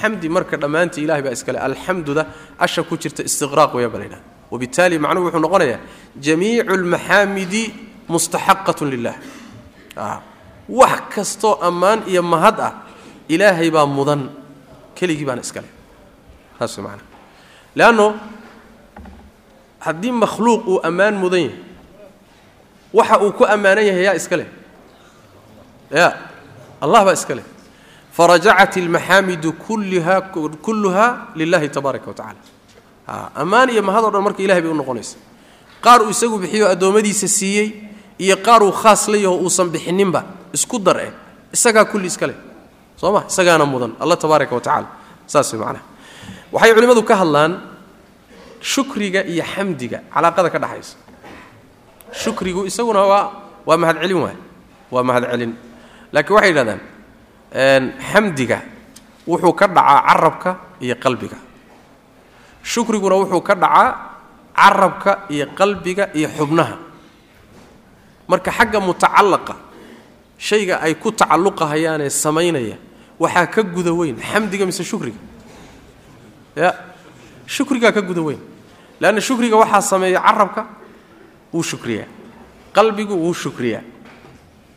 xamdi 0.01 0.29
marka 0.29 0.57
dhammaantii 0.57 1.05
ilahay 1.05 1.23
baa 1.23 1.35
iskale 1.37 1.59
alxamduda 1.59 2.27
asha 2.59 2.83
ku 2.83 2.97
jirta 2.97 3.23
istiqraaq 3.23 3.75
weeyaan 3.75 3.93
baa 3.93 3.99
la 3.99 4.05
yidhahda 4.05 4.25
wabitaali 4.51 4.99
macnuhu 4.99 5.27
wuxuu 5.27 5.43
noqonayaa 5.47 5.81
jamiicu 6.27 6.73
almaxaamidi 6.73 7.65
mustaxaqatun 8.09 8.89
lilah 8.95 9.17
wax 10.69 11.01
kastoo 11.15 11.55
ammaan 11.63 12.03
iyo 12.07 12.23
mahad 12.23 12.61
ah 12.61 12.73
ilaahay 13.29 13.71
baa 13.71 13.87
mudan. 13.87 14.31
Keligii 14.95 15.25
baana 15.25 15.41
iskale 15.43 15.67
saas 16.59 16.79
macnaa 16.79 17.07
leanno 17.75 18.15
haddii 19.81 20.13
makhluuq 20.13 20.63
uu 20.69 20.81
ammaan 20.89 21.15
mudan 21.19 21.41
yahay 21.41 21.59
waxa 22.95 23.19
uu 23.25 23.33
ku 23.33 23.45
ammaanan 23.45 23.87
yahay 23.87 24.05
yaa 24.05 24.15
iska 24.15 24.37
leh. 24.37 24.47
Ya 25.91 26.09
allah 26.81 27.05
baa 27.05 27.13
iska 27.19 27.35
leh. 27.35 27.45
Farajacat 28.13 28.77
almaxaamidu 28.77 29.53
kulliha 29.57 30.21
kulluha 30.63 31.33
lilahi 31.35 31.69
tabaaraka 31.69 32.07
wa 32.13 32.15
tacala 32.15 32.41
ammaan 33.35 33.69
iyo 33.73 33.83
mahad 33.83 34.05
o 34.05 34.11
dhan 34.13 34.23
marka 34.23 34.43
ilahay 34.43 34.63
bay 34.63 34.71
u 34.71 34.75
noqonaysa. 34.77 35.17
Qaar 35.83 36.03
uu 36.05 36.11
isagu 36.15 36.39
bixiyo 36.39 36.69
addoommadiisa 36.69 37.29
siiyey 37.29 37.69
iyo 38.21 38.37
qaar 38.37 38.63
uu 38.63 38.71
khaas 38.73 39.09
la 39.09 39.17
yaho 39.17 39.37
uusan 39.41 39.69
bixininba 39.73 40.25
isku 40.53 40.79
dar 40.79 40.99
eh 41.01 41.13
isagaa 41.53 41.85
kulli 41.91 42.07
iska 42.13 42.27
leh 42.31 42.39
soo 42.97 43.13
ma 43.13 43.25
isagaana 43.29 43.65
mudan 43.67 43.93
allah 44.01 44.17
tabaaraka 44.17 44.55
wa 44.55 44.63
saas 45.27 45.49
way 45.53 45.61
macnaha. 45.61 45.85
Waxay 46.53 46.73
culimmadu 46.77 47.03
ka 47.09 47.15
hadlaan 47.17 47.53
shukriga 48.61 49.25
iyo 49.25 49.43
xamdiga 49.43 49.99
calaaqada 50.13 50.49
ka 50.53 50.59
dhaxaysa. 50.61 50.97
Shukrigu 52.13 52.69
isaguna 52.69 53.01
waa 53.09 53.25
waa 53.65 53.79
mahadcelin 53.81 54.19
waay 54.21 54.39
waa 54.93 55.03
mahadcelin 55.09 55.53
laakiin 56.13 56.35
waxay 56.37 56.51
yidhahdaan 56.53 56.81
xamdiga 58.13 58.59
wuxuu 59.27 59.55
ka 59.57 59.67
dhacaa 59.67 60.01
carabka 60.09 60.51
iyo 60.85 60.95
qalbiga. 61.01 61.39
Shukriguna 62.63 63.15
wuxuu 63.25 63.41
ka 63.41 63.55
dhacaa 63.57 63.89
carabka 64.53 65.13
iyo 65.33 65.47
qalbiga 65.57 66.13
iyo 66.13 66.29
xubnaha. 66.37 66.77
Marka 68.29 68.51
xagga 68.53 68.79
mutacalaqa 68.81 69.55
shayga 70.49 70.75
ay 70.83 70.95
ku 70.99 71.09
tacalluqahayaanee 71.13 72.11
samaynaya 72.11 72.77
waxaa 73.19 73.47
ka 73.47 73.63
guda 73.63 73.93
weyn. 73.95 74.17
Xamdiga 74.19 74.67
mise 74.67 74.83
shukriga? 74.83 75.19
Ya 76.57 76.75
shukrigaa 77.47 77.93
ka 77.93 78.03
guda 78.03 78.23
weyn. 78.23 78.41
Leanna 79.01 79.21
shukriga 79.21 79.57
waxaa 79.57 79.81
sameeya 79.83 80.21
carabka 80.21 80.67
wuu 81.55 81.63
shukriyaa. 81.63 82.09
Qalbigu 82.75 83.15
wuu 83.15 83.35
shukriyaa. 83.35 83.83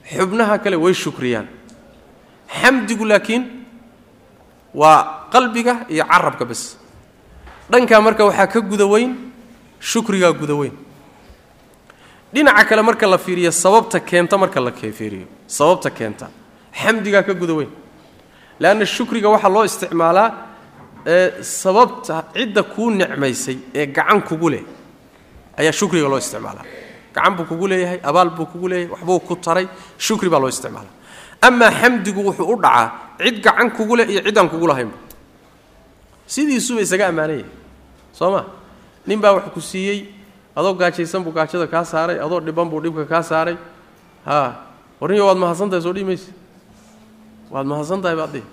Xubnaha 0.06 0.58
kale 0.64 0.76
way 0.78 0.94
shukriyaan. 0.94 1.48
Xamdigu 2.62 3.06
laakiin 3.06 3.44
waa 4.74 5.28
qalbiga 5.32 5.86
iyo 5.90 6.06
carabka 6.06 6.46
bas 6.46 6.78
dhankaa 7.72 8.02
marka 8.02 8.26
waxaa 8.26 8.48
ka 8.48 8.60
guda 8.62 8.86
weyn 8.86 9.16
shukrigaa 9.80 10.32
guda 10.34 10.54
weyn 10.54 10.74
dhinaca 12.36 12.64
kale 12.70 12.82
marka 12.90 13.08
la 13.14 13.18
fiiriyo 13.26 13.52
sababta 13.64 14.00
keenta 14.10 14.36
marka 14.38 14.60
la 14.66 14.72
fiiriyo 14.72 15.28
sababta 15.58 15.90
keenta. 15.98 16.28
Xamdigaa 16.82 17.24
ka 17.28 17.34
guda 17.34 17.54
weyn. 17.60 17.70
Leanna 18.60 18.86
shukriga 18.86 19.30
waxaa 19.34 19.50
loo 19.56 19.64
isticmaalaa 19.70 20.30
ee 21.08 21.44
sababta 21.44 22.16
cidda 22.36 22.64
kuu 22.74 22.90
nicmaysay 23.00 23.58
ee 23.80 23.86
gacan 23.98 24.22
kugu 24.28 24.50
leh 24.54 24.64
ayaa 25.60 25.72
shukriga 25.80 26.08
loo 26.12 26.18
isticmaalaa. 26.24 26.66
Gacan 27.16 27.34
buu 27.38 27.46
kugu 27.52 27.68
leeyahay 27.72 28.00
abaal 28.10 28.30
buu 28.38 28.46
kugu 28.52 28.68
leeyahay 28.72 28.92
waxbuu 28.94 29.20
ku 29.28 29.36
taray 29.46 29.68
shukri 29.98 30.30
baa 30.30 30.40
loo 30.44 30.50
isticmaalaa. 30.56 30.94
Amaa 31.42 31.72
xamdigu 31.82 32.22
wuxuu 32.28 32.48
u 32.54 32.56
dhacaa 32.64 32.92
cid 33.24 33.38
gacan 33.46 33.70
kugu 33.78 33.96
leh 33.96 34.08
iyo 34.12 34.22
ciddaan 34.28 34.50
kugu 34.50 34.68
lahaynba 34.68 34.98
sidiisuba 36.28 36.82
isaga 36.82 37.08
ammaanaya 37.12 37.46
soo 38.18 38.32
ma? 38.32 38.42
Nin 39.08 39.20
baa 39.24 39.34
wax 39.38 39.46
ku 39.54 39.62
siiyey 39.62 40.00
adoo 40.56 40.74
gaajaysan 40.74 41.24
buu 41.24 41.32
gaajada 41.38 41.68
kaa 41.68 41.84
saaray 41.86 42.18
adoo 42.26 42.40
dhiban 42.46 42.70
buu 42.70 42.82
dhibka 42.84 43.06
kaa 43.06 43.24
saaray. 43.24 43.58
Ha 44.26 44.38
warniyo 45.02 45.26
waad 45.28 45.38
mahadsan 45.38 45.70
tahay 45.70 45.82
soo 45.86 45.94
dhihi 45.94 46.06
mayse 46.10 46.30
waad 47.52 47.66
mahadsan 47.68 48.02
tahay 48.02 48.16
baad 48.20 48.32
dhihi 48.34 48.46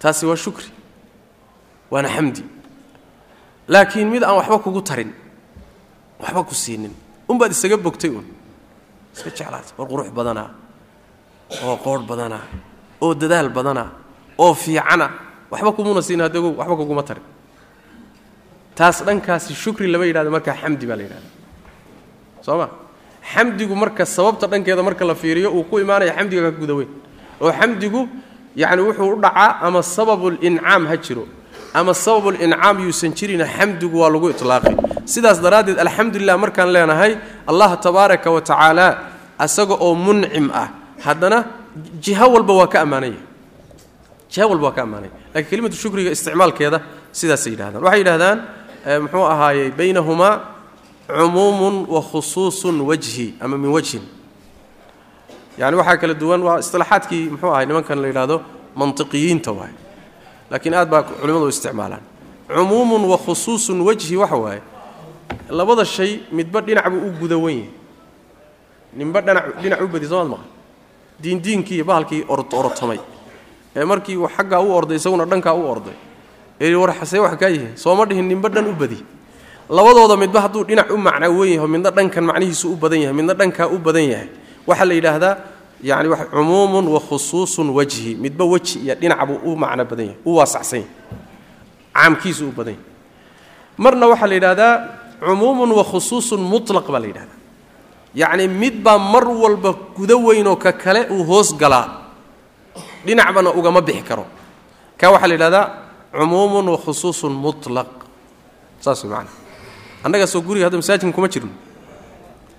taasi 0.00 0.26
waa 0.26 0.36
shukri 0.36 0.66
waana 1.90 2.08
xamdi. 2.08 2.42
Laakiin 3.68 4.08
mid 4.10 4.22
aan 4.24 4.36
waxba 4.40 4.58
kugu 4.58 4.82
tarin 4.82 5.10
waxba 6.20 6.42
ku 6.48 6.54
siinin 6.54 6.94
unbaad 7.28 7.52
isaga 7.52 7.76
bogtay 7.76 8.10
uun. 8.10 8.26
Iska 9.14 9.30
jeclaata 9.30 9.72
war 9.78 9.86
qurux 9.88 10.10
badanaa 10.18 10.50
oo 11.64 11.76
qoorh 11.84 12.02
badanaa 12.10 12.42
oo 13.00 13.14
dadaal 13.14 13.48
badanaa 13.48 13.88
oo 14.38 14.54
fiicana 14.54 15.06
waxba 15.50 15.72
kumuna 15.76 16.02
siin 16.02 16.20
hadegow 16.20 16.52
waxba 16.60 16.76
kuguma 16.76 17.02
tarin 17.02 17.24
taas 18.78 19.02
dhankaasi 19.06 19.54
shukri 19.62 19.86
lama 19.94 20.04
yidhahdo 20.10 20.30
markaa 20.36 20.56
xamdi 20.62 20.84
baa 20.90 20.98
la 21.00 21.04
yidhahda 21.06 21.30
soo 22.46 22.58
ma 22.60 22.68
xamdigu 23.32 23.74
marka 23.82 24.06
sababta 24.16 24.46
dhankeeda 24.52 24.82
marka 24.88 25.04
la 25.10 25.14
fiiriyo 25.22 25.50
uu 25.56 25.64
ku 25.70 25.80
imaanaya 25.84 26.12
xamdiga 26.18 26.42
ka 26.46 26.50
guda 26.60 26.74
oo 27.42 27.52
xamdigu 27.60 28.00
yacni 28.62 28.82
wuxuu 28.88 29.08
u 29.14 29.20
dhacaa 29.24 29.52
ama 29.66 29.82
sababulincaam 29.82 30.86
ha 30.90 30.96
jiro 30.96 31.24
ama 31.74 31.92
sababulincaam 31.94 32.76
yuusan 32.84 33.12
jirina 33.18 33.44
xamdigu 33.56 33.96
waa 34.02 34.10
lagu 34.14 34.30
itlaaqay 34.34 34.76
sidaas 35.04 35.38
daraaddeed 35.42 35.78
alxamdulilah 35.84 36.36
markaan 36.44 36.68
leenahay 36.76 37.12
allah 37.50 37.70
tabaaraka 37.86 38.28
wa 38.30 38.40
tacaala 38.40 38.86
asaga 39.38 39.74
oo 39.74 39.94
muncim 39.94 40.50
ah. 40.54 40.68
Haddana 40.98 41.38
jiho 42.02 42.26
walba 42.34 42.52
waa 42.60 42.66
ka 42.66 42.82
ammaananya 42.82 43.22
jiho 44.30 44.46
walba 44.50 44.64
waa 44.68 44.76
ka 44.76 44.82
ammaanaya 44.82 45.12
lakiin 45.34 45.50
kelimatu 45.50 45.76
shukriga 45.76 46.10
isticmaalkeeda 46.10 46.80
sidaasay 47.12 47.52
yidhahdaan 47.54 47.82
waxay 47.86 48.00
yidhahdaan 48.02 48.38
muxuu 48.86 49.24
ahaayey 49.26 49.70
baynahumaa 49.70 50.40
cumuumun 51.08 51.86
wa 51.88 52.02
khusuusun 52.02 52.80
wajhi 52.80 53.34
ama 53.40 53.58
min 53.58 53.70
wajhin. 53.70 54.02
Yani 55.58 55.76
waxaa 55.76 55.96
kala 55.96 56.14
duwan 56.14 56.42
waa 56.42 56.58
isilaaxaadkii 56.58 57.28
muxuu 57.32 57.50
ahay 57.52 57.66
nimankan 57.66 57.98
la 58.02 58.08
yidhahdo 58.08 58.42
mantiqiyiinta 58.76 59.52
waay 59.52 59.72
laakiin 60.50 60.74
aad 60.74 60.88
baa 60.88 61.02
culimmadu 61.02 61.48
isticmaalaan. 61.48 62.02
Cumuumun 62.48 63.04
wa 63.10 63.18
khusuusun 63.18 63.80
wajhi 63.80 64.16
waxa 64.16 64.36
waaye 64.36 64.62
labada 65.50 65.84
shay 65.84 66.20
midba 66.32 66.60
dhinac 66.60 66.86
buu 66.90 67.08
u 67.08 67.10
guda 67.20 67.36
wen 67.36 67.56
yahay. 67.58 67.70
Ninba 68.96 69.20
dhana 69.20 69.40
dhinac 69.62 69.80
u 69.80 69.88
badi 69.88 70.06
soomaad 70.06 70.28
maqan. 70.30 70.46
Diindiinkii 71.22 71.74
iyo 71.74 71.84
bahalkii 71.84 72.24
orotomay 72.28 73.00
ee 73.76 73.84
markii 73.84 74.16
uu 74.16 74.28
xaggaa 74.28 74.60
u 74.60 74.70
orday 74.76 74.96
isaguna 74.96 75.24
dhankaa 75.24 75.52
u 75.54 75.66
orday 75.70 75.96
war 76.60 76.92
xasee 77.00 77.18
wax 77.18 77.38
kaa 77.38 77.50
sooma 77.76 78.04
dhihin 78.06 78.26
ninba 78.28 78.48
dhan 78.48 78.66
u 78.66 78.72
badi. 78.72 78.98
Labadooda 79.70 80.16
midba 80.16 80.40
hadduu 80.40 80.64
dhinac 80.64 80.90
u 80.90 80.96
macna 80.96 81.28
wen 81.30 81.52
yaho 81.54 81.68
midna 81.68 81.90
dhankan 81.90 82.24
macnihiisu 82.24 82.72
u 82.72 82.76
badan 82.76 83.00
yahay 83.00 83.14
midna 83.14 83.34
dhankaa 83.34 83.68
u 83.68 83.78
badan 83.78 84.02
yahay. 84.12 84.28
Waxaa 84.66 84.84
la 84.88 84.94
yidhaahdaa 84.94 85.36
yani 85.82 86.08
cumuumun 86.32 86.86
wa 86.88 87.00
khusuusun 87.00 87.68
wajhi 87.70 88.16
midba 88.16 88.44
weji 88.44 88.78
iyo 88.84 88.94
dhinacbuu 88.94 89.38
u 89.44 89.56
macno 89.56 89.84
badan 89.84 90.06
yahay 90.06 90.20
u 90.24 90.34
waasacsan 90.36 90.80
yahay. 90.80 90.90
Caamkiisu 91.94 92.48
u 92.48 92.52
badan 92.52 92.74
yahay. 92.74 92.84
Marna 93.78 94.06
waxaa 94.08 94.26
la 94.26 94.34
yidhahdaa 94.34 94.74
cumuumun 95.20 95.70
wa 95.78 95.84
khusuusun 95.84 96.40
mutlaq 96.40 96.86
baa 96.90 96.98
la 96.98 97.06
yidhahdaa 97.06 97.38
yacni 98.14 98.48
midbaa 98.48 98.98
mar 98.98 99.24
walba 99.28 99.70
guda 99.96 100.16
weynoo 100.16 100.56
ka 100.56 100.72
kale 100.72 101.06
uu 101.12 101.22
hoos 101.28 101.54
galaa. 101.60 101.86
Dhinacbana 103.04 103.50
ugama 103.52 103.80
bixi 103.84 104.02
karo. 104.02 104.24
Ka 104.98 105.10
waxaa 105.12 105.28
la 105.28 105.34
yidhahdaa 105.36 105.64
cumuumun 106.18 106.66
wa 106.74 106.78
khusuusun 106.84 107.30
mutlaq 107.44 107.86
saas 108.84 109.04
way 109.04 109.10
macana 109.14 109.30
annaga 110.04 110.26
soo 110.32 110.40
guriga 110.46 110.64
hadda 110.66 110.78
masaajidkan 110.82 111.12
kuma 111.16 111.28
jirno 111.32 111.52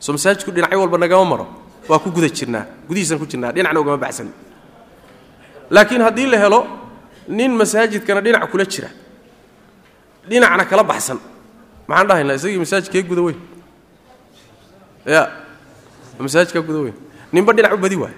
soo 0.03 0.13
masaajidku 0.15 0.51
dhinacyo 0.55 0.79
walba 0.81 0.97
nagama 1.03 1.25
maro 1.31 1.45
waa 1.89 1.99
ku 2.03 2.09
guda 2.15 2.29
jirnaa 2.37 2.63
gudihiisaan 2.87 3.19
ku 3.21 3.25
jirnaa 3.31 3.51
dhinacna 3.55 3.79
ugama 3.83 3.97
baxsan 4.05 4.27
laakiin 5.69 6.01
haddii 6.07 6.27
la 6.33 6.37
helo 6.43 6.59
nin 7.27 7.51
masaajidkana 7.59 8.21
dhinac 8.25 8.47
kula 8.51 8.65
jira 8.73 8.89
dhinacna 10.29 10.63
kala 10.71 10.83
baxsan 10.91 11.19
maxaan 11.87 12.07
dhahaynaa 12.09 12.35
isagii 12.39 12.59
masaajidkee 12.63 13.03
guda 13.09 13.21
weyn 13.27 13.39
ya 15.05 15.21
masaajidkaa 16.19 16.63
guda 16.67 16.79
weyn 16.85 16.95
ninba 17.33 17.51
dhinac 17.53 17.73
u 17.75 17.77
badi 17.83 17.95
waay 18.03 18.15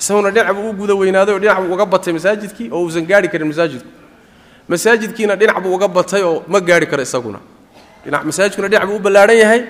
isaguna 0.00 0.30
dhinac 0.30 0.54
buu 0.56 0.70
u 0.70 0.72
guda 0.72 0.94
weynaaday 0.94 1.34
oo 1.34 1.38
dhinac 1.38 1.58
buu 1.62 1.74
uga 1.74 1.86
batay 1.86 2.12
masaajidkii 2.12 2.68
oo 2.72 2.82
uusan 2.84 3.04
gaari 3.06 3.28
karin 3.28 3.48
masaajidku. 3.48 3.88
Masaajidkiina 4.68 5.36
dhinac 5.36 5.60
buu 5.62 5.74
uga 5.74 5.88
batay 5.88 6.22
oo 6.22 6.42
ma 6.48 6.60
gaari 6.60 6.86
karo 6.86 7.02
isaguna. 7.02 7.38
Masaajidkuna 8.24 8.68
dhinac 8.68 8.86
buu 8.88 8.96
u 8.96 8.98
ballaadhan 8.98 9.36
yahay 9.38 9.60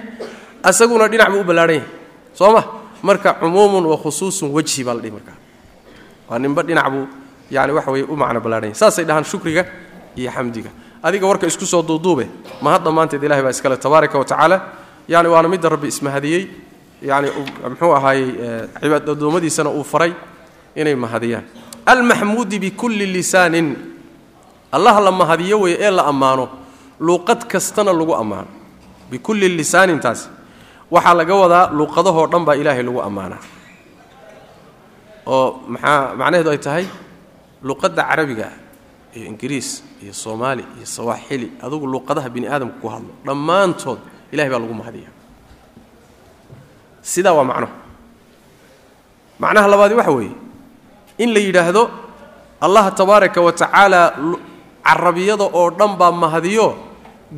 isaguna 0.70 1.08
dhinac 1.08 1.30
buu 1.32 1.40
u 1.40 1.44
ballaadhan 1.44 1.76
yahay. 1.76 1.88
Soo 2.34 2.52
ma? 2.52 2.62
Marka 3.02 3.34
cumuumun 3.40 3.84
wa 3.86 3.96
khusuusun 3.96 4.50
wejhi 4.52 4.84
baa 4.84 4.94
la 4.94 5.00
dhihi 5.00 5.12
markaa. 5.12 5.36
Waa 6.30 6.38
ninba 6.38 6.62
dhinac 6.62 6.88
buu 6.92 7.06
yani 7.50 7.72
waxa 7.72 7.90
weye 7.90 8.04
u 8.04 8.16
macno 8.16 8.40
ballaadhan 8.40 8.70
yahay. 8.70 8.78
Saasay 8.80 9.04
dhahaan 9.04 9.24
shukriga 9.24 9.64
iyo 10.16 10.30
xamdiga. 10.30 10.70
Adiga 11.02 11.26
warka 11.26 11.46
isku 11.46 11.66
soo 11.66 11.82
duuduube 11.82 12.26
ma 12.62 12.72
hadda 12.78 12.90
maanteed 12.90 13.22
ilahay 13.22 13.42
baa 13.42 13.50
iskale 13.50 13.76
tabaaraka 13.76 14.18
wa 14.18 14.24
tacaala. 14.24 14.56
Yani 15.08 15.28
waana 15.28 15.48
midda 15.48 15.68
rabbi 15.68 15.88
ismahadiyey 15.88 16.48
yani 17.10 17.28
muxuu 17.70 17.92
ahaayey 17.98 18.28
cibaad 18.80 19.06
addoommadiisana 19.12 19.70
uu 19.78 19.84
faray 19.92 20.12
inay 20.80 20.94
mahadiyaan. 21.04 21.44
Almaxmuudi 21.86 22.56
bikulli 22.64 23.06
lisaanin. 23.16 23.68
Allah 24.72 24.94
la 25.06 25.12
mahadiyo 25.20 25.56
wey 25.64 25.74
ee 25.80 25.90
la 25.90 26.02
ammaano 26.12 26.48
luuqad 27.00 27.40
kastana 27.52 27.92
lagu 27.92 28.14
ammaano. 28.22 28.48
Bikulli 29.10 29.48
lisaanin 29.58 30.00
taasi 30.00 30.28
waxaa 30.90 31.14
laga 31.14 31.34
wadaa 31.42 31.64
luuqadahoo 31.78 32.26
dhan 32.32 32.44
baa 32.46 32.56
ilaahay 32.60 32.82
lagu 32.88 33.00
ammaanaa. 33.08 33.42
Oo 35.26 35.46
maxaa 35.72 36.14
macnaheedu 36.18 36.50
ay 36.54 36.58
tahay? 36.66 36.86
Luuqadda 37.64 38.02
carabiga 38.10 38.48
iyo 39.16 39.26
ingiriis 39.30 39.68
iyo 40.02 40.12
soomaali 40.12 40.64
iyo 40.76 40.86
sawaaxili 40.86 41.46
adugu 41.64 41.86
luuqadaha 41.86 42.28
bini 42.34 42.46
aadamka 42.50 42.76
ku 42.82 42.88
hadlo 42.92 43.12
dhammaantood 43.26 43.98
ilahay 44.32 44.50
baa 44.52 44.58
lagu 44.64 44.74
mahadiya 44.80 45.08
sidaa 47.12 47.34
waa 47.38 47.44
macnuhu 47.50 47.72
macnaha 49.42 49.66
labaadi 49.72 49.94
waxa 50.00 50.12
weeye 50.18 50.34
in 51.22 51.28
la 51.34 51.40
yidhaahdo 51.46 51.82
allah 52.64 52.84
tabaaraka 52.98 53.40
wa 53.46 53.52
tacaala 53.60 54.00
carabiyada 54.86 55.44
oo 55.58 55.70
dhan 55.78 55.92
baa 56.00 56.12
mahadiyo 56.22 56.66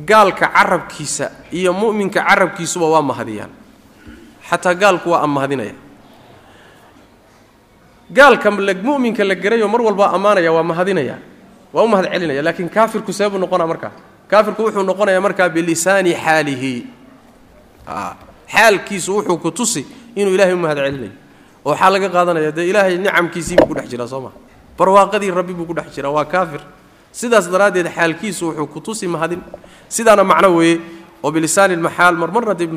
gaalka 0.09 0.45
carabkiisa 0.55 1.25
iyo 1.57 1.71
mu'minka 1.73 2.19
carabkiisuba 2.29 2.85
waa 2.93 3.01
mahadiyaan. 3.09 3.51
Xataa 4.49 4.75
gaalku 4.81 5.07
waa 5.11 5.21
amahadinaya 5.27 5.73
gaalka 8.11 8.47
mu'minka 8.51 9.23
la 9.29 9.35
gerayo 9.35 9.67
mar 9.67 9.81
walbaa 9.81 10.11
ammaanaya 10.15 10.51
waa 10.53 10.63
mahadinaya 10.63 11.17
waa 11.73 11.83
u 11.83 11.87
mahad 11.91 12.05
celinaya 12.13 12.41
laakiin 12.45 12.69
kaafirku 12.69 13.11
see 13.13 13.27
buu 13.29 13.37
noqonaa 13.43 13.67
markaa. 13.71 13.91
Kaafirku 14.31 14.61
wuxuu 14.63 14.83
noqonayaa 14.89 15.21
markaa 15.25 15.49
bilisaani 15.49 16.13
xaalihi 16.23 16.73
xaalkiisu 18.53 19.11
wuxuu 19.17 19.37
ku 19.37 19.51
tusi 19.51 19.85
inuu 20.15 20.33
ilahay 20.35 20.53
u 20.53 20.57
mahad 20.57 20.77
celinayo 20.77 21.11
waxaa 21.65 21.89
laga 21.93 22.09
qaadanaya 22.09 22.51
dee 22.51 22.69
ilaahay 22.71 22.97
nicamkiisii 22.97 23.55
buu 23.59 23.67
ku 23.67 23.73
dhex 23.75 23.87
jiraa 23.91 24.07
soo 24.07 24.21
maa 24.21 24.35
barwaaqadii 24.77 25.31
rabbi 25.31 25.53
buu 25.53 25.65
ku 25.65 25.73
dhex 25.73 25.89
jiraa 25.95 26.11
waa 26.13 26.25
kaafir. 26.25 26.61
Sidaas 27.11 27.49
daraaddeed 27.49 27.87
xaalkiisu 27.95 28.45
wuxuu 28.47 28.67
ku 28.67 28.79
tusi 28.81 29.07
mahadin. 29.07 29.41
Sidaana 29.89 30.23
macno 30.23 30.55
weeye 30.55 30.79
oo 31.23 31.31
bilisaani 31.31 31.75
lmaxaal 31.75 32.15
marmarna 32.15 32.53
dee 32.53 32.67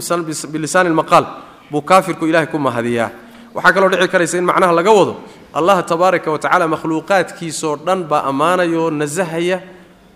bilisaani 0.52 0.88
lmaqaal 0.90 1.26
buu 1.70 1.82
kaafirku 1.82 2.26
ilahay 2.26 2.46
ku 2.46 2.58
mahadiyaa. 2.58 3.10
Waxaa 3.54 3.72
kaloo 3.72 3.88
dhici 3.90 4.08
karaysa 4.08 4.38
in 4.38 4.44
macnaha 4.44 4.72
laga 4.72 4.90
wado 4.90 5.14
allah 5.52 5.82
tabaaraka 5.84 6.30
wa 6.30 6.38
tacala 6.38 6.68
makhluuqaadkiisoo 6.68 7.76
dhan 7.86 8.04
baa 8.08 8.22
ammaanaya 8.30 8.78
oo 8.80 8.90
nasahaya 8.90 9.60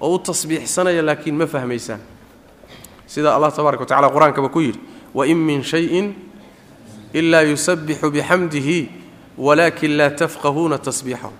oo 0.00 0.14
u 0.14 0.18
tasbiixsanaya 0.18 1.02
laakiin 1.02 1.36
ma 1.36 1.46
fahmaysaan. 1.46 2.00
Sida 3.06 3.34
allah 3.36 3.52
tabaraka 3.52 3.84
wa 3.84 4.10
qur'aankaba 4.10 4.48
ku 4.48 4.60
yidhi 4.60 4.80
wain 5.14 5.36
min 5.38 5.62
shayin 5.62 6.14
ilaa 7.12 7.42
yusabbixu 7.42 8.10
bixamdihi 8.10 8.88
walaakin 9.38 9.96
laa 9.96 10.10
tafqahuuna 10.10 10.78
tasbiixahu 10.78 11.32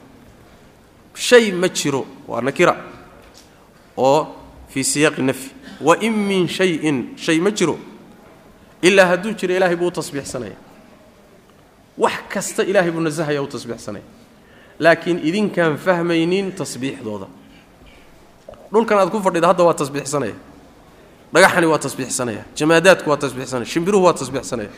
shay 1.14 1.52
ma 1.52 1.68
jiro 1.68 2.06
waa 2.28 2.40
nakira 2.40 2.74
oo 3.96 4.20
fii 4.68 4.84
siyaaqi 4.84 5.22
nafyi 5.22 5.50
wain 5.80 6.12
min 6.12 6.48
shayin 6.48 7.14
shay 7.16 7.38
ma 7.40 7.50
jiro 7.50 7.78
ilaa 8.82 9.06
hadduu 9.06 9.32
jiro 9.32 9.54
ilahay 9.56 9.76
buu 9.76 9.86
u 9.86 9.90
tasbiixsanaya 9.90 10.56
wax 11.98 12.12
kasta 12.28 12.62
ilaahay 12.64 12.90
buu 12.90 13.00
nasahaya 13.00 13.42
u 13.42 13.46
tasbiixsanaya 13.46 14.04
laakiin 14.78 15.18
idinkaan 15.22 15.76
fahmaynin 15.78 16.52
tasbiixdooda. 16.52 17.26
Dhulkan 18.72 18.98
aad 18.98 19.10
ku 19.10 19.20
fadhida 19.22 19.46
hadda 19.54 19.64
waa 19.64 19.74
tasbiixsanaya 19.74 20.34
dhagaxani 21.34 21.66
waa 21.66 21.78
tasbiixsanaya. 21.78 22.44
Jamaadaadku 22.54 23.10
waa 23.10 23.16
tasbiixsanaya. 23.16 23.66
Shimbiruhu 23.66 24.04
waa 24.06 24.12
tasbiixsanaya. 24.14 24.70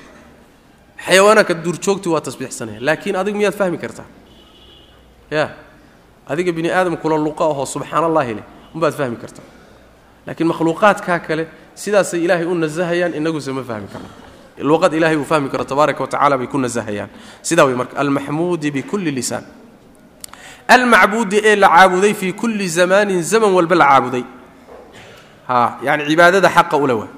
Xayawaanaadka 1.06 1.54
duurjoogti 1.54 2.08
waa 2.08 2.20
tasbiixsanaya. 2.20 2.80
Laakiin 2.80 3.16
adigu 3.16 3.38
miyaad 3.38 3.54
fahmi 3.54 3.78
kartaa? 3.78 4.08
Ya. 5.30 5.50
Adiga 6.28 6.52
bini 6.52 6.70
aadam 6.70 6.96
kula 6.96 7.16
luqa 7.18 7.44
ahoo 7.44 7.66
subxaan 7.66 8.04
allahi 8.04 8.34
leh 8.34 8.44
umbaad 8.74 8.94
fahmi 8.94 9.16
kartaa. 9.16 9.44
Laakiin 10.26 10.48
makhluuqaadkaa 10.48 11.18
kale 11.18 11.48
sidaasay 11.74 12.24
ilaahay 12.24 12.46
u 12.46 12.54
nasahayaan 12.54 13.14
inaguse 13.14 13.52
ma 13.52 13.62
fahmi 13.62 13.88
karna 13.92 14.08
luqad 14.58 14.94
ilahay 14.94 15.16
uu 15.16 15.24
fahmi 15.24 15.48
karo 15.50 15.64
tabaaraka 15.64 16.02
wa 16.02 16.38
bay 16.38 16.46
ku 16.46 16.58
nasahayaan. 16.58 17.10
Sidaa 17.42 17.64
wey 17.64 17.74
marka 17.74 17.96
almaxmuudi 17.96 18.70
bikulli 18.70 19.10
lisaan. 19.10 19.44
Almacbuudi 20.68 21.40
ee 21.44 21.56
la 21.56 21.68
caabuday 21.68 22.14
fii 22.14 22.32
kulli 22.32 22.68
zamaanin 22.68 23.22
zaman 23.22 23.52
walba 23.52 23.74
la 23.74 23.86
caabuday 23.86 24.24
yani 25.82 26.02
cibaadada 26.08 26.48
xaqa 26.48 26.76
ule 26.76 26.92
waa. 26.92 27.08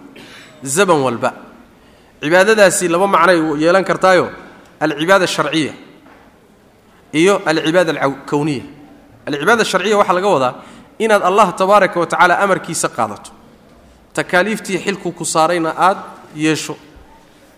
Zaman 0.63 1.01
walba. 1.07 1.31
Cibaadadaasi 2.23 2.89
laba 2.89 3.07
macnay 3.07 3.39
yeelan 3.63 3.85
kartaayo 3.85 4.31
alcibaada 4.81 5.25
asharciya 5.25 5.73
iyo 7.13 7.41
alcibaada 7.47 7.93
alkowniya 8.01 8.65
alcibaada 9.27 9.63
asharciya 9.63 9.97
waxaa 10.01 10.13
laga 10.19 10.29
wadaa 10.29 10.55
inaad 10.99 11.23
allah 11.23 11.47
tabaaraka 11.55 12.01
wa 12.01 12.07
tacaala 12.07 12.39
amarkiisa 12.39 12.89
qaadato. 12.89 13.31
Takaaliiftii 14.13 14.79
xilku 14.85 15.13
ku 15.13 15.25
saarayna 15.25 15.75
aad 15.79 15.99
yeesho. 16.35 16.77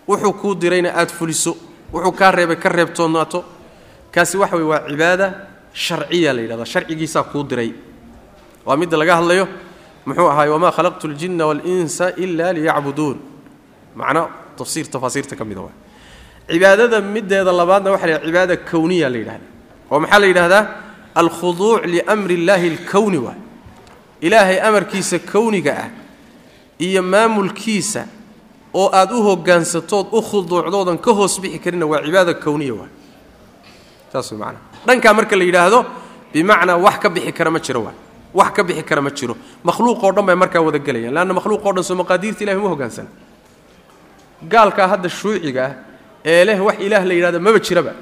Wuxuu 0.07 0.33
kuu 0.33 0.55
dirayna 0.55 0.93
aad 0.93 1.09
fuliso. 1.09 1.57
Wuxuu 1.93 2.11
kaa 2.11 2.31
reebay 2.31 2.55
ka 2.55 2.69
reebtoonaato 2.69 3.43
kaasi 4.13 4.37
waxa 4.37 4.55
wey 4.55 4.65
waa 4.65 4.85
cibaada 4.89 5.27
sharciya 5.73 6.33
la 6.33 6.41
yidhahda 6.41 6.65
sharcigiisaa 6.65 7.23
kuu 7.23 7.43
diray. 7.43 7.73
Waa 8.65 8.77
midda 8.77 8.97
laga 8.97 9.15
hadlayo 9.15 9.47
muxuu 10.06 10.28
ahaay 10.32 10.48
wamaa 10.54 10.72
khalaqtu 10.76 11.04
اljinna 11.10 11.44
waاlinsa 11.46 12.06
ila 12.24 12.52
liyacbuduun 12.52 13.16
macno 13.96 14.22
tafsiir 14.58 14.86
tafaasiirta 14.90 15.36
ka 15.36 15.44
mida 15.44 15.60
waa 15.66 15.74
cibaadada 16.50 17.00
mideeda 17.00 17.52
labaadna 17.52 17.90
waxa 17.94 18.06
la 18.06 18.12
yidhahda 18.12 18.26
cibaada 18.26 18.56
kowniya 18.70 19.08
la 19.10 19.18
yidhahda 19.18 19.46
oo 19.90 19.98
maxaa 20.00 20.18
la 20.22 20.26
yidhahdaa 20.26 20.62
alkhuduuc 21.14 21.84
liamri 21.92 22.34
اllahi 22.40 22.66
اlkowni 22.74 23.18
waay 23.26 23.38
ilaahay 24.20 24.58
amarkiisa 24.68 25.18
kowniga 25.32 25.72
ah 25.84 25.88
iyo 26.78 27.02
maamulkiisa 27.02 28.02
oo 28.74 28.88
aad 28.92 29.10
u 29.12 29.22
hogaansatood 29.28 30.06
u 30.12 30.20
khuduucdoodan 30.22 30.98
ka 30.98 31.10
hoos 31.18 31.40
bixi 31.40 31.58
karina 31.58 31.86
waa 31.86 32.00
cibaada 32.06 32.34
kowniya 32.34 32.74
waay 32.80 32.90
saas 34.12 34.30
way 34.32 34.38
macnaa 34.40 34.60
dhankaa 34.86 35.12
marka 35.18 35.36
la 35.36 35.44
yidhaahdo 35.44 35.78
bimacnaa 36.32 36.76
wax 36.86 36.96
ka 37.02 37.08
bixi 37.14 37.32
kara 37.32 37.50
ma 37.50 37.58
jiro 37.66 37.80
waay 37.86 37.96
wax 38.33 38.51
ka 38.55 38.63
bixi 38.63 38.83
kara 38.83 39.01
ma 39.01 39.09
jiro. 39.11 39.35
Makhluuqoo 39.63 40.11
dhan 40.15 40.25
bay 40.25 40.35
markaa 40.35 40.61
wada 40.61 40.79
gelayaan 40.79 41.13
leanna 41.13 41.33
makhluuqoo 41.33 41.73
dhan 41.73 41.83
soo 41.83 41.95
maqaadiirta 41.95 42.43
ilahi 42.43 42.57
uma 42.57 42.69
hogaansana 42.69 43.09
gaalkaa 44.51 44.87
hadda 44.87 45.09
shuuciga 45.09 45.63
ah 45.65 45.73
ee 46.25 46.45
leh 46.45 46.59
wax 46.65 46.77
ilaah 46.79 47.03
la 47.05 47.13
yidhahdo 47.13 47.39
maba 47.39 47.59
jiraba 47.59 47.93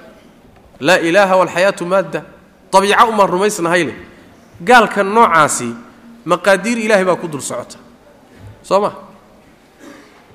laa 0.80 0.98
ilaaha 1.00 1.36
walxayaatu 1.38 1.86
maadda. 1.86 2.22
Abiica 2.74 3.06
umaan 3.10 3.30
rumaysnahay 3.30 3.84
leh. 3.90 3.96
Gaalka 4.64 5.04
noocaasi 5.04 5.70
maqaadiir 6.26 6.78
ilaahay 6.86 7.06
baa 7.06 7.16
ku 7.16 7.28
dul 7.28 7.42
socota. 7.42 7.78
Soo 8.64 8.80
ma? 8.80 8.92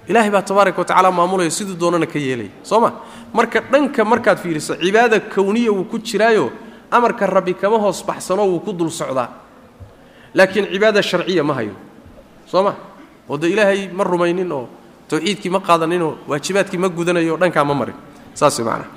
Ilaahay 0.09 0.31
baa 0.31 0.43
tabaaraka 0.43 0.79
wa 0.79 0.85
tacala 0.85 1.11
maamulaya 1.13 1.51
siduu 1.51 1.75
doonana 1.79 2.07
ka 2.07 2.19
yeelaya 2.19 2.51
soo 2.63 2.81
ma? 2.81 2.91
Marka 3.33 3.61
dhanka 3.61 4.05
markaad 4.05 4.39
fiiriso 4.39 4.75
cibaada 4.77 5.21
kowniya 5.21 5.73
wuu 5.73 5.85
ku 5.85 5.99
jiraayo 5.99 6.51
amarka 6.91 7.27
rabbi 7.27 7.55
kama 7.55 7.79
hoos 7.79 8.05
baxsanoo 8.05 8.47
wuu 8.51 8.61
ku 8.61 8.73
dul 8.73 8.91
socdaa 8.91 9.29
laakiin 10.34 10.66
cibaada 10.74 11.02
sharciya 11.04 11.44
ma 11.44 11.54
hayo 11.54 11.74
soo 12.52 12.64
ma 12.64 12.74
oo 13.30 13.38
dee 13.38 13.50
ilaahay 13.54 13.88
ma 13.94 14.04
rumaynin 14.04 14.52
oo 14.52 14.68
tawxiidkii 15.10 15.50
ma 15.50 15.60
qaadaninoo 15.60 16.18
waajibaadkii 16.30 16.78
ma 16.78 16.90
gudanayo 16.90 17.38
dhankaa 17.38 17.66
ma 17.66 17.74
marin 17.74 17.96
saas 18.34 18.60
way 18.60 18.66
macnaha 18.70 18.88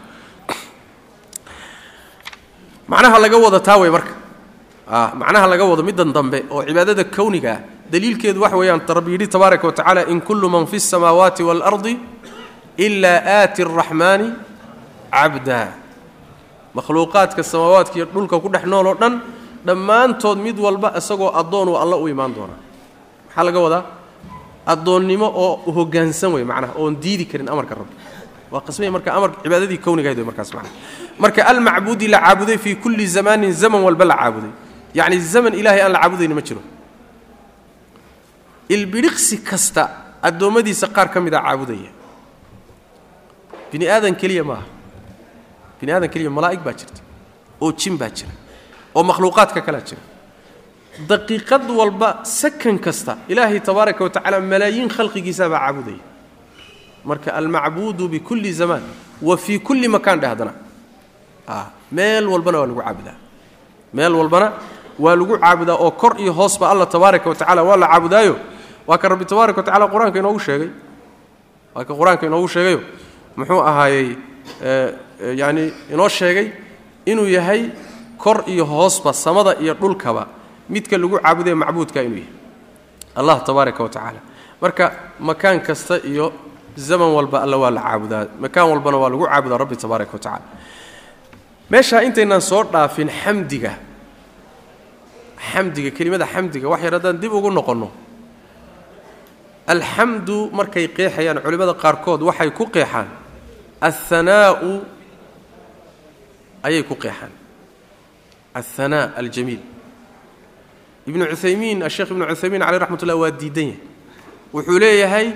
macnaha 2.89 3.19
laga 3.19 3.37
wado 3.39 3.59
taa 3.61 3.79
wey 3.79 3.91
marka 3.91 4.13
macnaha 5.21 5.47
laga 5.47 5.65
wado 5.65 5.83
middan 5.83 6.13
dambe 6.13 6.45
oo 6.51 6.63
cibaadada 6.67 7.05
kowniga 7.05 7.51
ah 7.57 7.61
daliilkeedu 7.93 8.41
waxa 8.43 8.57
weeyaan 8.57 8.83
rabbi 8.89 9.11
yidhi 9.17 9.27
tabaaraka 9.29 9.67
wa 9.67 9.73
tacaala 9.73 10.03
in 10.13 10.21
kullu 10.21 10.49
man 10.51 10.67
fi 10.67 10.77
الsamaawaati 10.77 11.43
wاlardi 11.49 11.95
ilaa 12.77 13.21
aati 13.45 13.63
الraxmaani 13.65 14.29
cabda 15.13 15.61
makhluuqaadka 16.77 17.43
samaawaadka 17.45 17.95
iyo 17.97 18.07
dhulka 18.13 18.41
ku 18.41 18.49
dhex 18.49 18.65
nool 18.65 18.87
oo 18.87 18.95
dhan 19.01 19.15
dhammaantood 19.68 20.38
mid 20.46 20.58
walba 20.66 20.90
isagoo 21.00 21.30
addoon 21.42 21.68
uu 21.72 21.78
alla 21.84 21.96
u 22.04 22.08
imaan 22.14 22.32
doonaa 22.38 22.62
maxaa 23.28 23.44
laga 23.48 23.60
wadaa? 23.66 23.84
Addoonnimo 24.74 25.28
oo 25.44 25.72
hoggaansan 25.78 26.32
wey 26.36 26.44
macnaha 26.52 26.74
oon 26.82 26.94
diidi 27.04 27.26
karin 27.32 27.48
amarka 27.54 27.74
rabbi. 27.80 27.94
Waa 28.52 28.62
qasmaya 28.68 28.92
marka 28.96 29.10
amar 29.18 29.30
cibaadadii 29.44 29.80
kownigahayd 29.86 30.18
wey 30.20 30.28
markaas 30.30 30.50
macnaha. 30.56 30.74
Marka 31.24 31.42
almacbuudi 31.52 32.08
la 32.14 32.20
caabuday 32.26 32.58
fii 32.64 32.76
kulli 32.84 33.06
zamaanin 33.16 33.52
zaman 33.62 33.82
walba 33.88 34.06
la 34.12 34.16
caabuday. 34.22 34.52
Yacni 34.98 35.20
zaman 35.34 35.54
ilaahay 35.60 35.82
aan 35.86 35.92
la 35.96 36.00
caabudayni 36.04 36.34
ma 36.40 36.42
jiro. 36.48 36.62
Ilbidhiqsi 38.76 39.36
kasta 39.50 39.84
addoommadiisa 40.28 40.88
qaar 40.96 41.08
ka 41.14 41.20
mida 41.22 41.40
caabudaya. 41.46 41.92
Bini 43.72 43.86
aadan 43.88 44.16
keliya 44.22 44.44
ma 44.50 44.54
aha 44.60 44.66
bini 45.80 45.92
aadan 45.96 46.10
keliya 46.14 46.30
malaa'ig 46.38 46.62
baa 46.66 46.74
jirta. 46.80 47.02
Oo 47.62 47.72
jin 47.80 47.96
baa 48.02 48.10
jira 48.18 48.32
oo 48.98 49.04
makhluuqaadka 49.10 49.62
kalea 49.68 49.82
jira. 49.88 50.02
Daqiiqad 51.10 51.64
walba 51.80 52.10
sakan 52.26 52.78
kasta 52.86 53.14
ilaahay 53.32 53.60
tabaaraka 53.68 54.02
wa 54.06 54.10
tacaala 54.16 54.38
malaayiin 54.52 54.90
khalqigiisaabaa 54.96 55.60
caabudaya. 55.66 56.02
Marka 57.10 57.30
almacbuudu 57.40 58.04
bikulli 58.14 58.52
zamaan 58.60 58.82
wa 59.28 59.36
fii 59.44 59.60
kulli 59.68 59.88
makaan 59.96 60.20
dheh 60.22 60.30
haddana. 60.34 60.54
Meel 61.92 62.26
walbana 62.34 62.58
waa 62.60 62.68
lagu 62.68 62.82
caabudaa. 62.82 63.16
Meel 63.94 64.14
walbana 64.20 64.48
waa 65.04 65.16
lagu 65.20 65.38
caabudaa 65.44 65.78
oo 65.86 65.92
kor 65.92 66.14
iyo 66.24 66.34
hoosba 66.34 66.66
alla 66.72 66.86
tabaaraka 66.86 67.30
wa 67.30 67.36
tacala 67.36 67.62
waa 67.64 67.78
la 67.78 67.88
caabudaayo. 67.88 68.36
Waa 68.88 68.98
ka 68.98 69.08
rabbi 69.10 69.26
tabaaraka 69.26 69.60
wa 69.62 69.64
tacala 69.68 69.86
qur'aanka 69.88 70.18
inoogu 70.20 70.40
sheegay. 70.40 70.70
Waa 71.76 71.86
ka 71.86 71.94
qur'aanka 71.94 72.26
inoogu 72.26 72.48
sheegayo. 72.54 72.80
Muxuu 73.38 73.62
ahaayey 73.70 74.08
yacni 75.40 75.66
inoo 75.94 76.10
sheegay 76.10 76.48
inuu 77.06 77.30
yahay 77.38 77.70
kor 78.18 78.44
iyo 78.48 78.66
hoosba 78.66 79.14
samada 79.14 79.56
iyo 79.62 79.74
dhulkaba 79.74 80.28
midka 80.70 80.98
lagu 80.98 81.20
caabudaye 81.20 81.56
macbuudka 81.56 82.02
inuu 82.04 82.18
yahay. 82.18 82.34
Allah 83.16 83.38
tabaaraka 83.44 83.84
wa 83.84 83.90
tacaala. 83.90 84.22
Marka 84.62 84.86
makaan 85.20 85.60
kasta 85.62 85.96
iyo 86.06 86.34
zaman 86.78 87.10
walba 87.18 87.42
alla 87.42 87.58
waa 87.58 87.72
la 87.72 87.82
caabudaa. 87.82 88.26
Makaan 88.40 88.68
walbana 88.72 88.98
waa 88.98 89.10
lagu 89.10 89.26
caabudaa 89.26 89.58
rabbi 89.58 89.76
tabaaraka 89.76 90.14
wa 90.14 90.20
tacala 90.20 90.46
meeshaa 91.70 92.02
intaynaan 92.08 92.42
soo 92.42 92.64
dhaafin 92.64 93.10
xamdiga 93.10 93.74
xamdiga 95.52 95.90
kelimada 95.98 96.26
xamdiga 96.26 96.68
wax 96.72 96.82
yar 96.84 96.94
haddaan 96.98 97.18
dib 97.22 97.34
ugu 97.34 97.52
noqonno. 97.52 97.90
Alxamdu 99.68 100.50
markay 100.58 100.88
qeexayaan 100.96 101.40
culimmada 101.44 101.74
qaarkood 101.74 102.22
waxay 102.24 102.50
ku 102.52 102.66
qeexaan. 102.72 103.08
Alhanaa'u 103.82 104.72
ayay 106.64 106.84
ku 106.88 106.96
qeexaan 106.96 107.32
alhanaa 108.60 109.06
aljamiil 109.22 109.62
ibnu 111.10 111.24
cuthaymiin 111.32 111.80
asheekh 111.90 112.10
ibnu 112.14 112.24
cuthaymiin 112.32 112.62
caleyh 112.66 112.80
raxmat 112.84 113.02
ullah 113.04 113.18
waa 113.24 113.32
diidan 113.42 113.68
yahay 113.72 113.80
wuxuu 114.54 114.80
leeyahay 114.84 115.28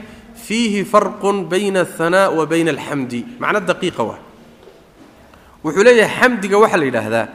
fiihi 0.46 0.82
farqun 0.92 1.38
bayna 1.52 1.80
alhanaa 1.88 2.30
wa 2.38 2.44
bayna 2.52 2.72
alxamdi 2.76 3.20
macno 3.42 3.60
daqiiqa 3.70 4.02
waa 4.10 4.20
wuxuu 5.64 5.84
leeyahay 5.88 6.16
xamdiga 6.20 6.58
waxaa 6.64 6.80
la 6.82 6.86
yidhaahdaa 6.90 7.26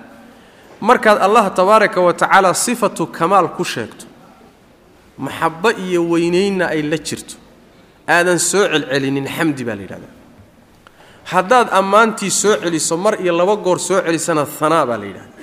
markaad 0.89 1.19
allah 1.27 1.45
tabaaraka 1.59 1.99
wa 2.07 2.13
tacaala 2.21 2.51
sifatu 2.55 3.03
kamaal 3.19 3.49
ku 3.57 3.65
sheegto 3.65 4.05
maxabbo 5.25 5.71
iyo 5.85 6.01
weynaynna 6.13 6.65
ay 6.75 6.83
la 6.83 6.99
jirto 7.07 7.35
aadan 8.09 8.39
soo 8.51 8.65
celcelinin 8.73 9.27
xamdi 9.37 9.63
baa 9.69 9.77
la 9.79 9.83
yidhahdaa 9.87 10.13
haddaad 11.33 11.69
ammaantii 11.81 12.31
soo 12.43 12.55
celiso 12.63 12.97
mar 13.05 13.15
iyo 13.23 13.33
laba 13.41 13.57
goor 13.65 13.79
soo 13.89 14.01
celisana 14.07 14.43
hanaa 14.61 14.85
baa 14.91 14.99
la 15.03 15.07
yidhahdaa 15.11 15.35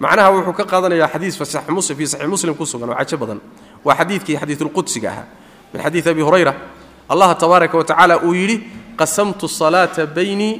macnaha 0.00 0.28
wuxuu 0.34 0.52
ka 0.58 0.64
qaadanayaa 0.64 1.08
xadiis 1.14 1.36
fii 1.36 1.46
saxiix 1.46 2.26
muslim 2.28 2.54
ku 2.54 2.64
sugan 2.66 2.90
oo 2.90 2.96
cajo 2.96 3.16
badan. 3.22 3.40
Waa 3.84 3.94
xadiidkii 4.00 4.36
xadiidulqudsiga 4.40 5.08
ahaa 5.12 5.26
min 5.72 5.82
xadiid 5.82 6.08
abi 6.08 6.22
hurayra 6.22 6.54
allah 7.08 7.36
tabaaraka 7.36 7.76
wa 7.78 7.84
tacaala 7.84 8.14
uu 8.24 8.34
yidhi 8.34 8.56
qasamtu 8.96 9.48
salaata 9.48 10.06
baynii 10.06 10.54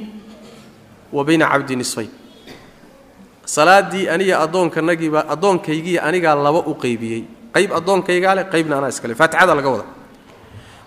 wa 1.11 1.23
bayna 1.23 1.45
cabdi 1.49 1.75
nisfayn 1.75 2.09
salaaddii 3.45 4.07
aniga 4.09 4.39
addoonkanagiiba 4.45 5.25
addoonkaygiiy 5.33 5.99
anigaa 5.99 6.35
laba 6.35 6.63
u 6.65 6.73
qaybiyey. 6.83 7.23
Qayb 7.55 7.71
addoonkaygaa 7.79 8.35
leh 8.35 8.45
qaybna 8.53 8.77
anaa 8.77 8.89
iskale 8.93 9.15
faatixada 9.15 9.55
laga 9.55 9.69
wada. 9.69 9.85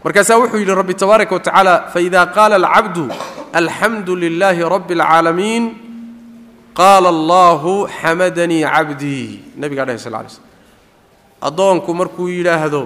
Markaasaa 0.04 0.38
wuxuu 0.40 0.58
yidhi 0.62 0.74
rabbi 0.74 0.94
tabaaraka 0.94 1.34
wa 1.34 1.40
tacaala 1.40 1.74
faida 1.92 2.26
qaala 2.26 2.56
alcabdu 2.56 3.04
alxamdu 3.52 4.16
lilaahi 4.16 4.62
rabbi 4.74 4.94
اlcaalamiin 4.94 5.62
qaala 6.74 7.08
allahu 7.14 7.86
xamadanii 8.00 8.62
cabdii 8.74 9.54
nabigaa 9.60 9.86
dheh 9.88 9.98
sal 9.98 10.12
lay 10.12 10.26
slm 10.28 10.44
addoonku 11.48 11.90
markuu 11.94 12.28
yidhaahdo 12.28 12.82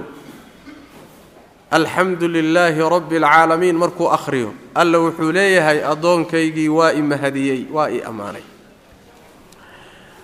alxamdu 1.78 2.28
lilaahi 2.28 2.80
rabbi 2.94 3.16
اlcaalamiin 3.20 3.76
markuu 3.82 4.08
akhriyo 4.16 4.50
alla 4.74 4.98
wuxuu 5.04 5.32
leeyahay 5.32 5.78
addoonkaygii 5.92 6.68
waa 6.68 6.92
i 6.92 7.02
mahadiyey 7.02 7.60
waa 7.72 7.88
i 7.88 8.00
ammaanay 8.10 8.44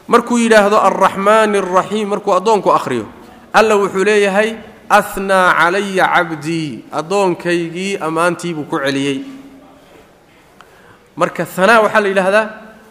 markuu 0.08 0.38
yidhaahdo 0.44 0.78
alraxmaani 0.88 1.58
اraxiim 1.64 2.08
markuu 2.08 2.32
addoonku 2.38 2.70
akhriyo 2.78 3.06
alla 3.52 3.74
wuxuu 3.80 4.04
leeyahay 4.04 4.56
ahnaa 4.88 5.46
calaya 5.60 6.06
cabdii 6.14 6.84
addoonkaygii 7.00 7.96
ammaantiibuu 8.08 8.64
ku 8.68 8.76
celiyey 8.84 9.18
marka 11.16 11.46
hanaa 11.56 11.80
waxaa 11.84 12.00
la 12.04 12.08
yidhaahdaa 12.12 12.46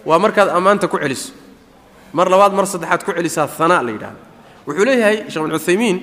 waa 0.05 0.19
markaad 0.23 0.49
ammaanta 0.57 0.87
ku 0.87 0.97
celiso 1.03 1.31
mar 2.13 2.27
labaad 2.33 2.53
mar 2.53 2.65
saddexaad 2.73 3.01
ku 3.05 3.11
celisaa 3.17 3.47
hanaa 3.59 3.81
la 3.87 3.91
yidhahda 3.95 4.19
wuxuu 4.67 4.85
leeyahay 4.89 5.17
sheekh 5.31 5.77
bin 5.81 5.97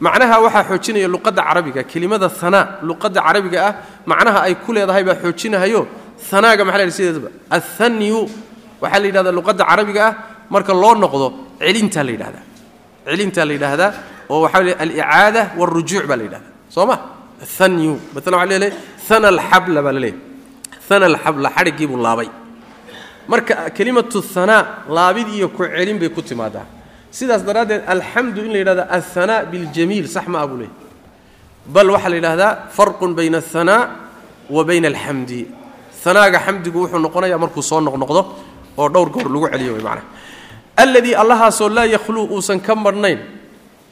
macnaha 0.00 0.36
waxaa 0.44 0.64
xoojinaya 0.68 1.08
luqadda 1.14 1.42
carabiga. 1.48 1.84
Kelimada 1.84 2.28
hanaa 2.40 2.80
luqadda 2.88 3.20
carabiga 3.26 3.58
ah 3.68 3.74
macnaha 4.06 4.38
ay 4.48 4.54
ku 4.64 4.72
leedahay 4.72 5.04
baa 5.04 5.20
xoojinahayo 5.22 5.86
maxa 6.16 6.40
la 6.40 6.48
yidhahda 6.56 6.90
sideedaba. 6.90 7.28
Athaniyu 7.50 8.20
waxaa 8.80 9.00
la 9.02 9.06
yidhahdaa 9.06 9.34
luqadda 9.38 9.64
carabiga 9.70 10.00
ah 10.08 10.14
marka 10.48 10.72
loo 10.82 10.94
noqdo 11.04 11.26
celintaa 11.60 12.04
la 12.08 12.12
yidhahdaa. 12.16 12.44
Celintaa 13.04 13.44
la 13.44 13.52
yidhaahdaa 13.56 13.90
oo 14.32 14.40
waxaa 14.44 14.62
le 14.66 14.72
alicaada 14.82 15.42
wاlrujuuc 15.58 16.04
baa 16.10 16.16
la 16.16 16.24
yidhahdaa. 16.26 16.52
Soo 16.74 16.86
ma? 16.88 16.96
Ahanyu 17.44 17.92
maala 18.14 18.36
waa 18.40 18.46
leeyahay 18.52 18.72
hana 19.08 19.28
alxabla 19.34 19.80
baa 19.86 19.92
la 19.96 20.00
leeyahay. 20.00 20.20
Hana 20.88 21.04
alxabla 21.12 21.48
xadhiggii 21.56 21.86
buu 21.90 22.00
laabay 22.06 22.28
marka 23.28 23.70
kelimatu 23.70 24.22
hanaa 24.34 24.84
laabid 24.88 25.28
iyo 25.28 25.48
ku 25.48 25.64
celin 25.64 25.98
bay 25.98 26.08
ku 26.08 26.22
timaadaa. 26.22 26.66
Sidaas 27.10 27.42
daraaddeed 27.42 27.82
alxamdu 27.86 28.44
in 28.44 28.52
la 28.52 28.58
yidhahda 28.58 28.84
alhanaa 28.90 29.44
biاljamiil 29.50 30.06
sax 30.08 30.26
ma 30.28 30.42
ah 30.42 30.46
buu 30.46 30.58
leeyahy 30.62 30.74
bal 31.66 31.90
waxaa 31.90 32.08
la 32.10 32.16
yidhahdaa 32.16 32.52
farqun 32.70 33.14
bayna 33.14 33.38
alhanaa 33.38 33.90
wa 34.50 34.64
bayna 34.64 34.88
alxamdi 34.88 35.46
hanaaga 36.04 36.38
xamdigu 36.46 36.78
wuxuu 36.82 36.98
noqonayaa 36.98 37.38
markuu 37.38 37.62
soo 37.62 37.80
noqnoqdo 37.80 38.22
oo 38.78 38.88
dhowr 38.88 39.08
goor 39.10 39.28
lagu 39.28 39.46
celiyo 39.52 39.72
way 39.74 39.82
macnaha. 39.82 40.06
Alladii 40.76 41.14
allahaasoo 41.14 41.68
laa 41.68 41.84
yakhluu 41.86 42.24
uusan 42.34 42.60
ka 42.60 42.74
marhnayn 42.74 43.18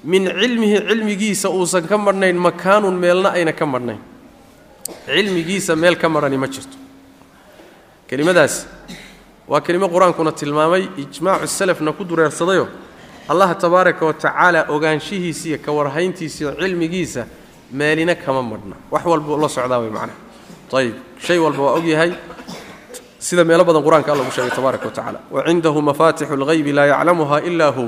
min 0.05 0.23
cilmihi 0.41 0.77
cilmigiisa 0.89 1.51
uusan 1.51 1.83
ka 1.91 1.99
marhnayn 1.99 2.37
makaanun 2.39 2.95
meelna 2.95 3.29
ayna 3.37 3.53
ka 3.53 3.67
marhnayn 3.67 3.99
cilmigiisa 5.07 5.77
meel 5.77 5.97
ka 5.99 6.09
marhani 6.09 6.39
ma 6.39 6.47
jirto. 6.47 6.77
Kelimadaas 8.09 8.67
waa 9.48 9.62
kelimo 9.62 9.88
qur-aankuna 9.88 10.32
tilmaamay 10.32 10.84
ijmaacu 10.98 11.48
salafna 11.48 11.92
ku 11.92 12.04
dureersadayo 12.04 12.68
allah 13.30 13.56
tabaaraka 13.58 14.06
wa 14.06 14.14
tacaala 14.14 14.66
ogaanshihiisa 14.70 15.48
iyo 15.50 15.58
ka 15.66 15.72
warhayntiisa 15.72 16.38
iyo 16.44 16.52
cilmigiisa 16.62 17.26
meelina 17.72 18.16
kama 18.16 18.42
marhna 18.44 18.76
wax 18.92 19.06
walbuu 19.06 19.38
la 19.38 19.50
socdaa 19.50 19.80
way 19.80 19.90
macnaha 19.90 20.20
ayib 20.74 20.96
shay 21.26 21.38
walba 21.38 21.62
waa 21.64 21.74
ogyahay 21.80 22.12
sida 23.20 23.44
meelo 23.44 23.64
badan 23.64 23.84
qur-aanka 23.84 24.12
alla 24.12 24.24
ugu 24.24 24.32
sheegay 24.32 24.52
tabaaraka 24.52 24.86
wa 24.86 24.92
tacala 24.92 25.20
wacindahu 25.32 25.82
mafaatixu 25.82 26.34
اlghaybi 26.34 26.72
laa 26.72 26.86
yaclamuha 26.86 27.42
ila 27.50 27.68
hu 27.72 27.86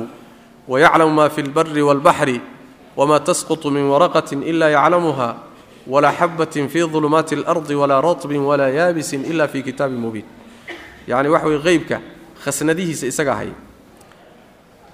wayaclamu 0.68 1.14
ma 1.14 1.30
fi 1.30 1.42
اlbari 1.42 1.82
wاlbaxri 1.82 2.42
wma 2.98 3.20
tasquط 3.20 3.66
min 3.76 3.86
waraqaة 3.94 4.32
ila 4.52 4.70
yaclamuha 4.70 5.36
walaa 5.88 6.14
xabaة 6.20 6.56
fi 6.72 6.80
ظulumaati 6.94 7.36
اlarضi 7.36 7.76
walaa 7.76 8.02
raطbin 8.02 8.42
walaa 8.50 8.70
yaabisin 8.70 9.26
ila 9.32 9.48
fi 9.48 9.64
kitaabi 9.64 9.96
mubiin 9.98 10.26
yacni 11.09 11.29
wax 11.29 11.43
way 11.45 11.59
qeybka 11.59 11.97
khasnadihiisa 12.45 13.07
isaga 13.07 13.35
haya 13.35 13.55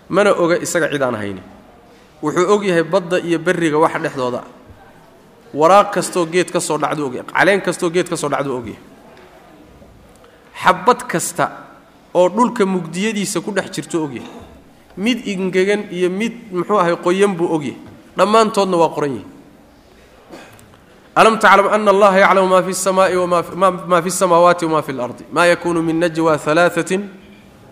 mana 0.09 0.31
oga 0.33 0.57
isaga 0.59 0.89
cid 0.93 1.03
aan 1.03 1.15
hayni 1.15 1.43
wuxuu 2.23 2.47
og 2.55 2.63
yahay 2.65 2.83
badda 2.83 3.19
iyo 3.21 3.39
berriga 3.39 3.79
waxa 3.79 3.99
dhexdooda. 3.99 4.43
Waraaq 5.55 5.93
kastoo 5.95 6.27
geed 6.27 6.51
ka 6.53 6.61
soo 6.61 6.79
dhacduu 6.79 7.07
ogyahay 7.07 7.27
caleen 7.33 7.61
kastoo 7.63 7.91
geed 7.91 8.09
ka 8.09 8.17
soo 8.17 8.29
dhacduu 8.29 8.57
ogyahay 8.59 8.81
xabad 10.63 11.07
kasta 11.07 11.45
oo 12.15 12.29
dhulka 12.29 12.67
mugdiyadiisa 12.67 13.41
ku 13.41 13.53
dhex 13.53 13.71
jirto 13.71 14.05
ogyahay 14.05 14.29
mid 14.97 15.23
ingegan 15.27 15.87
iyo 15.93 16.11
mid 16.11 16.33
muxuu 16.53 16.79
ahay 16.81 16.97
qoyan 16.97 17.33
buu 17.37 17.49
ogyahay 17.57 17.79
dhammaantoodna 18.17 18.77
waa 18.77 18.91
qoran 18.95 19.13
yihi 19.21 19.27
alam 21.16 21.40
taclam 21.40 21.68
ana 21.74 21.92
allaha 21.92 22.18
yaclamu 22.20 22.48
ma 22.48 22.62
fi 22.64 22.70
الsamaai 22.70 23.16
ma 23.88 24.02
fi 24.02 24.10
الsamaawaati 24.10 24.66
wma 24.66 24.82
fi 24.82 24.92
اlardi 24.92 25.24
ma 25.34 25.46
yakunu 25.46 25.82
min 25.84 26.00
najwa 26.00 26.38
ثalaaثaة 26.38 27.00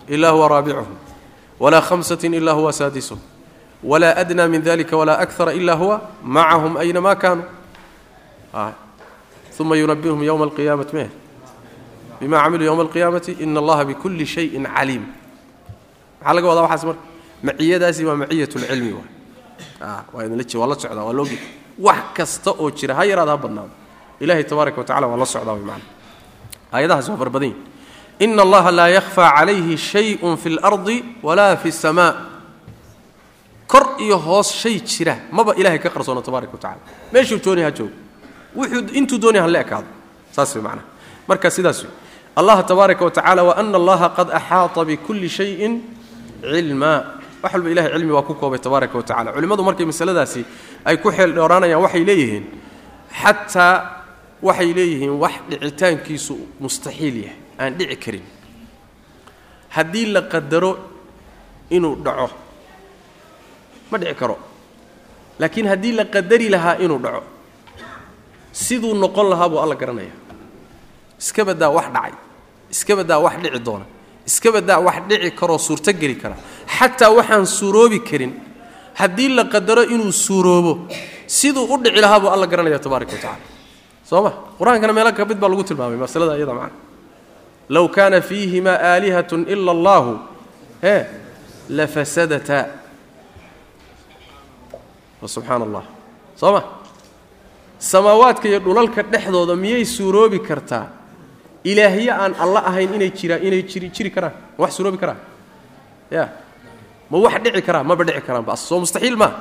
ila 0.09 0.29
huwa 0.29 0.47
raabicuhum 0.49 0.95
walaa 1.59 1.81
khamsatin 1.81 2.33
ilaa 2.33 2.53
huwa 2.53 2.73
saadisuhum 2.73 3.21
walaa 3.83 4.15
adnaa 4.15 4.47
min 4.47 4.61
dalika 4.63 4.97
walaa 4.97 5.17
akara 5.17 5.53
ila 5.53 5.73
huwa 5.73 6.01
macahum 6.23 6.77
aynamaa 6.77 7.15
kaanuu 7.15 7.43
uma 9.59 9.75
yunabihum 9.75 10.23
yowma 10.23 10.45
alqiyaamati 10.45 10.95
me 10.95 11.09
bima 12.19 12.41
camiluu 12.43 12.65
yowma 12.65 12.81
alqiyaamati 12.83 13.31
ina 13.43 13.59
allaha 13.59 13.85
bikulli 13.85 14.25
shayin 14.25 14.63
caliim 14.75 15.03
maxaa 16.21 16.33
laga 16.35 16.47
wadaa 16.47 16.61
waxaas 16.67 16.83
marka 16.83 17.01
maciyadaasi 17.43 18.05
waa 18.05 18.15
maciyat 18.15 18.55
lcilmi 18.55 18.91
waay 18.93 20.03
waa 20.13 20.23
idinla 20.25 20.59
waa 20.59 20.67
la 20.67 20.75
socdaa 20.75 21.03
waa 21.07 21.13
loogi 21.13 21.39
wax 21.78 22.02
kasta 22.14 22.50
oo 22.50 22.70
jira 22.70 22.94
ha 22.94 23.04
yaraada 23.04 23.32
ha 23.32 23.36
badnaado. 23.36 23.70
Ilahay 24.20 24.44
tabaaraka 24.44 24.78
wa 24.78 24.84
tacala 24.84 25.06
waa 25.06 25.16
la 25.16 25.26
socdaa 25.26 25.54
way 25.54 25.62
macana 25.62 25.84
aayadahaas 26.72 27.08
waa 27.08 27.16
farbadan 27.16 27.48
yihiin 27.50 28.32
ina 28.32 28.42
allaha 28.42 28.70
laa 28.72 28.88
yakhfaa 28.88 29.30
calayhi 29.36 29.76
shayun 29.76 30.36
fi 30.36 30.48
اlardi 30.54 30.96
walaa 31.22 31.56
fi 31.56 31.68
اsamaa 31.68 32.10
kor 33.66 33.96
iyo 33.98 34.18
hoos 34.18 34.52
shay 34.52 34.80
jira 34.80 35.16
maba 35.32 35.54
ilahay 35.56 35.78
ka 35.78 35.90
qarsoona 35.90 36.22
tabaaraka 36.22 36.52
wa 36.52 36.58
tacala 36.58 36.80
meeshuu 37.12 37.38
doonay 37.44 37.64
ha 37.64 37.70
joogo. 37.70 37.92
Wuxuu 38.56 38.94
intuu 38.94 39.18
doonay 39.18 39.40
ha 39.42 39.48
la 39.48 39.60
ekaado. 39.60 39.86
Saas 40.30 40.54
way 40.54 40.62
macnaha. 40.62 40.86
Marka 41.28 41.50
sidaas 41.50 41.82
wey 41.82 41.90
allah 42.36 42.62
tabaaraka 42.66 43.02
wa 43.04 43.10
tacala 43.10 43.42
waana 43.44 43.76
allaha 43.78 44.08
qad 44.14 44.28
axaata 44.30 44.84
bikulli 44.84 45.28
shayin 45.28 45.82
cilmaa 46.42 47.13
wax 47.44 47.52
walba 47.54 47.68
ilahay 47.72 47.90
cilmi 47.94 48.12
waa 48.16 48.24
ku 48.28 48.34
koobay 48.40 48.58
tabaaraka 48.64 48.96
wa 48.98 49.04
tacala 49.08 49.28
culimmadu 49.36 49.62
markay 49.68 49.84
masaladaasi 49.92 50.40
ay 50.88 50.96
ku 51.02 51.08
xeel 51.16 51.30
dheeraanayaan 51.36 51.82
waxay 51.84 52.04
leeyihiin 52.08 52.44
xataa 53.20 53.74
waxay 54.48 54.70
leeyihiin 54.78 55.12
wax 55.22 55.34
dhicitaankiisu 55.50 56.34
mustaxiil 56.64 57.16
yahay 57.24 57.38
aan 57.60 57.72
dhici 57.78 57.96
karin. 58.04 58.24
Haddii 59.76 60.06
la 60.14 60.22
qadaro 60.32 60.72
inuu 61.76 61.94
dhaco 62.04 62.28
ma 63.90 63.96
dhici 64.02 64.14
karo. 64.20 64.36
Laakiin 65.40 65.66
haddii 65.70 65.92
la 65.98 66.04
qadari 66.14 66.48
lahaa 66.54 66.76
inuu 66.84 66.98
dhaco 67.04 67.22
siduu 68.52 68.94
noqon 69.02 69.26
lahaa 69.32 69.48
buu 69.52 69.60
alla 69.64 69.74
garanaya. 69.80 70.14
Iska 71.22 71.42
baddaa 71.48 71.70
wax 71.76 71.86
dhacay 71.94 72.12
iska 72.74 72.92
baddaa 72.98 73.18
wax 73.24 73.34
dhici 73.42 73.58
doona 73.66 73.86
iska 74.26 74.48
baddaa 74.52 74.78
wax 74.86 74.96
dhici 75.08 75.30
karoo 75.38 75.58
suurtogeli 75.58 76.16
kara. 76.22 76.36
Xataa 76.76 77.10
waxaan 77.18 77.46
suuroobi 77.46 78.00
karin 78.00 78.32
haddii 78.94 79.28
la 79.36 79.44
qadaro 79.44 79.82
inuu 79.94 80.12
suuroobo 80.12 80.72
siduu 81.26 81.64
u 81.74 81.76
dhici 81.82 82.00
lahaa 82.00 82.20
buu 82.20 82.30
alla 82.34 82.46
garanaya 82.46 82.78
tabaaraka 82.78 83.12
wa 83.12 83.18
tacala 83.18 83.38
soo 84.08 84.22
ma? 84.22 84.30
Qur'aankana 84.58 84.92
meelo 84.92 85.12
ka 85.12 85.24
mid 85.24 85.38
baa 85.38 85.48
lagu 85.48 85.64
tilmaamay 85.64 85.96
masalada 85.98 86.36
iyada 86.36 86.54
macana 86.54 86.72
low 87.68 87.88
kaana 87.88 88.20
fiihimaa 88.20 88.78
aalihatun 88.92 89.44
ila 89.48 89.70
allahu 89.76 90.10
e 90.82 90.96
lafasadataa 91.68 92.64
subxaana 95.26 95.64
allah 95.64 95.84
soo 96.36 96.52
ma? 96.52 96.62
Samaawaadka 97.78 98.48
iyo 98.48 98.58
dhulalka 98.60 99.02
dhexdooda 99.02 99.56
miyay 99.56 99.84
suuroobi 99.84 100.38
kartaa 100.40 100.86
ilaahye 101.64 102.10
aan 102.12 102.34
alla 102.44 102.60
ahayn 102.70 102.94
inay 102.94 103.10
jiraan 103.10 103.42
inay 103.42 103.62
jiri 103.64 104.10
karaan 104.10 104.32
ma 104.58 104.64
wax 104.64 104.72
suuroobi 104.76 104.98
karaan. 104.98 105.18
Ya. 106.10 106.24
Ma 107.10 107.18
wax 107.18 107.34
dhici 107.44 107.62
karaan 107.62 107.86
maba 107.86 108.04
dhici 108.04 108.20
karaan 108.26 108.44
bas 108.44 108.60
soo 108.68 108.80
mustaxiil 108.80 109.16
maa 109.16 109.32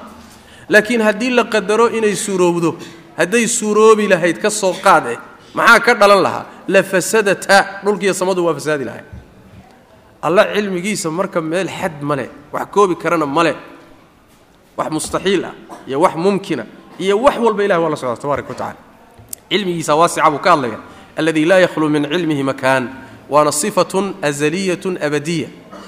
laakiin 0.69 1.01
haddii 1.01 1.29
la 1.37 1.43
qadaro 1.43 1.87
inay 1.97 2.15
suuroobdo 2.15 2.75
hadday 3.17 3.47
suuroobi 3.47 4.07
lahayd 4.07 4.37
ka 4.43 4.49
soo 4.49 4.73
qaad 4.85 5.05
maxaa 5.53 5.79
ka 5.79 5.93
dhalan 5.93 6.21
lahaa? 6.23 6.45
La 6.67 6.81
fasadata. 6.83 7.83
Dhulkiiyo 7.83 8.13
samadu 8.13 8.45
waa 8.45 8.53
fasaadi 8.55 8.85
lahay 8.85 9.03
alla 10.23 10.43
cilmigiisa 10.55 11.11
marka 11.11 11.41
meel 11.41 11.67
xad 11.67 11.99
male 12.01 12.29
wax 12.53 12.65
koobi 12.71 12.95
karana 12.95 13.25
male 13.27 13.53
wax 14.77 14.87
mustaxiil 14.91 15.43
ah 15.45 15.53
iyo 15.87 15.99
wax 16.01 16.15
mumkina 16.15 16.63
iyo 16.99 17.19
wax 17.19 17.35
walba 17.43 17.63
ilahi 17.63 17.81
waa 17.83 17.89
la 17.91 17.95
socda 17.99 18.15
tabaaraka 18.23 18.49
wa 18.49 18.55
tacala 18.55 18.79
cilmigiisa 19.51 19.95
waasica 19.99 20.31
buu 20.31 20.39
ka 20.39 20.51
hadlaya 20.55 20.79
alladii 21.17 21.45
laa 21.45 21.59
yakhluu 21.59 21.89
min 21.89 22.03
cilmihi 22.09 22.43
makaan 22.43 22.89
waana 23.29 23.51
sifatun 23.51 24.15
azaliyatun 24.21 24.97
abadiya 25.01 25.47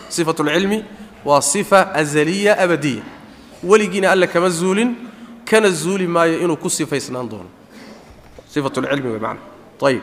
sifatu 0.10 0.44
lcilmi 0.44 0.84
waa 1.26 1.42
sifa 1.42 1.94
azaliya 1.94 2.58
abadiya 2.60 3.04
weligiina 3.64 4.12
alle 4.12 4.28
kama 4.28 4.50
zuulin 4.50 4.96
kana 5.46 5.70
zuuli 5.70 6.08
maayo 6.08 6.40
inuu 6.40 6.56
ku 6.58 6.70
sifaysnaan 6.70 7.30
doono. 7.30 7.50
Sifatu 8.50 8.82
lcilmi 8.82 9.10
wey 9.10 9.20
macana 9.20 9.40
ayib 9.88 10.02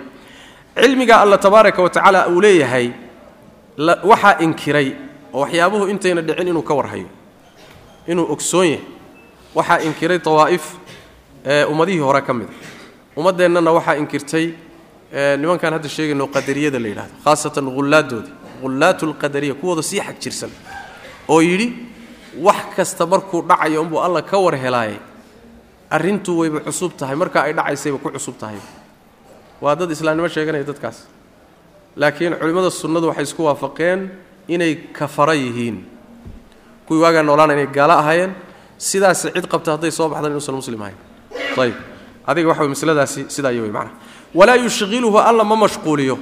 cilmiga 0.80 1.20
alla 1.20 1.38
tabaaraka 1.38 1.82
wa 1.82 1.90
tacaala 1.90 2.28
uu 2.28 2.40
leeyahay 2.40 2.90
waxaa 4.04 4.38
inkiray 4.40 4.88
oo 5.32 5.40
waxyaabuhu 5.40 5.88
intayna 5.88 6.20
dhicin 6.22 6.48
inuu 6.48 6.62
ka 6.62 6.74
warhayo 6.74 7.06
inuu 8.06 8.26
ogsoon 8.32 8.66
yahay. 8.66 8.84
Waxaa 9.54 9.78
inkiray 9.86 10.18
dawaa'if 10.18 10.64
ee 11.46 11.64
ummadihii 11.64 11.98
hore 11.98 12.20
ka 12.22 12.34
mida 12.34 12.52
ummaddeennana 13.16 13.70
waxaa 13.72 13.96
inkirtay 13.96 14.46
nimankaan 15.12 15.72
hadda 15.76 15.88
sheegayno 15.88 16.26
qadariyada 16.36 16.78
la 16.82 16.88
yidhahdo 16.88 17.14
khaasatan 17.24 17.66
hullaadooda 17.76 18.28
hullaatu 18.62 19.06
lqadariya 19.12 19.54
kuwooda 19.60 19.82
sii 19.82 20.00
xag 20.00 20.16
jirsan 20.22 20.50
oo 21.28 21.40
yidhi 21.40 21.68
wax 22.46 22.62
kasta 22.76 23.06
markuu 23.06 23.42
dhacayo 23.48 23.82
unbuu 23.82 24.00
alla 24.00 24.22
ka 24.22 24.36
war 24.38 24.56
helaaye 24.56 24.96
arrintuu 25.90 26.38
wayba 26.40 26.60
cusub 26.60 26.92
tahay 26.96 27.16
markaa 27.16 27.42
ay 27.44 27.52
dhacaysayba 27.52 27.98
ku 27.98 28.08
cusub 28.10 28.36
tahay. 28.40 28.56
Waa 29.60 29.74
dad 29.76 29.90
islaamnimo 29.92 30.28
sheeganaya 30.28 30.64
dadkaas. 30.64 31.04
Laakiin 31.96 32.34
culimmada 32.40 32.70
sunnadu 32.70 33.06
waxay 33.12 33.24
isku 33.28 33.44
waafaqeen 33.44 34.08
inay 34.48 34.74
kafara 34.96 35.34
yihiin. 35.36 35.84
Kuwii 36.88 37.02
waagaa 37.04 37.22
noolaana 37.22 37.52
inay 37.52 37.66
gaalo 37.68 37.92
ahaayeen 38.00 38.32
sidaasi 38.78 39.30
cid 39.36 39.46
qabta 39.52 39.76
hadday 39.76 39.90
soo 39.92 40.08
baxdaan 40.08 40.32
inuusan 40.32 40.54
muslim 40.56 40.80
ahayn 40.82 40.96
ayib 41.60 41.76
adiga 42.26 42.48
waxa 42.48 42.62
way 42.64 42.70
masladaasi 42.74 43.20
sidaa 43.28 43.52
iyo 43.52 43.62
wey 43.68 43.70
macnaha 43.76 43.94
walaa 44.34 44.56
yushqiluhu 44.56 45.18
alla 45.18 45.44
ma 45.44 45.56
mashquuliyo. 45.56 46.18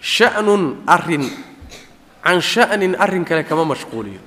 Sha'nun 0.00 0.82
arrin 0.86 1.30
can 2.22 2.40
sha'nin 2.40 2.96
arrin 2.98 3.24
kale 3.24 3.44
kama 3.44 3.64
mashquuliyo. 3.64 4.20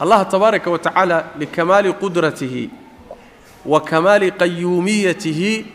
Allah 0.00 0.28
tabaaraka 0.28 0.70
wa 0.70 0.78
tacaala 0.78 1.32
likamaali 1.38 1.92
qudratihi 1.92 2.70
wa 3.64 3.80
kamaali 3.80 4.30
qayuumiyatihi 4.32 5.66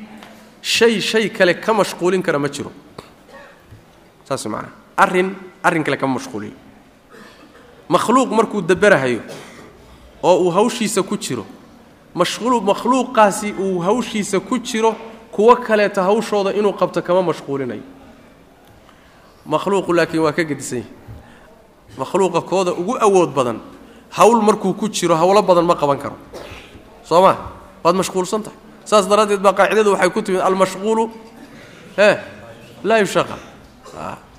shay 0.62 1.02
shay 1.02 1.30
kale 1.30 1.54
ka 1.54 1.74
mashquulin 1.74 2.22
kara 2.22 2.40
ma 2.40 2.48
jiro. 2.48 2.72
Saas 4.28 4.46
macnaha 4.46 4.72
arrin 4.98 5.36
arrin 5.64 5.84
kale 5.84 5.98
kama 5.98 6.20
mashquuliyo. 6.20 6.54
Makhluuq 7.90 8.30
markuu 8.32 8.62
daberahayo 8.62 9.22
oo 10.24 10.46
uu 10.46 10.52
hawshiisa 10.52 11.04
ku 11.04 11.18
jiro 11.18 11.46
makhluuqaasi 12.14 13.54
uu 13.58 13.80
hawshiisa 13.80 14.40
ku 14.40 14.60
jiro 14.60 14.96
kuwo 15.32 15.56
kaleeta 15.56 16.04
hawshooda 16.04 16.52
inuu 16.60 16.74
qabto 16.74 17.02
kama 17.02 17.22
mashquulinayo 17.30 17.84
makhluuqu 19.46 19.94
laakiin 19.94 20.24
waa 20.24 20.34
ka 20.34 20.44
gedisan 20.44 20.80
yahay 20.80 20.92
makhluuqa 21.98 22.42
kooda 22.42 22.72
ugu 22.72 22.98
awood 23.00 23.34
badan 23.34 23.60
hawl 24.12 24.42
markuu 24.42 24.74
ku 24.74 24.90
jiro 24.90 25.16
hawlo 25.16 25.42
badan 25.42 25.66
ma 25.66 25.76
qaban 25.76 25.98
karo. 25.98 26.16
Soo 27.04 27.22
ma 27.22 27.36
waad 27.84 27.96
mashquulsan 27.96 28.44
tahay. 28.44 28.58
Saas 28.86 29.08
daraaddeed 29.08 29.42
baa 29.42 29.54
qaacidadu 29.54 29.92
waxay 29.94 30.10
ku 30.12 30.22
timid 30.22 30.42
almashquulu 30.42 31.10
e 31.98 32.10
laa 32.84 33.00
yushaqal 33.00 33.40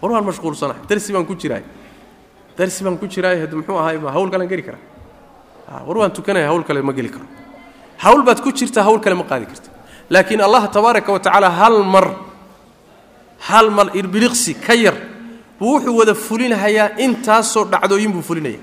war 0.01 0.11
waan 0.13 0.25
mashquulsanahay. 0.25 0.83
Darsi 0.89 1.13
baan 1.13 1.27
ku 1.27 1.35
jiraay 1.35 1.63
darsi 2.57 2.85
baan 2.85 2.99
ku 2.99 3.07
jiraay 3.07 3.47
muxuu 3.53 3.77
ahaay 3.79 3.99
ma 3.99 4.11
hawl 4.13 4.31
kalean 4.31 4.49
geli 4.49 4.63
karaa. 4.63 4.81
War 5.87 5.97
waan 5.99 6.13
tukanaya 6.13 6.47
hawl 6.49 6.63
kale 6.65 6.83
ma 6.83 6.93
geli 6.93 7.09
karo. 7.09 7.27
Hawl 7.99 8.23
baad 8.23 8.41
ku 8.43 8.53
jirtaa 8.53 8.85
hawl 8.85 9.01
kale 9.01 9.15
ma 9.17 9.25
qaadi 9.25 9.47
karta 9.47 9.71
laakiin 10.13 10.41
allah 10.47 10.63
tabaaraka 10.77 11.11
wa 11.15 11.21
tacaala 11.25 11.49
hal 11.61 11.77
mar 11.95 12.07
hal 13.49 13.69
mar 13.77 13.87
irbiliqsi 14.01 14.53
ka 14.67 14.75
yar 14.85 14.97
buu 15.59 15.71
wuxuu 15.79 15.97
wada 16.01 16.15
fulinahayaa 16.27 16.89
intaasoo 17.05 17.65
dhacdooyin 17.73 18.13
buu 18.15 18.23
fulinaya. 18.29 18.61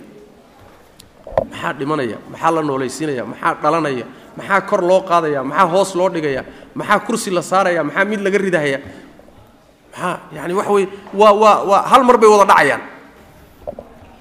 Maxaa 1.52 1.74
dhimanaya? 1.80 2.18
Maxaa 2.32 2.52
la 2.56 2.62
noolaysiinaya 2.70 3.24
maxaa 3.32 3.54
dhalanaya? 3.64 4.06
Maxaa 4.38 4.62
kor 4.70 4.82
loo 4.90 5.02
qaadaya? 5.10 5.40
Maxaa 5.50 5.68
hoos 5.74 5.92
loo 6.00 6.10
dhigaya? 6.16 6.42
Maxaa 6.80 7.00
kursi 7.06 7.30
la 7.38 7.42
saaraya? 7.52 7.82
Maxaa 7.88 8.06
mid 8.12 8.20
laga 8.26 8.38
ridahaya 8.46 8.80
maxaa 9.92 10.16
yani 10.36 10.54
waxa 10.60 10.72
weye 10.76 10.88
waa 11.22 11.34
waa 11.44 11.58
waa 11.70 11.82
hal 11.92 12.04
mar 12.08 12.18
bay 12.22 12.30
wada 12.34 12.46
dhacayaan 12.52 12.82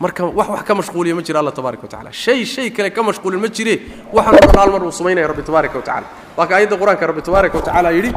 marka 0.01 0.23
wax 0.39 0.49
wax 0.49 0.63
ka 0.69 0.75
mashquuliya 0.75 1.15
ma 1.19 1.23
jira 1.23 1.39
alla 1.41 1.53
tabaaraka 1.53 1.83
wa 1.83 1.89
tacala 1.89 2.13
shay 2.13 2.45
shay 2.45 2.71
kale 2.71 2.91
ka 2.91 3.03
mashquulin 3.03 3.41
ma 3.41 3.49
jire 3.49 3.75
waxaan 4.13 4.39
dhan 4.39 4.57
hal 4.59 4.71
mar 4.75 4.83
uu 4.85 4.93
samaynaya 4.93 5.27
rabbi 5.31 5.43
tabaaraka 5.43 5.77
wa 5.79 5.83
tacala 5.89 6.07
waa 6.37 6.47
ka 6.47 6.55
aayadda 6.57 6.77
qur'aanka 6.81 7.05
rabbi 7.11 7.23
tabaaraka 7.23 7.57
wa 7.59 7.65
tacala 7.69 7.89
yidhi 7.97 8.11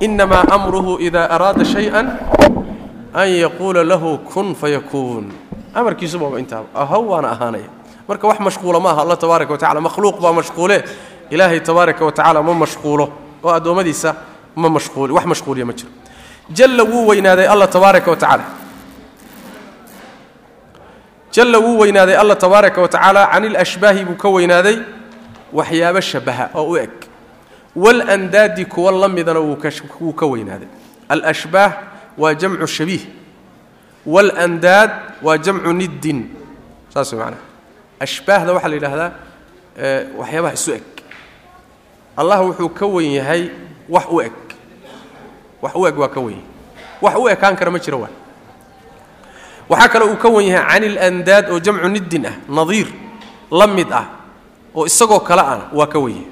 inamaa 0.00 0.44
amruhu 0.56 0.92
ida 1.06 1.22
araada 1.30 1.64
shay-an 1.64 2.06
an 3.14 3.28
yaquula 3.44 3.82
lahu 3.84 4.18
kun 4.30 4.54
fayakuun 4.54 5.26
amarkiisu 5.74 6.18
baaba 6.22 6.38
intaaba 6.38 6.66
ahow 6.74 7.02
waana 7.10 7.28
ahaanaya. 7.34 7.68
Marka 8.08 8.26
wax 8.30 8.38
mashquula 8.38 8.78
ma 8.80 8.90
aha 8.92 9.02
alla 9.02 9.16
tabaaraka 9.16 9.52
wa 9.52 9.58
tacala 9.58 9.80
makhluuq 9.80 10.20
baa 10.22 10.32
mashquule. 10.32 10.76
Ilaahay 11.30 11.60
tabaaraka 11.60 12.04
wa 12.04 12.12
tacaala 12.12 12.42
ma 12.42 12.54
mashquulo 12.54 13.04
oo 13.42 13.50
addoommadiisa 13.50 14.10
ma 14.56 14.68
mashquuli 14.68 15.12
wax 15.16 15.24
mashquuliya 15.26 15.66
ma 15.66 15.72
jiro. 15.72 15.90
Jalla 16.50 16.84
wuu 16.84 17.06
weynaaday 17.10 17.46
alla 17.48 17.66
tabaaraka 17.66 18.10
wa 18.10 18.16
tacaala 18.16 18.44
jalla 21.34 21.58
wuu 21.58 21.78
weynaaday 21.82 22.16
alla 22.16 22.36
tabaaraka 22.36 22.80
wa 22.82 22.88
tacaala 22.88 23.26
can 23.32 23.44
ilashbaahi 23.44 24.04
buu 24.08 24.14
ka 24.22 24.28
weynaaday 24.28 24.78
waxyaabo 25.52 26.00
shabaha 26.00 26.44
oo 26.54 26.70
u 26.70 26.76
eg. 26.76 26.90
Walandaadi 27.76 28.64
kuwa 28.64 28.92
la 28.92 29.08
midana 29.08 29.40
wuu 29.40 30.12
ka 30.14 30.26
weynaaday. 30.26 30.68
Alashbaah 31.08 31.72
waa 32.18 32.34
jamcu 32.34 32.66
shabiih. 32.66 33.02
Walandaad 34.06 34.90
waa 35.22 35.38
jamcu 35.38 35.72
niddin. 35.72 36.28
Saas 36.94 37.12
way 37.12 37.18
macnaha 37.24 37.42
ashbaahda 38.00 38.52
waxaa 38.52 38.68
la 38.68 38.74
yidhaahdaa 38.74 39.10
waxyaabaha 40.18 40.54
isu 40.54 40.70
eg. 40.78 40.82
Allah 42.16 42.38
wuxuu 42.46 42.68
ka 42.68 42.86
wen 42.86 43.10
yahay 43.18 43.50
wax 43.88 44.06
u 44.10 44.20
eg. 44.22 44.32
Wax 45.62 45.74
u 45.74 45.86
eg 45.88 45.98
waa 45.98 46.08
ka 46.08 46.20
wen 46.20 46.36
yahay 46.38 46.46
wax 47.02 47.14
u 47.18 47.28
ekaan 47.28 47.56
kara 47.56 47.70
ma 47.70 47.78
jiro 47.78 47.98
waa 48.00 48.12
waxaa 49.68 49.88
kale 49.88 50.04
uu 50.04 50.16
ka 50.16 50.28
wen 50.28 50.46
yahay 50.46 50.80
can 50.80 50.84
ilandaad 50.84 51.50
oo 51.50 51.58
jamcu 51.60 51.88
niddin 51.88 52.26
ah 52.26 52.36
nadiir 52.48 52.88
la 53.50 53.66
mid 53.66 53.92
ah 53.92 54.06
oo 54.74 54.86
isagoo 54.86 55.20
kale 55.20 55.40
ana 55.42 55.64
waa 55.72 55.86
ka 55.86 55.98
wen 55.98 56.14
yahay. 56.14 56.30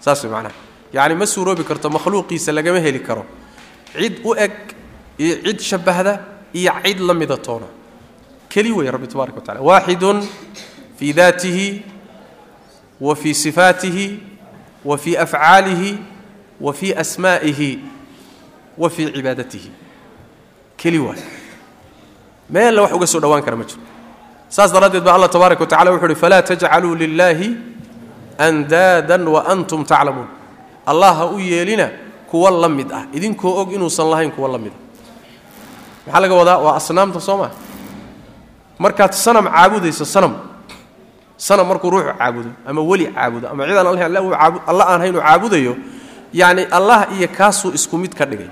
Saas 0.00 0.24
way 0.24 0.32
macnaha. 0.32 0.54
Yacni 0.92 1.14
ma 1.14 1.26
suuroobi 1.26 1.64
karto 1.64 1.90
makhluuqiisa 1.90 2.52
lagama 2.52 2.80
heli 2.80 3.00
karo. 3.00 3.24
Cid 3.94 4.20
u 4.24 4.34
eg 4.34 4.52
iyo 5.18 5.36
cid 5.44 5.60
shabbahda 5.60 6.12
iyo 6.54 6.72
cid 6.84 6.98
la 7.00 7.14
mida 7.14 7.36
toona 7.36 7.66
keli 8.48 8.72
wey 8.72 8.90
rabbi 8.90 9.06
tabaaraka 9.06 9.36
wa 9.38 9.42
tacala 9.46 9.60
waaxidun 9.62 10.18
fii 10.98 11.12
daatihi 11.12 11.82
wa 13.00 13.14
fii 13.16 13.34
sifaatihi 13.34 14.06
wa 14.84 14.98
fii 14.98 15.16
afcaalihi 15.16 15.98
wa 16.60 16.72
fii 16.72 16.92
asmaa'ihi 16.94 17.78
wa 18.78 18.90
fii 18.90 19.12
cibaadatihi. 19.12 19.70
Keli 20.76 20.98
waay 20.98 21.20
meella 22.52 22.82
wax 22.82 22.92
uga 22.92 23.06
soo 23.06 23.20
dhowaan 23.20 23.42
kara 23.42 23.56
ma 23.56 23.64
jiro. 23.64 23.80
Saas 24.48 24.72
daraaddeed 24.72 25.04
ba 25.04 25.14
allah 25.14 25.28
tabaaraka 25.30 25.60
wa 25.60 25.66
tacala 25.66 25.90
wuxu 25.94 26.06
uhi 26.06 26.14
falaa 26.14 26.42
tajcaluu 26.42 26.94
lilaahi 26.94 27.48
andaadan 28.38 29.22
wa 29.28 29.40
antum 29.52 29.84
taclamuun. 29.84 30.28
Allah 30.86 31.14
ha 31.14 31.26
u 31.30 31.38
yeelina 31.38 31.90
kuwa 32.30 32.50
la 32.50 32.68
mid 32.68 32.90
ah. 32.92 33.04
Idinkoo 33.12 33.60
og 33.62 33.72
inuusan 33.72 34.10
lahayn 34.10 34.30
kuwa 34.32 34.48
la 34.48 34.58
mid 34.58 34.72
ah. 34.72 34.78
Maxaa 36.06 36.20
laga 36.20 36.34
wadaa? 36.34 36.58
Waa 36.58 36.74
asnaamta 36.76 37.20
soo 37.20 37.36
maa 37.36 37.50
markaad 38.78 39.12
sanam 39.12 39.44
caabudayso 39.46 40.04
sanam. 40.04 40.34
Sanam 41.36 41.66
markuu 41.68 41.90
ruuxu 41.90 42.12
caabudo 42.18 42.50
ama 42.66 42.80
weli 42.82 43.06
caabudo 43.12 43.48
ama 43.48 43.64
cidaan 43.66 43.86
alla 44.66 44.84
aan 44.92 45.00
haynu 45.00 45.20
caabudayo 45.20 45.76
yacni 46.32 46.64
allah 46.76 47.08
iyo 47.16 47.28
kaasuu 47.28 47.72
isku 47.78 47.96
mid 47.98 48.12
ka 48.18 48.24
dhigay 48.26 48.48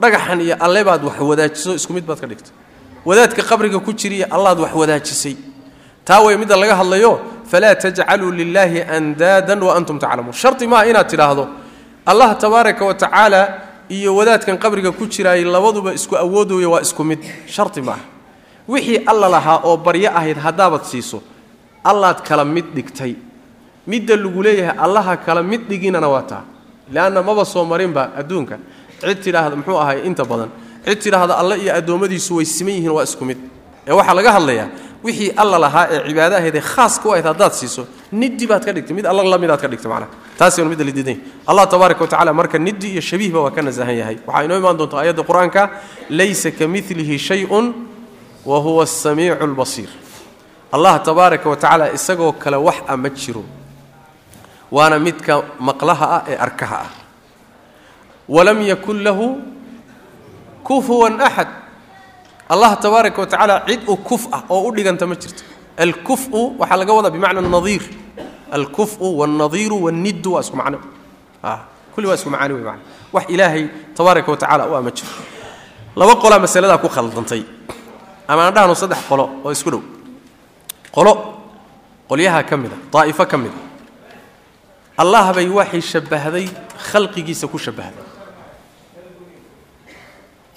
dhagaxan 0.00 0.40
iyo 0.40 0.56
alle 0.60 0.84
baad 0.84 1.04
wax 1.04 1.20
wadaajiso 1.20 1.74
isku 1.74 1.92
mid 1.92 2.04
baad 2.06 2.20
ka 2.20 2.26
dhigtay 2.26 2.52
wadaadka 3.04 3.42
qabriga 3.42 3.78
ku 3.78 3.92
jiriya 3.92 4.26
allaad 4.30 4.58
wax 4.60 4.72
wadaajisay. 4.74 5.36
Taa 6.04 6.20
way 6.24 6.36
midda 6.36 6.56
laga 6.56 6.74
hadlayo 6.76 7.20
falaa 7.50 7.74
tajcaluu 7.74 8.30
lilaahi 8.32 8.82
andaadan 8.82 9.62
wa 9.62 9.76
antum 9.76 9.98
taclamuun. 9.98 10.32
Shardi 10.32 10.66
maaha 10.66 10.86
inaad 10.86 11.08
tidhaahdo 11.08 11.48
allah 12.06 12.36
tabaaraka 12.38 12.84
wa 12.84 12.94
tacaala 12.94 13.40
iyo 13.88 14.16
wadaadkan 14.16 14.58
qabriga 14.58 14.92
ku 14.92 15.06
jiraayay 15.06 15.44
labaduba 15.44 15.94
isku 15.94 16.16
awoodooya 16.16 16.68
waa 16.68 16.80
isku 16.80 17.04
mid. 17.04 17.20
Shardi 17.46 17.80
maaha 17.82 18.04
wixii 18.68 19.04
alla 19.06 19.28
lahaa 19.28 19.60
oo 19.64 19.76
baryo 19.76 20.10
ahayd 20.10 20.36
haddaabad 20.36 20.84
siiso 20.84 21.22
allaad 21.84 22.20
kala 22.22 22.44
mid 22.44 22.64
dhigtay. 22.74 23.16
Midda 23.86 24.16
lagu 24.16 24.42
leeyahay 24.42 24.76
allaha 24.76 25.16
kala 25.16 25.42
mid 25.42 25.68
dhiginana 25.68 26.08
waa 26.08 26.22
taa. 26.22 26.44
Leanna 26.92 27.22
maba 27.22 27.44
soo 27.44 27.64
marinba 27.64 28.12
adduunka 28.16 28.58
cid 29.00 29.18
tidhaahda 29.24 29.56
muxuu 29.56 29.78
ahay 29.82 29.98
inta 30.08 30.24
badan 30.24 30.50
cid 30.86 30.98
tidhaahda 31.04 31.34
alle 31.40 31.54
iyo 31.62 31.72
addoommadiisu 31.78 32.30
way 32.36 32.44
siman 32.44 32.74
yihiin 32.74 32.90
waa 32.96 33.04
isku 33.08 33.24
mid. 33.24 33.38
Ee 33.88 33.92
waxaa 33.92 34.14
laga 34.18 34.32
hadlayaa 34.36 34.68
wixii 35.04 35.30
alla 35.42 35.58
lahaa 35.64 35.86
ee 35.94 36.00
cibaado 36.08 36.36
ahayd 36.36 36.54
ee 36.56 36.60
khaas 36.72 36.94
ku 37.02 37.12
ahayd 37.12 37.26
haddaad 37.30 37.52
siiso 37.60 37.82
niddi 38.12 38.46
baad 38.50 38.64
ka 38.64 38.72
dhigtay 38.72 38.94
mid 38.98 39.06
alla 39.06 39.22
la 39.24 39.38
midaad 39.38 39.60
ka 39.60 39.68
dhigtay 39.68 39.90
macnaha. 39.92 40.10
Taasaynu 40.38 40.70
midda 40.70 40.84
yahay 40.84 41.16
allah 41.46 41.64
tabaaraka 41.72 42.00
wa 42.04 42.08
tacala 42.12 42.32
marka 42.32 42.58
niddi 42.58 42.86
iyo 42.94 43.00
shabiihba 43.00 43.40
waa 43.44 43.50
ka 43.50 43.62
nasahan 43.62 43.96
yahay. 44.00 44.16
Waxaa 44.26 44.44
inoo 44.44 44.58
imaan 44.58 44.76
doonta 44.78 44.96
aayadda 45.00 45.22
qur'aanka 45.22 45.62
laysa 46.10 46.50
ka 46.58 46.64
milihi 46.74 47.18
shay-un 47.18 47.66
wa 48.44 48.58
huwa 48.64 48.82
asamiicu 48.84 49.44
albasiir 49.44 49.88
allah 50.72 51.00
tabaaraka 51.02 51.46
wa 51.50 51.56
tacaala 51.56 51.92
isagoo 51.92 52.32
kale 52.32 52.56
wax 52.56 52.76
a 52.86 52.96
jiro 53.20 53.44
waana 54.70 54.98
midka 54.98 55.42
maqlaha 55.68 56.06
ah 56.16 56.22
ee 56.32 56.36
arkaha 56.46 56.76
ah 56.86 56.90
walam 58.28 58.58
yakun 58.62 59.02
lahu 59.06 59.26
kufuwan 60.64 61.16
axad 61.20 61.48
allah 62.48 62.76
tabaaraka 62.80 63.18
wa 63.20 63.26
tacaala 63.26 63.56
cid 63.66 63.80
u 63.88 63.96
kuf 63.96 64.28
ah 64.32 64.42
oo 64.48 64.68
u 64.68 64.72
dhiganta 64.72 65.06
ma 65.06 65.14
jirto. 65.14 65.42
Alkufu 65.78 66.56
waxaa 66.58 66.76
laga 66.76 66.92
wadaa 66.92 67.10
bimacna 67.14 67.40
nadiir. 67.40 67.82
Alkufu 68.50 69.04
wاlnadiiru 69.20 69.76
wاlniddu 69.84 70.32
waa 70.34 70.40
isku 70.40 70.56
macno. 70.56 70.78
Kulli 71.94 72.06
waa 72.08 72.14
isku 72.18 72.30
macaani 72.30 72.54
wey 72.54 72.64
mana 72.64 72.80
wax 73.12 73.24
ilaahay 73.28 73.68
tabaaraka 73.94 74.30
wa 74.30 74.36
tacala 74.36 74.64
u 74.66 74.74
ah 74.76 74.82
ma 74.82 74.90
jiro 74.90 75.08
laba 75.96 76.14
qolaa 76.22 76.38
masaladaa 76.44 76.78
ku 76.82 76.88
khaldantay. 76.88 77.42
Ama 78.28 78.42
aan 78.48 78.54
dhahno 78.54 78.74
saddex 78.74 79.00
qolo 79.08 79.24
oo 79.44 79.52
isku 79.52 79.70
dhow. 79.70 79.82
Qolo 80.92 81.12
qolyaha 82.08 82.42
ka 82.48 82.56
mida 82.56 82.76
daa'ifo 82.92 83.24
ka 83.28 83.36
mida 83.38 83.56
allah 84.98 85.32
bay 85.36 85.48
waxay 85.48 85.80
shabbahday 85.80 86.46
khalqigiisa 86.90 87.46
ku 87.46 87.58
shabbahday 87.58 88.02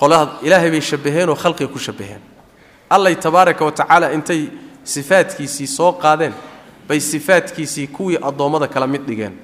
qolada 0.01 0.31
ilaahay 0.41 0.71
bay 0.73 0.81
shabbaheenoo 0.81 1.35
khalqiga 1.37 1.69
ku 1.69 1.77
shabbaheen. 1.79 2.21
Allay 2.89 3.15
tabaaraka 3.15 3.61
wa 3.65 3.71
tacaala 3.71 4.11
intay 4.17 4.49
sifaadkiisii 4.83 5.67
soo 5.67 5.91
qaadeen 5.93 6.33
bay 6.89 6.99
sifaadkiisii 6.99 7.87
kuwii 7.87 8.17
addoommada 8.21 8.67
kala 8.67 8.87
mid 8.87 9.05
dhigeen. 9.05 9.37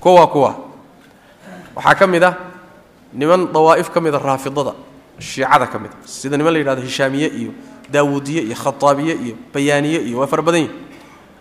Kuwa 0.00 0.26
kuwa. 0.26 0.54
Waxaa 1.76 1.94
ka 1.94 2.06
mid 2.06 2.24
ah 2.24 2.34
niman 3.14 3.46
dawaa'if 3.52 3.90
ka 3.94 4.00
mida 4.00 4.18
raafidada 4.18 4.74
shiicada 5.18 5.66
ka 5.66 5.78
mid 5.78 5.90
a 5.92 6.08
sida 6.08 6.36
niman 6.36 6.52
la 6.52 6.58
yidhahdo 6.58 6.82
hishaamiye 6.82 7.28
iyo 7.28 7.52
daawuudiye 7.92 8.42
iyo 8.42 8.56
khataabiye 8.56 9.14
iyo 9.14 9.34
bayaaniye 9.54 10.00
iyo 10.00 10.18
waa 10.18 10.26
fara 10.26 10.42
badan 10.42 10.60
yihiin 10.60 10.76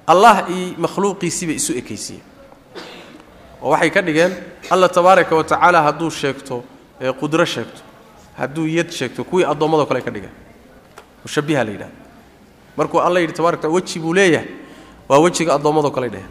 allah 0.08 0.46
iyo 0.52 0.76
makhluuqiisii 0.78 1.46
bay 1.48 1.56
isu 1.56 1.74
ekaysiiyeen. 1.80 2.24
Oo 3.64 3.70
waxay 3.72 3.90
ka 3.90 4.02
dhigeen 4.02 4.32
alla 4.70 4.90
tabaaraka 4.90 5.36
wa 5.36 5.44
tacaala 5.44 5.82
hadduu 5.84 6.10
sheegto 6.12 6.64
qudro 7.20 7.46
sheegto 7.46 7.82
hadduu 8.38 8.68
yad 8.68 8.90
sheegto 8.92 9.24
kuwii 9.24 9.46
addoommado 9.46 9.86
kale 9.86 10.02
ka 10.02 10.12
dhigeen 10.12 10.34
mushabiha 11.24 11.64
la 11.64 11.72
yidhahdo 11.72 11.96
markuu 12.78 13.00
alla 13.02 13.20
yidhi 13.20 13.34
tabarak 13.34 13.62
taala 13.62 13.74
weji 13.76 14.00
buu 14.00 14.14
leeyahay. 14.14 14.48
Waa 15.10 15.20
wejiga 15.20 15.54
addoommadoo 15.54 15.92
kale 15.92 16.10
dheheen. 16.10 16.30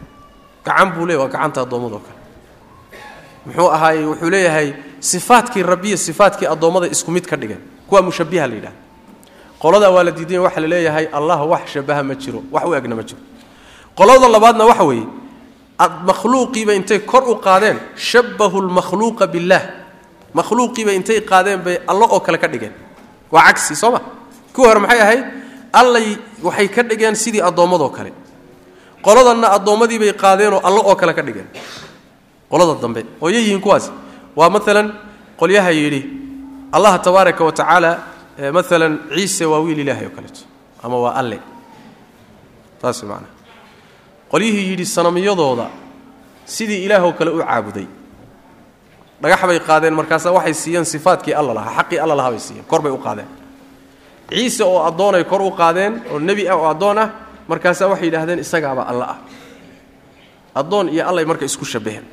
Gacan 0.65 0.91
buu 0.91 1.05
leeyahy 1.05 1.21
waa 1.23 1.29
gacanta 1.31 1.61
addoommadoo 1.61 1.99
kale. 1.99 2.17
Muxuu 3.45 3.69
ahaayey 3.71 4.05
wuxuu 4.05 4.29
leeyahay 4.29 4.73
sifaadkii 4.99 5.63
rabbiya 5.63 5.97
sifaadkii 5.97 6.47
addoommada 6.47 6.87
isku 6.87 7.11
mid 7.11 7.25
ka 7.25 7.35
dhigeen. 7.37 7.59
Kuwaa 7.87 8.01
mushabiha 8.01 8.47
la 8.47 8.55
yidhahdo 8.55 8.77
qoladaa 9.61 9.89
waa 9.89 10.03
la 10.03 10.11
diidanya 10.11 10.41
waxa 10.41 10.61
la 10.61 10.67
leeyahay 10.67 11.05
allah 11.13 11.49
wax 11.49 11.69
shabaha 11.73 12.03
ma 12.03 12.15
jiro 12.15 12.43
wax 12.51 12.65
u 12.65 12.75
egna 12.75 12.95
ma 12.95 13.03
jiro. 13.03 13.19
Qolada 13.95 14.27
labaadna 14.27 14.65
waxa 14.65 14.83
weeye 14.83 15.05
makhluuqiiba 15.79 16.73
intay 16.73 16.99
kor 16.99 17.23
u 17.29 17.35
qaadeen 17.35 17.77
shabbahu 17.95 18.61
lmakhluuqa 18.61 19.27
billaah 19.27 19.61
makhluuqiiba 20.33 20.91
intay 20.93 21.21
qaadeen 21.21 21.59
bay 21.65 21.77
allo 21.87 22.05
oo 22.11 22.19
kale 22.19 22.37
ka 22.37 22.47
dhigeen. 22.47 22.73
Waa 23.31 23.43
cagsi 23.47 23.75
soo 23.75 23.91
ma? 23.91 23.99
Kuwii 24.53 24.67
hore 24.67 24.79
maxay 24.79 25.01
ahayd? 25.01 25.23
Allay 25.73 26.17
waxay 26.43 26.67
ka 26.69 26.83
dhigeen 26.83 27.15
sidii 27.15 27.41
addoommadoo 27.41 27.89
kale. 27.89 28.11
Qoladanna 29.01 29.47
addoommadii 29.57 29.99
bay 29.99 30.13
qaadeenoo 30.13 30.59
allo 30.63 30.81
oo 30.89 30.95
kale 30.95 31.13
ka 31.13 31.21
dhigeen. 31.21 31.47
Qolada 32.49 32.75
dambe 32.81 33.05
oo 33.21 33.29
yay 33.29 33.41
yihiin 33.43 33.61
kuwaas. 33.61 33.91
Waa 34.35 34.49
maalan 34.49 34.93
qolyaha 35.39 35.71
yidhi 35.71 36.01
allah 36.71 36.99
tabaaraka 37.01 37.43
wa 37.43 37.51
tacaala 37.51 37.91
maalan 38.53 38.99
ciise 39.15 39.45
waa 39.45 39.59
wiil 39.59 39.79
ilaahay 39.79 40.05
oo 40.07 40.15
kaleeto 40.15 40.41
ama 40.83 40.97
waa 40.99 41.13
alle. 41.19 41.39
Taas 42.81 43.03
macnaa 43.03 43.29
qolyihii 44.31 44.69
yidhi 44.71 44.85
sanamyadooda 44.85 45.67
sidii 46.45 46.85
ilaahoo 46.85 47.11
kale 47.13 47.31
u 47.31 47.39
caabuday 47.43 47.87
dhagax 49.21 49.41
bay 49.49 49.59
qaadeen 49.59 49.93
markaasaa 49.99 50.31
waxay 50.37 50.53
siiyeen 50.53 50.85
sifaadkii 50.85 51.33
alla 51.39 51.53
lahaa 51.53 51.73
xaqii 51.83 51.99
alla 52.03 52.15
lahaa 52.19 52.31
bay 52.31 52.39
siiyeen 52.39 52.65
kor 52.71 52.81
bay 52.81 52.91
u 52.91 52.97
qaadeen. 52.97 53.27
Ciise 54.29 54.63
oo 54.63 54.79
addoonay 54.89 55.23
kor 55.23 55.41
u 55.41 55.51
qaadeen 55.51 55.93
oo 56.11 56.19
nebi 56.19 56.43
ah 56.49 56.55
oo 56.57 56.67
addoon 56.73 56.97
ah 56.97 57.09
markaasaa 57.47 57.87
waxay 57.91 58.07
yidhaahdeen 58.07 58.39
isagaaba 58.39 58.83
alla 58.91 59.05
ah. 59.13 59.17
Addoon 60.55 60.89
iyo 60.89 61.03
allay 61.09 61.25
marka 61.25 61.45
isku 61.45 61.65
shabbaheen 61.65 62.03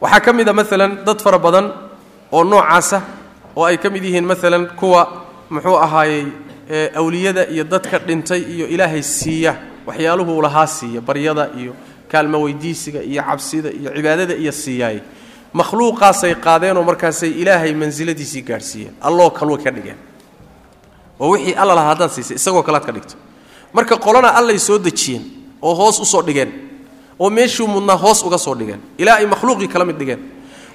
waxaa 0.00 0.20
ka 0.20 0.32
mid 0.32 0.48
a 0.48 0.52
maalan 0.52 0.92
dad 1.06 1.18
fara 1.24 1.38
badan 1.38 1.66
oo 2.32 2.44
noocaasa 2.44 2.98
oo 3.56 3.64
ay 3.64 3.76
ka 3.78 3.90
mid 3.90 4.04
yihiin 4.04 4.24
maalan 4.30 4.66
kuwa 4.78 5.02
muxuu 5.50 5.76
ahaayey 5.86 6.26
awliyada 7.00 7.46
iyo 7.54 7.64
dadka 7.64 7.98
dhintay 7.98 8.42
iyo 8.54 8.66
ilaahay 8.66 9.02
siiya 9.02 9.52
waxyaaluhuu 9.86 10.42
lahaa 10.42 10.66
siiya 10.66 11.00
baryada 11.00 11.50
iyo 11.60 11.72
kaalmo 12.10 12.38
weydiisiga 12.44 13.00
iyo 13.02 13.22
cabsida 13.22 13.70
iyo 13.70 13.90
cibaadada 13.96 14.34
iyo 14.34 14.52
siiyaay 14.52 14.98
makhluuqaasay 15.52 16.34
qaadeenoo 16.46 16.82
markaasay 16.84 17.30
ilaahay 17.42 17.74
mansiladiisii 17.74 18.42
gaadhsiiyeen. 18.42 18.94
Alloo 19.00 19.30
kalwa 19.30 19.58
ka 19.58 19.70
dhigeen. 19.70 19.96
Oo 21.20 21.30
wixii 21.32 21.54
alla 21.54 21.74
lahaa 21.74 21.88
haddaad 21.94 22.10
siisay 22.10 22.36
isagoo 22.36 22.62
kalead 22.62 22.84
ka 22.86 22.92
dhigto. 22.92 23.14
Marka 23.72 23.96
qolana 23.96 24.28
allay 24.38 24.58
soo 24.58 24.78
dejiyeen 24.78 25.24
oo 25.62 25.74
hoos 25.74 26.00
u 26.00 26.04
soo 26.04 26.22
dhigeen 26.22 26.50
oo 27.18 27.30
meeshuu 27.30 27.66
mudnaa 27.66 27.96
hoos 27.96 28.22
uga 28.22 28.38
soo 28.38 28.54
dhigeen. 28.54 28.80
Ilaa 28.98 29.14
ay 29.16 29.26
makhluuqii 29.26 29.68
kala 29.68 29.84
mid 29.84 29.96
dhigeen. 29.98 30.20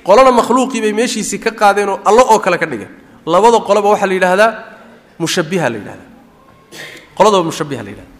Qolana 0.04 0.32
makhluuqii 0.32 0.82
bay 0.82 0.94
meeshiisii 0.94 1.40
ka 1.40 1.52
qaadeenoo 1.52 2.00
allo 2.06 2.24
oo 2.30 2.40
kale 2.40 2.58
ka 2.58 2.66
dhigeen. 2.66 2.90
Labada 3.26 3.60
qoloba 3.60 3.90
waxaa 3.90 4.08
la 4.08 4.14
yidhaahdaa 4.14 4.52
mushabbiha 5.20 5.70
la 5.70 5.78
yidhahdaa 5.78 6.10
qoladaba 7.18 7.44
mushabbiha 7.44 7.84
la 7.84 7.90
yidhahda 7.90 8.12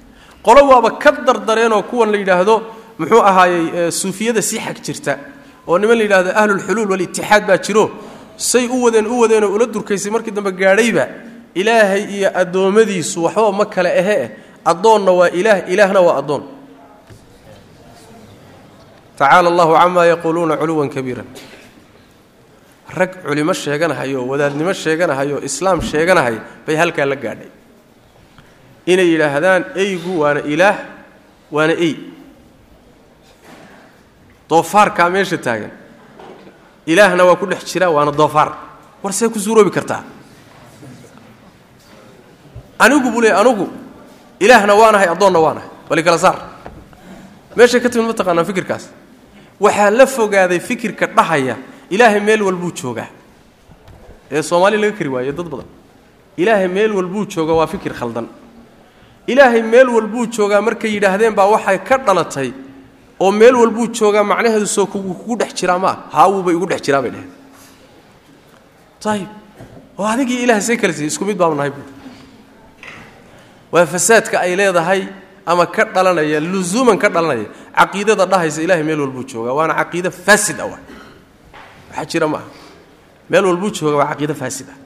qolo 0.42 0.62
waaba 0.72 0.92
ka 0.98 1.12
dardareenoo 1.12 1.84
kuwan 1.84 2.12
la 2.12 2.18
yidhaahdo 2.18 2.56
muxuu 2.98 3.20
ahaayey 3.22 3.92
suufiyada 3.92 4.42
sii 4.42 4.60
xag 4.60 4.78
jirta 4.86 5.18
oo 5.68 5.78
niman 5.80 5.98
la 5.98 6.04
yidhahdo 6.04 6.32
ahlulxuluul 6.42 6.90
walitixaad 6.92 7.44
baa 7.48 7.58
jiro. 7.58 7.86
Say 8.38 8.68
u 8.68 8.84
wadeen 8.84 9.08
u 9.08 9.20
wadeenoo 9.22 9.52
ula 9.56 9.66
durkaysay 9.66 10.12
markii 10.12 10.32
dambe 10.32 10.52
gaadhayba 10.52 11.08
ilaahay 11.56 12.04
iyo 12.16 12.30
addoommadiisu 12.42 13.24
waxba 13.24 13.52
ma 13.52 13.66
kale 13.66 13.90
ahee 14.02 14.30
addoonna 14.66 15.12
waa 15.12 15.30
ilaah 15.40 15.60
ilaahna 15.74 16.02
waa 16.08 16.18
addoon. 16.22 16.44
Tacaala 19.18 19.48
allahu 19.50 19.74
camaa 19.80 20.06
yaquuluuna 20.06 20.58
culuwan 20.58 20.90
kabiiran. 20.90 21.26
Rag 22.98 23.12
culimo 23.24 23.54
sheeganahayo 23.54 24.28
wadaadnimo 24.28 24.74
sheeganahayo 24.74 25.42
islaam 25.44 25.82
sheeganahaya 25.82 26.40
bay 26.68 26.76
halkaa 26.76 27.06
la 27.06 27.16
gaadhay. 27.16 27.50
Inay 28.86 29.08
yidhaahdaan 29.16 29.64
eygu 29.76 30.20
waana 30.22 30.42
ilaah 30.54 30.76
waana 31.52 31.74
ey 31.74 31.94
doofaarkaa 34.50 35.10
meesha 35.10 35.38
taagan. 35.38 35.72
Ilaahna 36.86 37.24
waa 37.26 37.36
ku 37.36 37.46
dhex 37.46 37.66
jira 37.72 37.90
waana 37.90 38.12
doofaar 38.12 38.50
war 39.04 39.14
see 39.14 39.30
ku 39.30 39.40
suuroobi 39.40 39.72
kartaa? 39.72 40.04
Anigu 42.80 43.12
buu 43.12 43.22
leey 43.22 43.32
anugu 43.34 43.70
ilaahna 44.40 44.74
waanahay 44.76 45.08
addoonna 45.14 45.40
waanahay 45.40 45.70
bali 45.90 46.04
kala 46.04 46.18
saar. 46.18 46.38
Meeshay 47.56 47.80
ka 47.82 47.90
timid 47.90 48.08
ma 48.08 48.14
taqaanaa 48.14 48.44
fikirkaas? 48.46 48.90
Waxaa 49.60 49.90
la 49.90 50.06
fogaaday 50.06 50.60
fikirka 50.60 51.08
dhahaya 51.08 51.56
ilaahay 51.90 52.20
meel 52.20 52.42
walbuu 52.44 52.72
joogaa. 52.72 53.08
Ee 54.32 54.42
soomaali 54.42 54.78
laga 54.78 54.98
kari 54.98 55.10
waayo 55.10 55.32
dad 55.32 55.48
badan. 55.50 55.66
Ilaahay 56.38 56.68
meel 56.68 56.92
walbuu 56.92 57.26
jooga 57.26 57.54
waa 57.54 57.68
fikir 57.68 57.94
khaldan. 57.94 58.28
Ilaahay 59.28 59.62
meel 59.62 59.90
walbuu 59.90 60.26
joogaa 60.28 60.62
markay 60.62 60.92
yidhaahdeen 60.96 61.34
baa 61.34 61.48
waxay 61.48 61.80
ka 61.80 61.98
dhalatay 61.98 62.52
oo 63.20 63.32
meel 63.32 63.56
walbuu 63.56 63.88
joogaa 63.88 64.24
macnaheedu 64.24 64.68
soo 64.68 64.86
kugu 64.86 65.36
dhex 65.38 65.54
jiraa 65.54 65.80
ma 65.80 65.90
ah 65.90 65.98
haawuuba 66.12 66.52
igu 66.52 66.66
dhex 66.66 66.82
jiraa 66.82 67.02
bay 67.02 67.12
dheheen 67.12 67.32
ayib 69.06 69.30
oo 69.98 70.06
adigii 70.06 70.44
ilaah 70.44 70.62
see 70.62 70.78
kale 70.78 70.94
sii 70.94 71.06
isku 71.06 71.26
mid 71.26 71.38
baanu 71.38 71.56
nahay 71.56 71.70
buui 71.70 71.88
waa 73.72 73.86
fasaadka 73.86 74.40
ay 74.40 74.56
leedahay 74.56 75.08
ama 75.46 75.66
ka 75.66 75.86
dhalanaya 75.86 76.40
luzuuman 76.40 76.98
ka 76.98 77.10
dhalanaya 77.10 77.46
caqiidada 77.78 78.26
dhahaysa 78.26 78.62
ilahay 78.62 78.84
meel 78.84 79.00
walbuu 79.06 79.24
joogaa 79.24 79.54
waana 79.54 79.74
caqiide 79.74 80.10
faasid 80.12 80.60
ah 80.60 80.68
waxaa 80.74 82.06
jira 82.06 82.28
ma 82.28 82.42
meel 83.30 83.46
walbuu 83.46 83.70
jooga 83.70 83.98
waa 83.98 84.10
caqiide 84.14 84.34
faasid 84.34 84.68
ah. 84.70 84.78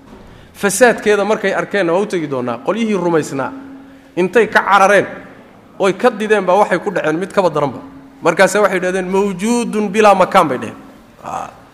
Fasaadkeeda 0.59 1.23
markay 1.25 1.53
arkeenna 1.55 1.93
waa 1.93 2.03
u 2.03 2.05
tegi 2.05 2.27
doonaa 2.27 2.57
qolyihii 2.67 2.97
rumaysnaa 2.99 3.51
intay 4.15 4.47
ka 4.47 4.59
carareen 4.59 5.07
oy 5.79 5.93
ka 5.93 6.09
dideen 6.09 6.45
baa 6.45 6.55
waxay 6.59 6.79
ku 6.79 6.91
dhaceen 6.91 7.17
mid 7.17 7.31
kaba 7.31 7.49
daranba 7.49 7.79
markaase 8.21 8.59
waxay 8.59 8.79
dhahdeen 8.79 9.07
mawjuudun 9.09 9.89
bilaa 9.89 10.15
makaan 10.15 10.47
bay 10.47 10.57
dheheen 10.57 10.77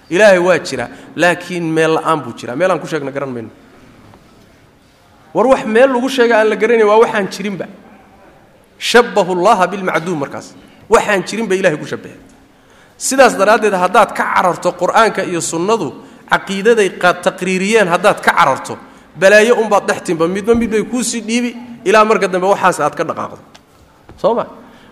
ilaahay 0.09 0.39
waa 0.39 0.59
jira 0.59 0.89
laakiin 1.15 1.63
meel 1.63 1.93
la'aan 1.97 2.21
buu 2.21 2.33
jira. 2.33 2.55
Meelaan 2.55 2.79
ku 2.79 2.87
sheegna 2.87 3.11
garan 3.11 3.29
mayno. 3.33 3.49
War 5.33 5.47
wax 5.47 5.65
meel 5.65 5.89
lagu 5.89 6.09
sheega 6.09 6.39
aan 6.39 6.49
la 6.49 6.55
garanayn 6.55 6.87
waa 6.87 6.99
waxaan 7.01 7.27
jirinba 7.27 7.65
shabbahu 8.77 9.35
llaha 9.35 9.67
bilmacduum 9.67 10.19
markaas. 10.19 10.53
Waxaan 10.89 11.23
jirin 11.25 11.47
bay 11.47 11.61
ku 11.77 11.85
shabbaheen. 11.85 12.21
Sidaas 12.97 13.35
daraaddeed 13.35 13.73
haddaad 13.73 14.13
ka 14.15 14.23
cararto 14.23 14.71
qur'aanka 14.71 15.23
iyo 15.25 15.41
sunnadu 15.41 15.93
caqiidaday 16.31 16.89
taqriiriyeen 16.99 17.87
haddaad 17.87 18.21
ka 18.21 18.31
cararto 18.31 18.77
balaayo 19.19 19.55
unbaad 19.59 19.87
dhex 19.87 20.01
timba 20.03 20.27
midba 20.27 20.55
mid 20.55 20.69
bay 20.71 20.83
kuusii 20.83 21.21
dhiibi 21.21 21.55
ilaa 21.83 22.05
marka 22.05 22.27
dambe 22.27 22.47
waxaas 22.47 22.79
aad 22.79 22.95
ka 22.95 23.03
dhaqaaqdo. 23.03 23.39
Soo 24.17 24.33
ma? 24.35 24.45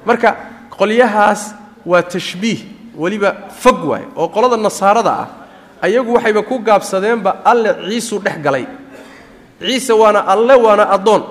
Marka 0.06 0.36
qolyahaas 0.80 1.42
waa 1.86 2.02
tashbiih 2.04 2.60
weliba 2.96 3.30
fog 3.62 3.80
waay 3.90 4.04
oo 4.16 4.28
qolada 4.36 4.58
nasaarada 4.58 5.12
ah 5.24 5.28
ayagu 5.82 6.14
waxayba 6.16 6.42
ku 6.44 6.60
gaabsadeenba 6.60 7.42
alle 7.46 7.70
ciisuu 7.90 8.20
dhex 8.20 8.38
galay. 8.46 8.66
Ciise 9.60 9.94
waana 9.94 10.20
alle 10.34 10.54
waana 10.66 10.86
addoon 10.96 11.24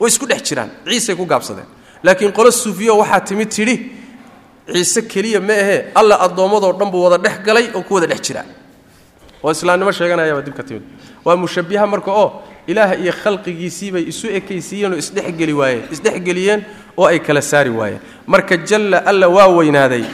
way 0.00 0.08
isku 0.08 0.26
dhex 0.26 0.42
jiraan 0.48 0.70
ciisay 0.86 1.16
ku 1.16 1.26
gaabsadeen. 1.26 1.66
Laakiin 2.02 2.32
qolo 2.32 2.50
suufiyo 2.50 2.98
waxaa 2.98 3.20
timid 3.20 3.48
tidhi 3.50 3.76
ciise 4.72 5.02
keliya 5.12 5.40
ma 5.40 5.52
ahee 5.52 5.80
alle 5.94 6.14
addoommadoo 6.26 6.72
dhan 6.78 6.90
buu 6.90 7.02
wada 7.04 7.18
dhex 7.18 7.36
galay 7.46 7.70
oo 7.74 7.82
ku 7.82 7.94
wada 7.94 8.06
dhex 8.06 8.20
jiraa 8.26 8.44
oo 9.42 9.50
islaamnimo 9.50 9.92
sheeganayaabaa 9.92 10.42
dib 10.46 10.54
ka 10.54 10.62
timid. 10.62 10.82
Waa 11.24 11.36
mushabbiha 11.36 11.86
marka 11.86 12.10
oo 12.10 12.42
ilaah 12.66 12.90
iyo 13.02 13.12
khalqigiisiibay 13.22 14.04
isu 14.12 14.26
ekaysiiyeen 14.38 14.92
oo 14.92 14.98
isdhexgeli 14.98 15.52
waayeen 15.60 15.84
isdhexgeliyeen 15.94 16.60
oo 16.96 17.06
ay 17.06 17.18
kala 17.18 17.42
saari 17.42 17.70
waayeen 17.70 18.00
marka 18.26 18.56
jalla 18.56 18.98
alla 19.10 19.28
waa 19.28 19.48
weynaaday. 19.48 20.04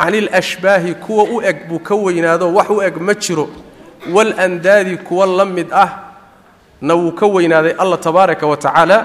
Canil 0.00 0.28
ashbaahi 0.32 0.94
kuwa 0.94 1.24
u 1.24 1.40
eg 1.42 1.68
buu 1.68 1.78
ka 1.78 1.94
weynaado 1.94 2.46
wax 2.54 2.70
u 2.70 2.80
eg 2.82 2.96
ma 2.96 3.14
jiro. 3.14 3.48
Walandaadi 4.12 4.96
kuwa 4.96 5.26
la 5.26 5.44
mid 5.44 5.66
ah 5.72 5.88
na 6.80 6.94
wuu 6.94 7.12
ka 7.12 7.26
weynaaday 7.26 7.74
alla 7.78 7.96
tabaaraka 7.96 8.46
wa 8.46 8.56
tacaala 8.56 8.98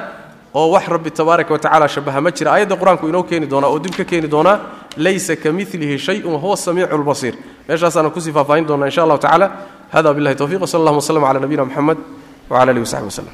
oo 0.55 0.71
wax 0.71 0.87
rabbi 0.87 1.11
tabaaraka 1.11 1.53
wa 1.53 1.59
tacala 1.59 1.87
shabaha 1.89 2.21
ma 2.21 2.31
jira. 2.31 2.51
Aayadda 2.51 2.75
qur'aanku 2.75 3.09
inoo 3.09 3.23
keeni 3.23 3.47
doonaa 3.47 3.67
oo 3.67 3.79
dib 3.79 3.91
ka 3.95 4.03
keeni 4.05 4.27
doonaa 4.27 4.59
laysa 4.97 5.35
ka 5.35 5.51
milihi 5.51 5.97
shayun 5.99 6.39
huwa 6.39 6.57
samiicu 6.57 6.97
lbasiir 6.97 7.35
meeshaasaana 7.67 8.09
ku 8.09 8.21
sii 8.21 8.31
faahfaahin 8.31 8.65
doonaa 8.67 8.85
insha 8.87 9.03
allahu 9.03 9.19
tacala 9.19 9.51
hada 9.91 10.13
billahi 10.13 10.35
towfiq 10.35 10.61
wsal 10.61 10.79
allahuma 10.81 11.03
wslm 11.03 11.21
cala 11.27 11.39
nabiyina 11.39 11.65
mxamed 11.65 11.97
wcala 12.49 12.69
alihi 12.71 12.79
wasaxbi 12.85 13.05
waslem 13.05 13.27